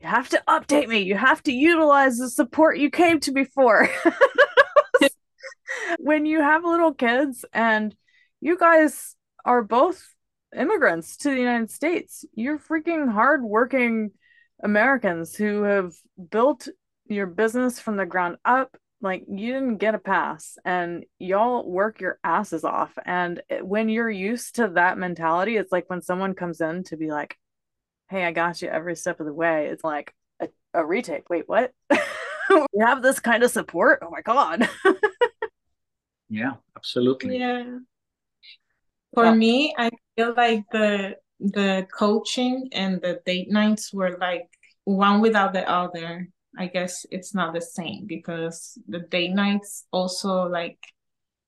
you 0.00 0.08
have 0.08 0.28
to 0.30 0.42
update 0.48 0.88
me. 0.88 1.00
You 1.00 1.16
have 1.16 1.42
to 1.44 1.52
utilize 1.52 2.18
the 2.18 2.30
support 2.30 2.78
you 2.78 2.90
came 2.90 3.20
to 3.20 3.32
before. 3.32 3.88
when 5.98 6.26
you 6.26 6.40
have 6.40 6.64
little 6.64 6.94
kids 6.94 7.44
and 7.52 7.94
you 8.40 8.58
guys 8.58 9.16
are 9.44 9.62
both 9.62 10.06
immigrants 10.56 11.16
to 11.18 11.30
the 11.30 11.38
United 11.38 11.70
States, 11.70 12.24
you're 12.34 12.58
freaking 12.58 13.10
hardworking 13.10 14.12
Americans 14.62 15.34
who 15.34 15.62
have 15.62 15.92
built 16.30 16.68
your 17.12 17.26
business 17.26 17.78
from 17.78 17.96
the 17.96 18.06
ground 18.06 18.36
up 18.44 18.76
like 19.02 19.24
you 19.28 19.52
didn't 19.52 19.78
get 19.78 19.96
a 19.96 19.98
pass 19.98 20.56
and 20.64 21.04
y'all 21.18 21.68
work 21.68 22.00
your 22.00 22.20
asses 22.22 22.62
off. 22.62 22.92
And 23.04 23.42
when 23.60 23.88
you're 23.88 24.08
used 24.08 24.54
to 24.56 24.68
that 24.68 24.96
mentality 24.96 25.56
it's 25.56 25.72
like 25.72 25.90
when 25.90 26.02
someone 26.02 26.34
comes 26.34 26.60
in 26.60 26.84
to 26.84 26.96
be 26.96 27.10
like 27.10 27.36
hey 28.08 28.24
i 28.24 28.30
got 28.32 28.60
you 28.60 28.68
every 28.68 28.94
step 28.94 29.20
of 29.20 29.26
the 29.26 29.32
way 29.32 29.66
it's 29.66 29.84
like 29.84 30.14
a, 30.40 30.48
a 30.74 30.84
retake. 30.86 31.28
Wait 31.28 31.48
what? 31.48 31.72
We 32.50 32.84
have 32.84 33.02
this 33.02 33.18
kind 33.18 33.42
of 33.44 33.50
support? 33.50 34.00
Oh 34.02 34.10
my 34.10 34.22
god. 34.22 34.68
Yeah 36.28 36.54
absolutely. 36.76 37.38
Yeah. 37.38 37.78
For 39.14 39.26
yeah. 39.26 39.34
me 39.34 39.74
i 39.76 39.90
feel 40.16 40.34
like 40.34 40.64
the 40.72 41.16
the 41.40 41.86
coaching 41.92 42.68
and 42.72 43.02
the 43.02 43.20
date 43.26 43.50
nights 43.50 43.92
were 43.92 44.16
like 44.18 44.48
one 44.84 45.20
without 45.20 45.52
the 45.52 45.68
other 45.68 46.28
I 46.58 46.66
guess 46.66 47.06
it's 47.10 47.34
not 47.34 47.54
the 47.54 47.60
same 47.60 48.06
because 48.06 48.78
the 48.86 49.00
day 49.00 49.28
nights 49.28 49.86
also 49.90 50.48
like 50.48 50.78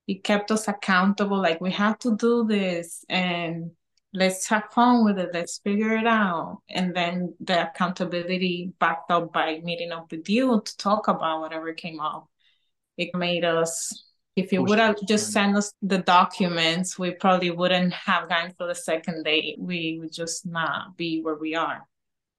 it 0.07 0.25
kept 0.25 0.51
us 0.51 0.69
accountable. 0.69 1.40
Like 1.40 1.61
we 1.61 1.73
have 1.73 1.99
to 2.01 2.17
do 2.17 2.45
this 2.45 3.05
and 3.09 3.71
let's 4.12 4.49
have 4.49 4.64
fun 4.73 5.05
with 5.05 5.19
it. 5.19 5.31
Let's 5.33 5.59
figure 5.59 5.97
it 5.97 6.07
out. 6.07 6.62
And 6.71 6.95
then 6.95 7.35
the 7.40 7.71
accountability 7.71 8.73
backed 8.79 9.11
up 9.11 9.33
by 9.33 9.61
meeting 9.62 9.93
up 9.93 10.11
with 10.11 10.29
you 10.29 10.62
to 10.64 10.77
talk 10.77 11.09
about 11.09 11.40
whatever 11.40 11.73
came 11.75 12.01
up. 12.01 12.29
It 12.97 13.14
made 13.14 13.45
us 13.45 14.05
if 14.37 14.53
you 14.53 14.62
would 14.64 14.81
have 14.81 14.97
just 15.07 15.31
sent 15.31 15.57
us 15.57 15.73
the 15.81 15.99
documents, 15.99 16.99
we 16.99 17.12
probably 17.12 17.53
wouldn't 17.53 17.93
have 17.93 18.29
gone 18.29 18.53
for 18.59 18.67
the 18.67 18.75
second 18.75 19.23
date. 19.23 19.57
We 19.61 19.99
would 20.01 20.12
just 20.12 20.45
not 20.45 20.97
be 20.97 21.21
where 21.23 21.37
we 21.37 21.55
are. 21.55 21.87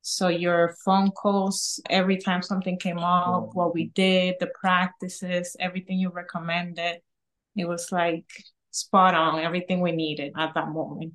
So 0.07 0.27
your 0.27 0.75
phone 0.85 1.09
calls, 1.09 1.81
every 1.89 2.17
time 2.17 2.43
something 2.43 2.77
came 2.77 2.99
up, 2.99 3.49
what 3.53 3.73
we 3.73 3.85
did, 3.87 4.35
the 4.39 4.51
practices, 4.53 5.55
everything 5.59 5.97
you 5.97 6.11
recommended, 6.11 6.99
it 7.55 7.67
was 7.67 7.91
like 7.91 8.29
spot 8.69 9.15
on, 9.15 9.39
everything 9.39 9.81
we 9.81 9.93
needed 9.93 10.33
at 10.37 10.53
that 10.53 10.69
moment, 10.69 11.13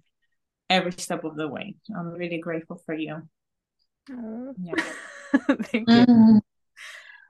every 0.68 0.90
step 0.90 1.22
of 1.22 1.36
the 1.36 1.46
way. 1.46 1.76
I'm 1.96 2.08
really 2.08 2.38
grateful 2.38 2.82
for 2.84 2.92
you. 2.92 3.22
Oh. 4.10 4.54
Yeah. 4.60 4.74
Thank 5.46 5.88
you. 5.88 6.06
Mm-hmm. 6.06 6.38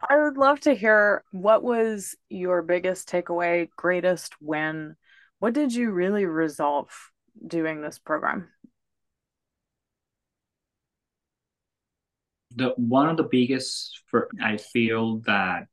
I 0.09 0.16
would 0.16 0.38
love 0.38 0.61
to 0.61 0.73
hear 0.73 1.25
what 1.31 1.62
was 1.62 2.16
your 2.31 2.62
biggest 2.62 3.07
takeaway, 3.07 3.68
greatest 3.77 4.33
win? 4.40 4.96
What 5.40 5.53
did 5.53 5.75
you 5.75 5.90
really 5.90 6.25
resolve 6.25 6.88
doing 7.46 7.83
this 7.83 7.99
program? 7.99 8.49
The 12.57 12.71
one 12.77 13.09
of 13.09 13.17
the 13.17 13.25
biggest 13.25 14.03
for 14.07 14.29
I 14.43 14.57
feel 14.57 15.19
that 15.21 15.67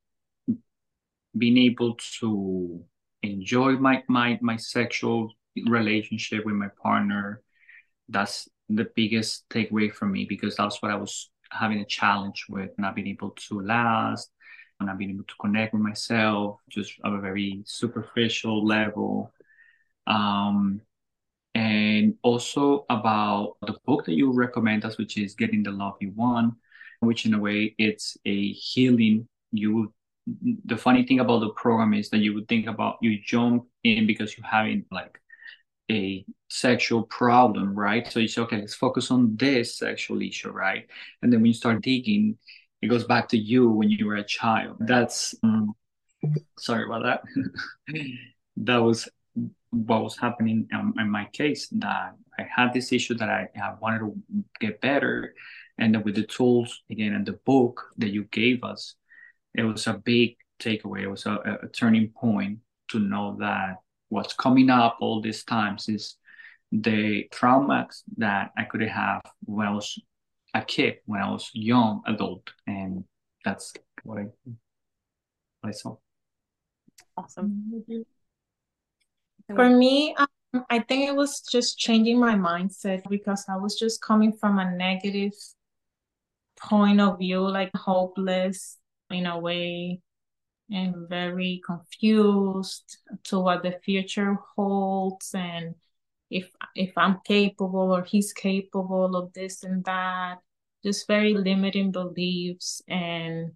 being 1.37 1.57
able 1.57 1.95
to 2.19 2.83
enjoy 3.23 3.73
my 3.73 4.03
my 4.07 4.37
my 4.41 4.57
sexual 4.57 5.33
relationship 5.67 6.45
with 6.45 6.55
my 6.55 6.69
partner 6.81 7.41
that's 8.09 8.47
the 8.69 8.87
biggest 8.95 9.47
takeaway 9.49 9.91
for 9.91 10.05
me 10.05 10.25
because 10.25 10.55
that's 10.55 10.81
what 10.81 10.91
I 10.91 10.95
was 10.95 11.29
having 11.51 11.79
a 11.79 11.85
challenge 11.85 12.45
with 12.49 12.71
not 12.77 12.95
being 12.95 13.07
able 13.07 13.31
to 13.31 13.61
last 13.61 14.31
not 14.79 14.97
being 14.97 15.11
able 15.11 15.23
to 15.23 15.35
connect 15.41 15.73
with 15.73 15.81
myself 15.81 16.59
just 16.69 16.93
at 17.03 17.11
a 17.11 17.19
very 17.19 17.63
superficial 17.65 18.65
level. 18.65 19.33
Um 20.05 20.81
and 21.55 22.15
also 22.21 22.85
about 22.89 23.57
the 23.65 23.75
book 23.85 24.05
that 24.05 24.13
you 24.13 24.31
recommend 24.31 24.85
us 24.85 24.97
which 24.97 25.17
is 25.17 25.33
getting 25.33 25.63
the 25.63 25.71
love 25.71 25.95
you 25.99 26.11
want 26.11 26.53
which 26.99 27.25
in 27.25 27.33
a 27.33 27.39
way 27.39 27.75
it's 27.77 28.17
a 28.25 28.51
healing. 28.51 29.27
You 29.51 29.75
would 29.75 29.89
the 30.65 30.77
funny 30.77 31.05
thing 31.05 31.19
about 31.19 31.39
the 31.39 31.49
program 31.51 31.93
is 31.93 32.09
that 32.09 32.17
you 32.17 32.33
would 32.33 32.47
think 32.47 32.67
about 32.67 32.97
you 33.01 33.17
jump 33.23 33.65
in 33.83 34.05
because 34.05 34.37
you're 34.37 34.45
having 34.45 34.83
like 34.91 35.19
a 35.89 36.25
sexual 36.49 37.03
problem, 37.03 37.73
right? 37.73 38.11
So 38.11 38.19
you 38.19 38.27
say, 38.27 38.41
okay, 38.41 38.59
let's 38.59 38.73
focus 38.73 39.09
on 39.09 39.37
this 39.37 39.77
sexual 39.77 40.21
issue, 40.21 40.49
right? 40.51 40.85
And 41.21 41.31
then 41.31 41.39
when 41.39 41.47
you 41.47 41.53
start 41.53 41.81
digging, 41.81 42.37
it 42.81 42.87
goes 42.87 43.05
back 43.05 43.29
to 43.29 43.37
you 43.37 43.69
when 43.69 43.89
you 43.89 44.05
were 44.05 44.17
a 44.17 44.23
child. 44.23 44.77
That's 44.79 45.33
um, 45.43 45.73
sorry 46.59 46.85
about 46.85 47.03
that. 47.03 47.23
that 48.57 48.77
was 48.77 49.07
what 49.71 50.03
was 50.03 50.17
happening 50.17 50.67
in, 50.71 50.93
in 50.99 51.09
my 51.09 51.25
case. 51.31 51.67
That 51.71 52.15
I 52.37 52.43
had 52.43 52.73
this 52.73 52.91
issue 52.91 53.15
that 53.15 53.29
I, 53.29 53.49
I 53.61 53.75
wanted 53.79 53.99
to 53.99 54.15
get 54.59 54.81
better, 54.81 55.33
and 55.77 55.93
then 55.93 56.03
with 56.03 56.15
the 56.15 56.23
tools 56.23 56.81
again 56.89 57.13
and 57.13 57.25
the 57.25 57.39
book 57.45 57.91
that 57.97 58.09
you 58.09 58.23
gave 58.25 58.63
us, 58.63 58.95
it 59.53 59.63
was 59.63 59.87
a 59.87 59.93
big 59.93 60.37
takeaway. 60.59 61.03
It 61.03 61.09
was 61.09 61.25
a, 61.25 61.59
a 61.63 61.67
turning 61.67 62.09
point 62.09 62.59
to 62.89 62.99
know 62.99 63.37
that 63.39 63.77
what's 64.09 64.33
coming 64.33 64.69
up 64.69 64.97
all 65.01 65.21
these 65.21 65.43
times 65.43 65.89
is 65.89 66.15
the 66.71 67.27
traumas 67.33 68.03
that 68.17 68.51
I 68.57 68.63
could 68.63 68.81
have 68.81 69.21
when 69.45 69.67
I 69.67 69.71
was 69.71 69.99
a 70.53 70.61
kid, 70.61 70.97
when 71.05 71.21
I 71.21 71.29
was 71.29 71.49
young 71.53 72.01
adult, 72.07 72.49
and 72.65 73.03
that's 73.45 73.73
what 74.03 74.19
I 74.19 74.25
what 75.61 75.69
I 75.69 75.71
saw. 75.71 75.97
Awesome. 77.15 77.83
For 79.55 79.69
me, 79.69 80.15
um, 80.17 80.27
I 80.69 80.79
think 80.79 81.07
it 81.07 81.15
was 81.15 81.41
just 81.41 81.77
changing 81.77 82.19
my 82.19 82.35
mindset 82.35 83.07
because 83.09 83.45
I 83.47 83.57
was 83.57 83.75
just 83.75 84.01
coming 84.01 84.33
from 84.33 84.59
a 84.59 84.75
negative 84.75 85.33
point 86.57 86.99
of 86.99 87.19
view, 87.19 87.47
like 87.49 87.71
hopeless 87.75 88.77
in 89.09 89.25
a 89.25 89.39
way, 89.39 90.01
and 90.69 91.07
very 91.07 91.61
confused 91.65 92.97
to 93.23 93.39
what 93.39 93.63
the 93.63 93.79
future 93.83 94.37
holds 94.55 95.33
and 95.33 95.75
if 96.29 96.49
if 96.75 96.91
I'm 96.97 97.19
capable 97.25 97.93
or 97.93 98.03
he's 98.03 98.33
capable 98.33 99.15
of 99.15 99.33
this 99.33 99.63
and 99.63 99.83
that. 99.85 100.39
Just 100.83 101.07
very 101.07 101.33
limiting 101.33 101.91
beliefs 101.91 102.81
and 102.87 103.51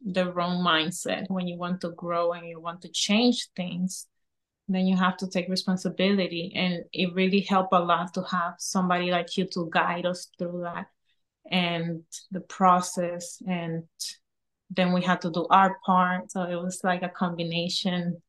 the 0.00 0.32
wrong 0.32 0.64
mindset. 0.64 1.28
When 1.28 1.48
you 1.48 1.58
want 1.58 1.80
to 1.80 1.90
grow 1.90 2.32
and 2.32 2.48
you 2.48 2.60
want 2.60 2.82
to 2.82 2.88
change 2.88 3.48
things, 3.56 4.06
then 4.68 4.86
you 4.86 4.96
have 4.96 5.16
to 5.18 5.28
take 5.28 5.48
responsibility. 5.48 6.52
And 6.54 6.84
it 6.92 7.14
really 7.14 7.40
helped 7.40 7.72
a 7.72 7.80
lot 7.80 8.14
to 8.14 8.22
have 8.22 8.54
somebody 8.58 9.10
like 9.10 9.36
you 9.36 9.46
to 9.54 9.68
guide 9.72 10.06
us 10.06 10.28
through 10.38 10.62
that 10.62 10.86
and 11.50 12.02
the 12.30 12.40
process 12.40 13.42
and 13.46 13.84
then 14.70 14.92
we 14.92 15.02
had 15.02 15.20
to 15.22 15.30
do 15.30 15.46
our 15.50 15.78
part. 15.84 16.30
So 16.30 16.42
it 16.42 16.56
was 16.56 16.80
like 16.82 17.02
a 17.02 17.08
combination 17.08 18.20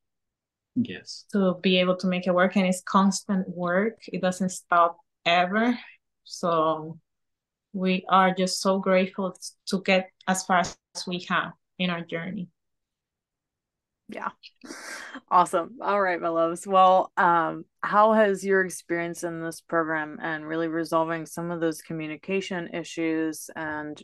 yes. 0.75 1.25
to 1.32 1.56
be 1.62 1.80
able 1.80 1.95
to 1.97 2.08
make 2.08 2.28
it 2.28 2.34
work 2.34 2.56
and 2.56 2.67
it's 2.67 2.82
constant 2.82 3.47
work. 3.49 3.99
It 4.08 4.21
doesn't 4.21 4.49
stop 4.49 4.97
ever. 5.25 5.78
So 6.23 6.99
we 7.73 8.06
are 8.10 8.34
just 8.34 8.62
so 8.62 8.80
grateful 8.80 9.38
to 9.67 9.82
get 9.82 10.10
as 10.28 10.43
far 10.43 10.60
as 10.60 10.78
we 11.08 11.25
have 11.30 11.54
in 11.80 11.89
our 11.89 12.01
journey 12.01 12.47
yeah. 14.10 14.30
Awesome. 15.32 15.78
All 15.82 16.02
right 16.02 16.22
my 16.22 16.28
loves. 16.30 16.68
Well 16.68 17.12
um 17.18 17.65
how 17.82 18.13
has 18.13 18.46
your 18.46 18.63
experience 18.63 19.24
in 19.24 19.41
this 19.41 19.62
program 19.62 20.20
and 20.22 20.48
really 20.48 20.68
resolving 20.68 21.26
some 21.26 21.52
of 21.52 21.60
those 21.60 21.82
communication 21.82 22.70
issues 22.74 23.50
and 23.56 24.02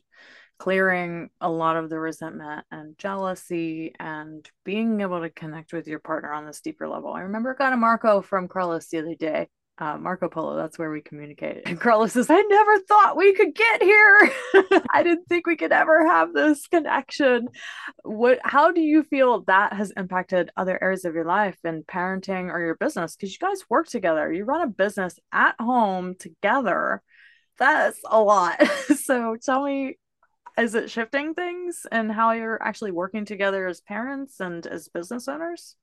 clearing 0.58 1.30
a 1.40 1.50
lot 1.50 1.76
of 1.76 1.90
the 1.90 2.00
resentment 2.00 2.66
and 2.72 2.98
jealousy 2.98 3.94
and 4.00 4.50
being 4.64 5.02
able 5.02 5.22
to 5.22 5.30
connect 5.30 5.74
with 5.74 5.88
your 5.88 6.00
partner 6.00 6.32
on 6.32 6.46
this 6.46 6.62
deeper 6.62 6.88
level? 6.88 7.14
I 7.14 7.22
remember 7.22 7.54
got 7.56 7.74
a 7.74 7.78
marco 7.78 8.22
from 8.22 8.48
carlos 8.48 8.88
the 8.88 9.00
other 9.00 9.16
day 9.16 9.48
uh, 9.78 9.98
Marco 9.98 10.30
Polo. 10.30 10.56
That's 10.56 10.78
where 10.78 10.92
we 10.92 11.02
communicate. 11.02 11.64
And 11.66 11.80
Carlos 11.80 12.14
says, 12.14 12.30
I 12.30 12.42
never 12.42 12.80
thought 12.82 13.18
we 13.18 13.34
could 13.34 13.56
get 13.56 13.82
here. 13.82 14.32
I 14.94 15.02
didn't 15.04 15.28
think 15.28 15.48
we 15.48 15.56
could 15.56 15.72
ever 15.72 16.06
have 16.08 16.34
this 16.34 16.68
connection. 16.68 17.48
What? 18.04 18.40
How 18.44 18.72
do 18.72 18.82
you 18.82 19.04
feel 19.04 19.42
that 19.46 19.74
has 19.74 19.92
impacted 19.98 20.52
other 20.56 20.82
areas 20.82 21.06
of 21.06 21.16
your 21.16 21.26
life 21.26 21.58
and 21.64 21.86
parenting 21.86 22.52
or 22.52 22.60
your 22.60 22.76
business? 22.76 23.16
Because 23.16 23.32
you 23.32 23.40
guys 23.40 23.64
work 23.70 23.88
together. 23.88 24.32
You 24.32 24.46
run 24.46 24.62
a 24.62 24.68
business 24.68 25.18
at 25.32 25.56
home 25.60 26.16
together. 26.20 27.02
That's 27.58 28.00
a 28.10 28.22
lot. 28.22 28.62
so 29.04 29.36
tell 29.42 29.64
me, 29.64 29.98
is 30.58 30.76
it 30.76 30.92
shifting 30.92 31.34
things 31.34 31.86
and 31.92 32.12
how 32.12 32.32
you're 32.32 32.62
actually 32.62 32.92
working 32.92 33.26
together 33.26 33.68
as 33.68 33.82
parents 33.82 34.40
and 34.40 34.66
as 34.68 34.90
business 34.90 35.28
owners? 35.28 35.76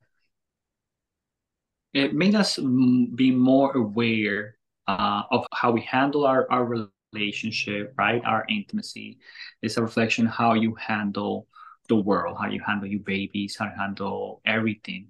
It 1.94 2.14
made 2.14 2.34
us 2.34 2.58
be 2.58 3.30
more 3.30 3.76
aware 3.76 4.56
uh, 4.86 5.22
of 5.30 5.46
how 5.52 5.70
we 5.70 5.82
handle 5.82 6.26
our, 6.26 6.46
our 6.50 6.88
relationship, 7.12 7.94
right? 7.98 8.22
Our 8.24 8.44
intimacy 8.48 9.18
is 9.62 9.76
a 9.76 9.82
reflection 9.82 10.26
how 10.26 10.54
you 10.54 10.74
handle 10.74 11.46
the 11.88 11.96
world, 11.96 12.36
how 12.40 12.48
you 12.48 12.60
handle 12.64 12.88
your 12.88 13.00
babies, 13.00 13.56
how 13.58 13.66
you 13.66 13.72
handle 13.78 14.40
everything. 14.44 15.08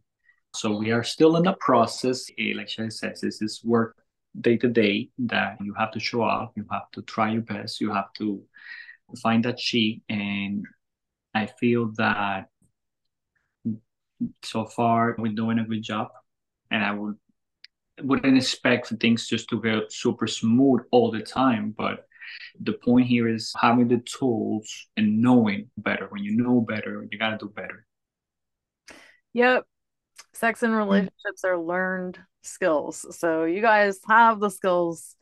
So 0.55 0.77
we 0.77 0.93
are 0.93 1.05
still 1.05 1.37
in 1.37 1.43
the 1.45 1.55
process. 1.61 2.31
Like 2.39 2.69
Shelly 2.69 2.91
says, 2.91 3.21
this 3.21 3.43
is 3.43 3.63
work 3.65 3.97
day 4.41 4.57
to 4.59 4.69
day 4.69 5.11
that 5.19 5.59
you 5.61 5.75
have 5.75 5.91
to 5.93 6.01
show 6.01 6.23
up, 6.23 6.53
you 6.57 6.65
have 6.71 6.91
to 6.93 7.03
try 7.03 7.33
your 7.33 7.43
best, 7.43 7.81
you 7.81 7.93
have 7.93 8.13
to 8.15 8.43
find 9.23 9.45
that 9.45 9.59
she. 9.59 10.03
And 10.09 10.65
I 11.35 11.47
feel 11.47 11.93
that 11.97 12.49
so 14.43 14.65
far 14.65 15.15
we're 15.19 15.33
doing 15.33 15.59
a 15.59 15.65
good 15.65 15.83
job. 15.83 16.09
And 16.71 16.85
I 16.85 16.93
would 16.93 17.17
wouldn't 18.03 18.37
expect 18.37 18.89
things 19.01 19.27
just 19.27 19.49
to 19.49 19.61
go 19.61 19.83
super 19.89 20.27
smooth 20.27 20.83
all 20.91 21.11
the 21.11 21.23
time, 21.23 21.75
but 21.77 22.07
the 22.61 22.73
point 22.73 23.07
here 23.07 23.29
is 23.29 23.53
having 23.61 23.89
the 23.89 23.99
tools 23.99 24.87
and 24.97 25.21
knowing 25.21 25.71
better. 25.77 26.07
When 26.09 26.23
you 26.23 26.37
know 26.37 26.61
better, 26.61 27.07
you 27.11 27.19
gotta 27.19 27.39
do 27.39 27.49
better. 27.49 27.87
Yep. 29.33 29.65
Sex 30.35 30.63
and 30.63 30.73
hmm. 30.73 30.79
relationships 30.79 31.45
are 31.45 31.59
learned 31.59 32.19
skills. 32.43 33.05
So 33.19 33.45
you 33.45 33.61
guys 33.61 33.99
have 34.09 34.41
the 34.41 34.51
skills, 34.51 35.17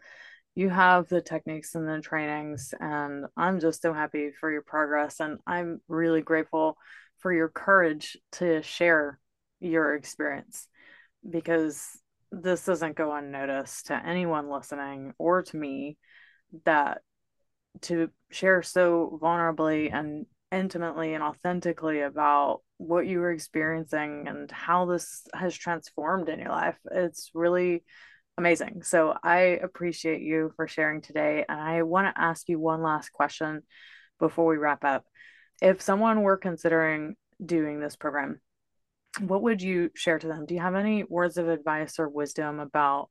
you 0.55 0.69
have 0.69 1.09
the 1.09 1.21
techniques 1.21 1.75
and 1.75 1.89
the 1.89 2.01
trainings, 2.01 2.73
and 2.79 3.27
I'm 3.37 3.61
just 3.61 3.83
so 3.83 3.93
happy 3.93 4.31
for 4.31 4.51
your 4.51 4.63
progress. 4.63 5.21
And 5.21 5.39
I'm 5.47 5.81
really 5.89 6.23
grateful 6.23 6.77
for 7.19 7.33
your 7.33 7.49
courage 7.49 8.17
to 8.33 8.63
share 8.63 9.19
your 9.61 9.95
experience 9.95 10.69
because 11.29 11.87
this 12.33 12.65
doesn't 12.65 12.97
go 12.97 13.13
unnoticed 13.13 13.87
to 13.87 14.07
anyone 14.07 14.51
listening 14.51 15.13
or 15.19 15.43
to 15.43 15.57
me 15.57 15.97
that 16.65 17.03
to 17.83 18.11
share 18.31 18.63
so 18.63 19.19
vulnerably 19.23 19.93
and 19.93 20.27
intimately 20.53 21.15
and 21.15 21.23
authentically 21.23 22.01
about 22.01 22.61
what 22.79 23.07
you 23.07 23.21
were 23.21 23.33
experiencing 23.33 24.27
and 24.29 24.51
how 24.51 24.87
this 24.87 25.27
has 25.35 25.55
transformed 25.55 26.29
in 26.29 26.39
your 26.39 26.51
life. 26.51 26.79
It's 26.91 27.31
really 27.35 27.85
amazing. 28.39 28.83
So 28.83 29.15
I 29.23 29.39
appreciate 29.63 30.23
you 30.23 30.53
for 30.57 30.69
sharing 30.69 31.01
today. 31.01 31.45
And 31.49 31.61
I 31.61 31.83
want 31.83 32.15
to 32.15 32.21
ask 32.21 32.49
you 32.49 32.59
one 32.59 32.83
last 32.83 33.13
question 33.13 33.63
before 34.19 34.47
we 34.47 34.57
wrap 34.57 34.85
up. 34.85 35.05
If 35.63 35.81
someone 35.81 36.23
were 36.23 36.37
considering 36.37 37.17
doing 37.45 37.81
this 37.81 37.97
program, 37.97 38.41
what 39.21 39.43
would 39.43 39.63
you 39.63 39.91
share 39.95 40.19
to 40.19 40.27
them? 40.27 40.47
Do 40.47 40.55
you 40.55 40.61
have 40.61 40.75
any 40.75 41.05
words 41.05 41.39
of 41.39 41.49
advice 41.49 41.99
or 41.99 42.09
wisdom 42.09 42.61
about 42.61 43.11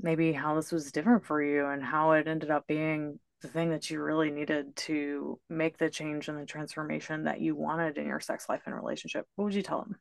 maybe 0.00 0.32
how 0.32 0.54
this 0.54 0.72
was 0.72 0.92
different 0.92 1.24
for 1.24 1.42
you 1.42 1.66
and 1.66 1.82
how 1.82 2.12
it 2.12 2.28
ended 2.28 2.50
up 2.50 2.66
being 2.66 3.18
the 3.40 3.48
thing 3.48 3.70
that 3.70 3.90
you 3.90 4.02
really 4.02 4.30
needed 4.30 4.74
to 4.74 5.38
make 5.48 5.78
the 5.78 5.90
change 5.90 6.28
and 6.28 6.38
the 6.38 6.46
transformation 6.46 7.24
that 7.24 7.40
you 7.40 7.54
wanted 7.54 7.98
in 7.98 8.06
your 8.06 8.20
sex 8.20 8.48
life 8.48 8.62
and 8.66 8.74
relationship, 8.74 9.26
what 9.36 9.44
would 9.44 9.54
you 9.54 9.62
tell 9.62 9.80
them? 9.80 9.96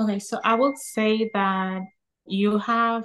Okay, 0.00 0.20
so 0.20 0.38
I 0.44 0.54
would 0.54 0.78
say 0.78 1.30
that 1.34 1.82
you 2.24 2.58
have 2.58 3.02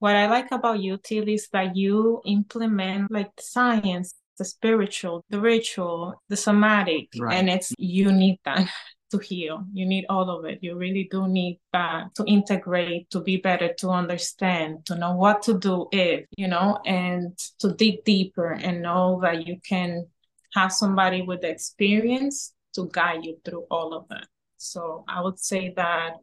what 0.00 0.16
I 0.16 0.26
like 0.26 0.50
about 0.50 0.80
you, 0.80 0.98
Till, 0.98 1.28
is 1.28 1.48
that 1.52 1.76
you 1.76 2.20
implement 2.26 3.10
like 3.10 3.30
science, 3.38 4.14
the 4.38 4.44
spiritual, 4.44 5.24
the 5.30 5.40
ritual, 5.40 6.22
the 6.28 6.36
somatic, 6.36 7.08
right. 7.18 7.36
and 7.36 7.48
it's 7.48 7.72
you 7.78 8.12
need 8.12 8.38
that 8.44 8.68
to 9.10 9.18
heal. 9.18 9.64
You 9.72 9.86
need 9.86 10.06
all 10.08 10.30
of 10.30 10.44
it. 10.44 10.58
You 10.62 10.76
really 10.76 11.08
do 11.10 11.28
need 11.28 11.60
that 11.72 12.14
to 12.16 12.24
integrate, 12.24 13.10
to 13.10 13.20
be 13.20 13.36
better, 13.36 13.72
to 13.78 13.90
understand, 13.90 14.86
to 14.86 14.96
know 14.96 15.14
what 15.14 15.42
to 15.42 15.58
do 15.58 15.88
if, 15.92 16.26
you 16.36 16.48
know, 16.48 16.78
and 16.84 17.36
to 17.60 17.72
dig 17.74 18.04
deeper 18.04 18.52
and 18.52 18.82
know 18.82 19.20
that 19.22 19.46
you 19.46 19.60
can 19.66 20.06
have 20.54 20.72
somebody 20.72 21.22
with 21.22 21.42
the 21.42 21.48
experience 21.48 22.52
to 22.74 22.88
guide 22.92 23.24
you 23.24 23.38
through 23.44 23.66
all 23.70 23.94
of 23.94 24.08
that. 24.08 24.26
So 24.56 25.04
I 25.08 25.20
would 25.20 25.38
say 25.38 25.72
that 25.76 26.14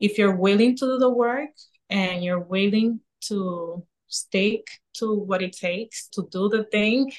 if 0.00 0.18
you're 0.18 0.36
willing 0.36 0.76
to 0.76 0.86
do 0.86 0.98
the 0.98 1.10
work 1.10 1.50
and 1.88 2.24
you're 2.24 2.40
willing 2.40 3.00
to 3.28 3.84
stick 4.08 4.66
to 4.94 5.14
what 5.14 5.42
it 5.42 5.56
takes 5.56 6.08
to 6.08 6.28
do 6.30 6.48
the 6.48 6.64
thing 6.64 7.10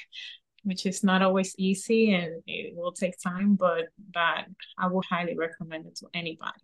which 0.63 0.86
is 0.86 1.03
not 1.03 1.21
always 1.21 1.53
easy 1.57 2.13
and 2.13 2.41
it 2.47 2.76
will 2.76 2.93
take 2.93 3.15
time, 3.21 3.55
but 3.55 3.89
that 4.13 4.45
I 4.78 4.88
would 4.88 5.05
highly 5.05 5.36
recommend 5.38 5.86
it 5.86 5.95
to 5.97 6.07
anybody 6.13 6.61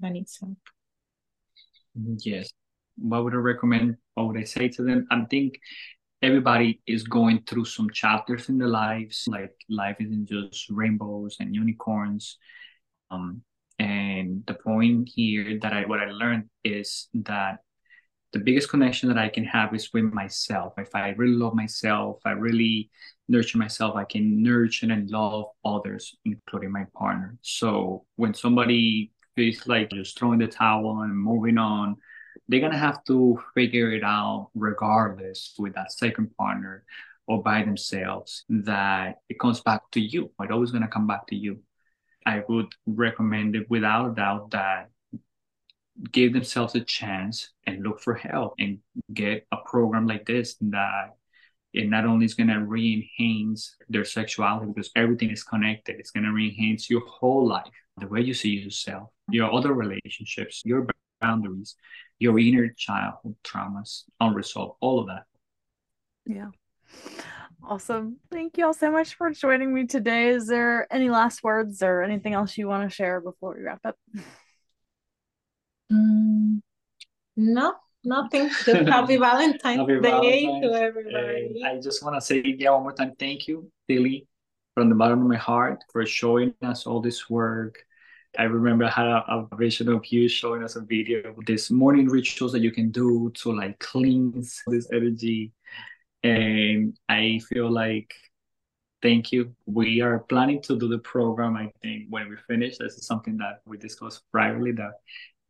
that 0.00 0.12
needs 0.12 0.38
help. 0.40 0.58
Yes. 2.18 2.52
What 2.96 3.24
would 3.24 3.34
I 3.34 3.38
recommend? 3.38 3.96
What 4.14 4.28
would 4.28 4.38
I 4.38 4.44
say 4.44 4.68
to 4.68 4.82
them? 4.82 5.06
I 5.10 5.24
think 5.30 5.58
everybody 6.22 6.80
is 6.86 7.04
going 7.04 7.42
through 7.46 7.64
some 7.64 7.90
chapters 7.90 8.48
in 8.48 8.58
their 8.58 8.68
lives. 8.68 9.24
Like 9.26 9.54
life 9.68 9.96
isn't 10.00 10.28
just 10.28 10.68
rainbows 10.70 11.36
and 11.40 11.54
unicorns. 11.54 12.38
Um, 13.10 13.42
and 13.78 14.44
the 14.46 14.54
point 14.54 15.10
here 15.14 15.58
that 15.62 15.72
I 15.72 15.84
what 15.86 16.00
I 16.00 16.10
learned 16.10 16.44
is 16.62 17.08
that 17.14 17.58
the 18.34 18.40
biggest 18.40 18.68
connection 18.68 19.08
that 19.08 19.16
I 19.16 19.28
can 19.28 19.44
have 19.44 19.72
is 19.74 19.92
with 19.92 20.12
myself. 20.12 20.74
If 20.76 20.94
I 20.94 21.10
really 21.10 21.36
love 21.36 21.54
myself, 21.54 22.20
I 22.24 22.32
really 22.32 22.90
nurture 23.28 23.58
myself, 23.58 23.94
I 23.94 24.04
can 24.04 24.42
nurture 24.42 24.92
and 24.92 25.08
love 25.08 25.46
others, 25.64 26.16
including 26.24 26.72
my 26.72 26.84
partner. 26.94 27.38
So 27.42 28.04
when 28.16 28.34
somebody 28.34 29.12
feels 29.36 29.66
like 29.68 29.90
just 29.90 30.18
throwing 30.18 30.40
the 30.40 30.48
towel 30.48 31.02
and 31.02 31.16
moving 31.16 31.58
on, 31.58 31.96
they're 32.48 32.60
gonna 32.60 32.76
have 32.76 33.04
to 33.04 33.40
figure 33.54 33.92
it 33.92 34.02
out 34.02 34.50
regardless 34.54 35.54
with 35.56 35.74
that 35.76 35.92
second 35.92 36.36
partner 36.36 36.84
or 37.28 37.40
by 37.40 37.62
themselves 37.62 38.44
that 38.48 39.20
it 39.28 39.38
comes 39.38 39.60
back 39.60 39.82
to 39.92 40.00
you. 40.00 40.30
It's 40.40 40.52
always 40.52 40.72
gonna 40.72 40.88
come 40.88 41.06
back 41.06 41.28
to 41.28 41.36
you. 41.36 41.60
I 42.26 42.42
would 42.48 42.66
recommend 42.84 43.54
it 43.54 43.70
without 43.70 44.10
a 44.10 44.14
doubt 44.14 44.50
that 44.50 44.90
give 46.14 46.32
themselves 46.32 46.74
a 46.74 46.80
chance 46.80 47.50
and 47.66 47.82
look 47.82 48.00
for 48.00 48.14
help 48.14 48.54
and 48.58 48.78
get 49.12 49.46
a 49.52 49.56
program 49.66 50.06
like 50.06 50.24
this 50.24 50.54
that 50.60 51.16
it 51.74 51.90
not 51.90 52.06
only 52.06 52.24
is 52.24 52.34
going 52.34 52.48
to 52.48 52.60
re-enhance 52.60 53.76
their 53.88 54.04
sexuality 54.04 54.66
because 54.72 54.90
everything 54.94 55.30
is 55.30 55.42
connected. 55.42 55.96
It's 55.98 56.12
going 56.12 56.24
to 56.24 56.32
re-enhance 56.32 56.88
your 56.88 57.00
whole 57.00 57.48
life 57.48 57.66
the 57.98 58.06
way 58.06 58.20
you 58.20 58.34
see 58.34 58.50
yourself 58.50 59.10
your 59.30 59.52
other 59.52 59.72
relationships 59.72 60.62
your 60.64 60.86
boundaries 61.20 61.76
your 62.18 62.38
inner 62.38 62.68
childhood 62.76 63.36
traumas 63.44 64.02
unresolved 64.20 64.76
all 64.80 65.00
of 65.00 65.06
that. 65.06 65.24
Yeah. 66.26 66.50
Awesome. 67.66 68.18
Thank 68.30 68.58
you 68.58 68.66
all 68.66 68.74
so 68.74 68.90
much 68.90 69.14
for 69.14 69.30
joining 69.30 69.72
me 69.72 69.86
today. 69.86 70.28
Is 70.28 70.46
there 70.46 70.86
any 70.92 71.08
last 71.08 71.42
words 71.42 71.82
or 71.82 72.02
anything 72.02 72.34
else 72.34 72.58
you 72.58 72.68
want 72.68 72.88
to 72.88 72.94
share 72.94 73.20
before 73.20 73.54
we 73.56 73.62
wrap 73.62 73.80
up 73.84 73.96
Mm, 75.92 76.60
no, 77.36 77.74
nothing. 78.04 78.48
Just 78.64 78.88
happy 78.88 79.16
Valentine's 79.16 79.80
happy 79.80 80.00
Day 80.00 80.10
Valentine's 80.10 80.66
to 80.66 80.72
everybody. 80.72 81.62
I 81.64 81.80
just 81.80 82.02
want 82.02 82.16
to 82.16 82.20
say, 82.20 82.42
yeah, 82.58 82.70
one 82.70 82.82
more 82.82 82.92
time, 82.92 83.12
thank 83.18 83.48
you, 83.48 83.70
Tilly, 83.88 84.26
from 84.74 84.88
the 84.88 84.94
bottom 84.94 85.20
of 85.22 85.26
my 85.26 85.36
heart 85.36 85.82
for 85.92 86.04
showing 86.06 86.54
us 86.62 86.86
all 86.86 87.00
this 87.00 87.28
work. 87.28 87.84
I 88.36 88.44
remember 88.44 88.84
I 88.84 88.90
had 88.90 89.06
a, 89.06 89.24
a 89.28 89.56
vision 89.56 89.88
of 89.88 90.04
you 90.06 90.28
showing 90.28 90.64
us 90.64 90.74
a 90.74 90.80
video 90.80 91.30
of 91.30 91.46
these 91.46 91.70
morning 91.70 92.08
rituals 92.08 92.52
that 92.52 92.60
you 92.60 92.72
can 92.72 92.90
do 92.90 93.30
to 93.36 93.52
like 93.52 93.78
cleanse 93.78 94.60
this 94.66 94.88
energy. 94.92 95.52
And 96.24 96.98
I 97.08 97.40
feel 97.48 97.70
like 97.70 98.12
thank 99.02 99.30
you. 99.30 99.54
We 99.66 100.00
are 100.00 100.20
planning 100.20 100.62
to 100.62 100.76
do 100.76 100.88
the 100.88 100.98
program, 100.98 101.56
I 101.56 101.70
think, 101.82 102.06
when 102.08 102.28
we 102.30 102.36
finish. 102.48 102.78
This 102.78 102.94
is 102.94 103.06
something 103.06 103.36
that 103.36 103.60
we 103.66 103.76
discussed 103.76 104.22
privately 104.32 104.72
that 104.72 104.94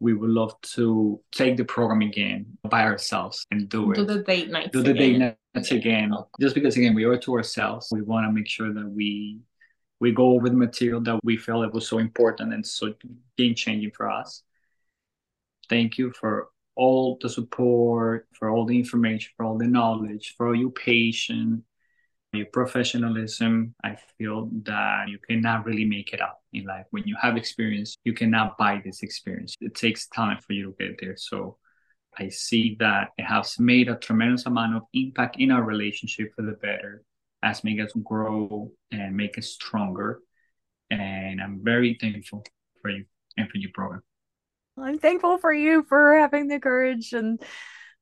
we 0.00 0.12
would 0.12 0.30
love 0.30 0.60
to 0.60 1.20
take 1.32 1.56
the 1.56 1.64
program 1.64 2.02
again 2.02 2.46
by 2.68 2.82
ourselves 2.82 3.46
and 3.50 3.68
do 3.68 3.92
it. 3.92 3.96
Do 3.96 4.04
the 4.04 4.22
date 4.22 4.50
nights. 4.50 4.70
Do 4.72 4.82
the 4.82 4.90
again. 4.90 5.20
date 5.20 5.36
nights 5.54 5.70
again. 5.70 6.12
Just 6.40 6.54
because 6.54 6.76
again 6.76 6.94
we 6.94 7.06
owe 7.06 7.12
it 7.12 7.22
to 7.22 7.34
ourselves. 7.34 7.88
We 7.92 8.02
want 8.02 8.26
to 8.26 8.32
make 8.32 8.48
sure 8.48 8.72
that 8.72 8.88
we 8.88 9.40
we 10.00 10.12
go 10.12 10.32
over 10.32 10.48
the 10.48 10.56
material 10.56 11.00
that 11.02 11.20
we 11.24 11.36
felt 11.36 11.64
it 11.64 11.72
was 11.72 11.88
so 11.88 11.98
important 11.98 12.52
and 12.52 12.66
so 12.66 12.92
game 13.38 13.54
changing 13.54 13.92
for 13.92 14.10
us. 14.10 14.42
Thank 15.68 15.96
you 15.96 16.12
for 16.12 16.48
all 16.76 17.16
the 17.20 17.28
support, 17.28 18.26
for 18.32 18.50
all 18.50 18.66
the 18.66 18.78
information, 18.78 19.32
for 19.36 19.46
all 19.46 19.56
the 19.56 19.66
knowledge, 19.66 20.34
for 20.36 20.48
all 20.48 20.56
your 20.56 20.70
patience, 20.70 21.62
your 22.36 22.46
professionalism, 22.46 23.74
I 23.82 23.96
feel 24.18 24.48
that 24.64 25.08
you 25.08 25.18
cannot 25.28 25.64
really 25.64 25.84
make 25.84 26.12
it 26.12 26.20
up 26.20 26.42
in 26.52 26.64
life. 26.64 26.86
When 26.90 27.04
you 27.04 27.16
have 27.20 27.36
experience, 27.36 27.96
you 28.04 28.12
cannot 28.12 28.58
buy 28.58 28.80
this 28.84 29.02
experience. 29.02 29.54
It 29.60 29.74
takes 29.74 30.06
time 30.08 30.38
for 30.38 30.52
you 30.52 30.74
to 30.78 30.84
get 30.84 31.00
there. 31.00 31.16
So 31.16 31.58
I 32.18 32.28
see 32.28 32.76
that 32.80 33.08
it 33.18 33.24
has 33.24 33.58
made 33.58 33.88
a 33.88 33.96
tremendous 33.96 34.46
amount 34.46 34.76
of 34.76 34.82
impact 34.92 35.36
in 35.38 35.50
our 35.50 35.62
relationship 35.62 36.32
for 36.34 36.42
the 36.42 36.52
better, 36.52 37.02
has 37.42 37.64
made 37.64 37.80
us 37.80 37.92
grow 38.02 38.70
and 38.90 39.16
make 39.16 39.36
us 39.38 39.48
stronger. 39.48 40.20
And 40.90 41.40
I'm 41.40 41.60
very 41.62 41.96
thankful 42.00 42.44
for 42.80 42.90
you 42.90 43.04
and 43.36 43.48
for 43.50 43.58
your 43.58 43.70
program. 43.74 44.02
I'm 44.76 44.98
thankful 44.98 45.38
for 45.38 45.52
you 45.52 45.84
for 45.88 46.16
having 46.16 46.48
the 46.48 46.60
courage 46.60 47.12
and 47.12 47.40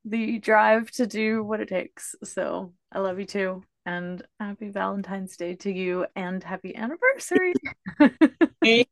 the 0.05 0.39
drive 0.39 0.91
to 0.93 1.07
do 1.07 1.45
what 1.45 1.61
it 1.61 1.68
takes. 1.68 2.14
So 2.24 2.72
I 2.91 2.99
love 2.99 3.18
you 3.18 3.26
too 3.26 3.62
and 3.87 4.22
happy 4.39 4.68
Valentine's 4.70 5.37
Day 5.37 5.55
to 5.57 5.72
you 5.72 6.07
and 6.14 6.43
happy 6.43 6.74
anniversary. 6.76 7.55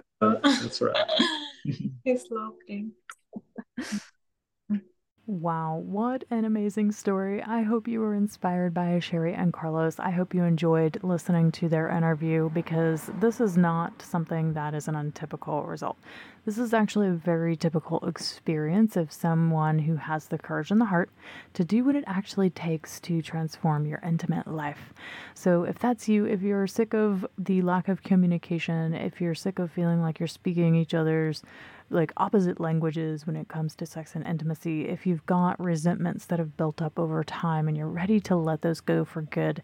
That's 0.20 0.80
right. 0.80 1.10
it's 2.04 2.30
lovely. 2.30 2.90
Wow, 5.28 5.76
what 5.86 6.24
an 6.30 6.44
amazing 6.44 6.90
story. 6.90 7.40
I 7.40 7.62
hope 7.62 7.86
you 7.86 8.00
were 8.00 8.12
inspired 8.12 8.74
by 8.74 8.98
Sherry 8.98 9.32
and 9.32 9.52
Carlos. 9.52 10.00
I 10.00 10.10
hope 10.10 10.34
you 10.34 10.42
enjoyed 10.42 10.98
listening 11.04 11.52
to 11.52 11.68
their 11.68 11.88
interview 11.88 12.50
because 12.50 13.08
this 13.20 13.40
is 13.40 13.56
not 13.56 14.02
something 14.02 14.54
that 14.54 14.74
is 14.74 14.88
an 14.88 14.96
untypical 14.96 15.62
result. 15.62 15.96
This 16.44 16.58
is 16.58 16.74
actually 16.74 17.06
a 17.06 17.12
very 17.12 17.54
typical 17.54 18.00
experience 18.00 18.96
of 18.96 19.12
someone 19.12 19.78
who 19.78 19.94
has 19.94 20.26
the 20.26 20.38
courage 20.38 20.72
and 20.72 20.80
the 20.80 20.86
heart 20.86 21.08
to 21.54 21.64
do 21.64 21.84
what 21.84 21.94
it 21.94 22.02
actually 22.08 22.50
takes 22.50 22.98
to 23.00 23.22
transform 23.22 23.86
your 23.86 24.00
intimate 24.04 24.48
life. 24.48 24.92
So, 25.34 25.62
if 25.62 25.78
that's 25.78 26.08
you, 26.08 26.24
if 26.24 26.42
you're 26.42 26.66
sick 26.66 26.94
of 26.94 27.24
the 27.38 27.62
lack 27.62 27.86
of 27.86 28.02
communication, 28.02 28.92
if 28.92 29.20
you're 29.20 29.36
sick 29.36 29.60
of 29.60 29.70
feeling 29.70 30.02
like 30.02 30.18
you're 30.18 30.26
speaking 30.26 30.74
each 30.74 30.94
other's 30.94 31.44
like 31.92 32.12
opposite 32.16 32.60
languages 32.60 33.26
when 33.26 33.36
it 33.36 33.48
comes 33.48 33.74
to 33.76 33.86
sex 33.86 34.14
and 34.14 34.26
intimacy, 34.26 34.88
if 34.88 35.06
you've 35.06 35.26
got 35.26 35.60
resentments 35.60 36.26
that 36.26 36.38
have 36.38 36.56
built 36.56 36.80
up 36.82 36.98
over 36.98 37.22
time 37.22 37.68
and 37.68 37.76
you're 37.76 37.86
ready 37.88 38.20
to 38.20 38.36
let 38.36 38.62
those 38.62 38.80
go 38.80 39.04
for 39.04 39.22
good, 39.22 39.62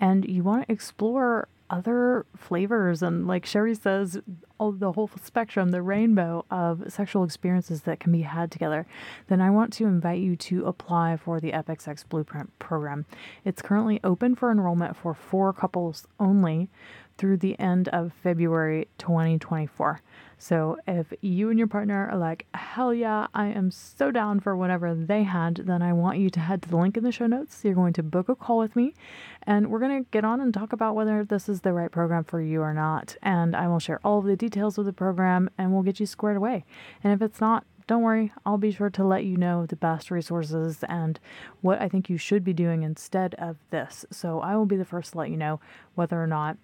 and 0.00 0.28
you 0.28 0.42
want 0.42 0.66
to 0.66 0.72
explore 0.72 1.48
other 1.70 2.24
flavors 2.36 3.02
and 3.02 3.26
like 3.26 3.44
Sherry 3.44 3.74
says, 3.74 4.20
all 4.58 4.72
the 4.72 4.92
whole 4.92 5.10
spectrum, 5.22 5.70
the 5.70 5.82
rainbow 5.82 6.44
of 6.50 6.82
sexual 6.88 7.24
experiences 7.24 7.82
that 7.82 8.00
can 8.00 8.10
be 8.10 8.22
had 8.22 8.50
together, 8.50 8.86
then 9.28 9.40
I 9.40 9.50
want 9.50 9.72
to 9.74 9.84
invite 9.84 10.20
you 10.20 10.34
to 10.36 10.66
apply 10.66 11.16
for 11.16 11.40
the 11.40 11.52
Sex 11.78 12.04
Blueprint 12.04 12.58
program. 12.58 13.04
It's 13.44 13.62
currently 13.62 14.00
open 14.02 14.34
for 14.34 14.50
enrollment 14.50 14.96
for 14.96 15.14
four 15.14 15.52
couples 15.52 16.06
only 16.18 16.70
through 17.18 17.36
the 17.36 17.58
end 17.58 17.88
of 17.88 18.12
February 18.22 18.88
2024. 18.98 20.00
So 20.38 20.78
if 20.86 21.12
you 21.20 21.50
and 21.50 21.58
your 21.58 21.68
partner 21.68 22.08
are 22.10 22.16
like, 22.16 22.46
hell 22.54 22.94
yeah, 22.94 23.26
I 23.34 23.46
am 23.46 23.70
so 23.72 24.12
down 24.12 24.38
for 24.38 24.56
whatever 24.56 24.94
they 24.94 25.24
had, 25.24 25.56
then 25.56 25.82
I 25.82 25.92
want 25.92 26.18
you 26.18 26.30
to 26.30 26.40
head 26.40 26.62
to 26.62 26.68
the 26.68 26.76
link 26.76 26.96
in 26.96 27.02
the 27.02 27.10
show 27.10 27.26
notes. 27.26 27.60
You're 27.64 27.74
going 27.74 27.92
to 27.94 28.04
book 28.04 28.28
a 28.28 28.36
call 28.36 28.58
with 28.58 28.76
me, 28.76 28.94
and 29.42 29.68
we're 29.68 29.80
going 29.80 30.04
to 30.04 30.10
get 30.10 30.24
on 30.24 30.40
and 30.40 30.54
talk 30.54 30.72
about 30.72 30.94
whether 30.94 31.24
this 31.24 31.48
is 31.48 31.62
the 31.62 31.72
right 31.72 31.90
program 31.90 32.22
for 32.22 32.40
you 32.40 32.62
or 32.62 32.72
not. 32.72 33.16
And 33.22 33.56
I 33.56 33.66
will 33.66 33.80
share 33.80 34.00
all 34.04 34.20
of 34.20 34.26
the 34.26 34.36
details 34.36 34.78
of 34.78 34.84
the 34.84 34.92
program 34.92 35.50
and 35.58 35.72
we'll 35.72 35.82
get 35.82 36.00
you 36.00 36.06
squared 36.06 36.36
away. 36.36 36.64
And 37.02 37.12
if 37.12 37.20
it's 37.20 37.40
not, 37.40 37.64
don't 37.86 38.02
worry, 38.02 38.32
I'll 38.44 38.58
be 38.58 38.70
sure 38.70 38.90
to 38.90 39.04
let 39.04 39.24
you 39.24 39.38
know 39.38 39.64
the 39.64 39.74
best 39.74 40.10
resources 40.10 40.84
and 40.88 41.18
what 41.62 41.80
I 41.80 41.88
think 41.88 42.10
you 42.10 42.18
should 42.18 42.44
be 42.44 42.52
doing 42.52 42.82
instead 42.82 43.34
of 43.36 43.56
this. 43.70 44.04
So 44.10 44.40
I 44.40 44.56
will 44.56 44.66
be 44.66 44.76
the 44.76 44.84
first 44.84 45.12
to 45.12 45.18
let 45.18 45.30
you 45.30 45.38
know 45.38 45.58
whether 45.94 46.22
or 46.22 46.26
not 46.26 46.58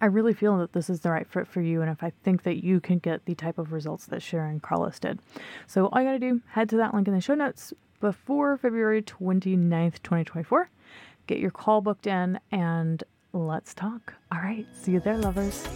I 0.00 0.06
really 0.06 0.34
feel 0.34 0.58
that 0.58 0.72
this 0.72 0.90
is 0.90 1.00
the 1.00 1.10
right 1.10 1.26
fit 1.26 1.46
for 1.46 1.60
you, 1.60 1.82
and 1.82 1.90
if 1.90 2.02
I 2.02 2.12
think 2.22 2.42
that 2.44 2.64
you 2.64 2.80
can 2.80 2.98
get 2.98 3.24
the 3.24 3.34
type 3.34 3.58
of 3.58 3.72
results 3.72 4.06
that 4.06 4.22
Sherry 4.22 4.50
and 4.50 4.62
Carlos 4.62 4.98
did. 4.98 5.20
So, 5.66 5.86
all 5.86 6.00
you 6.00 6.06
gotta 6.06 6.18
do, 6.18 6.40
head 6.50 6.68
to 6.70 6.76
that 6.78 6.94
link 6.94 7.08
in 7.08 7.14
the 7.14 7.20
show 7.20 7.34
notes 7.34 7.72
before 8.00 8.56
February 8.56 9.02
29th, 9.02 10.02
2024. 10.02 10.68
Get 11.26 11.38
your 11.38 11.50
call 11.50 11.80
booked 11.80 12.06
in, 12.06 12.38
and 12.50 13.02
let's 13.32 13.74
talk. 13.74 14.14
All 14.30 14.40
right, 14.40 14.66
see 14.74 14.92
you 14.92 15.00
there, 15.00 15.16
lovers. 15.16 15.66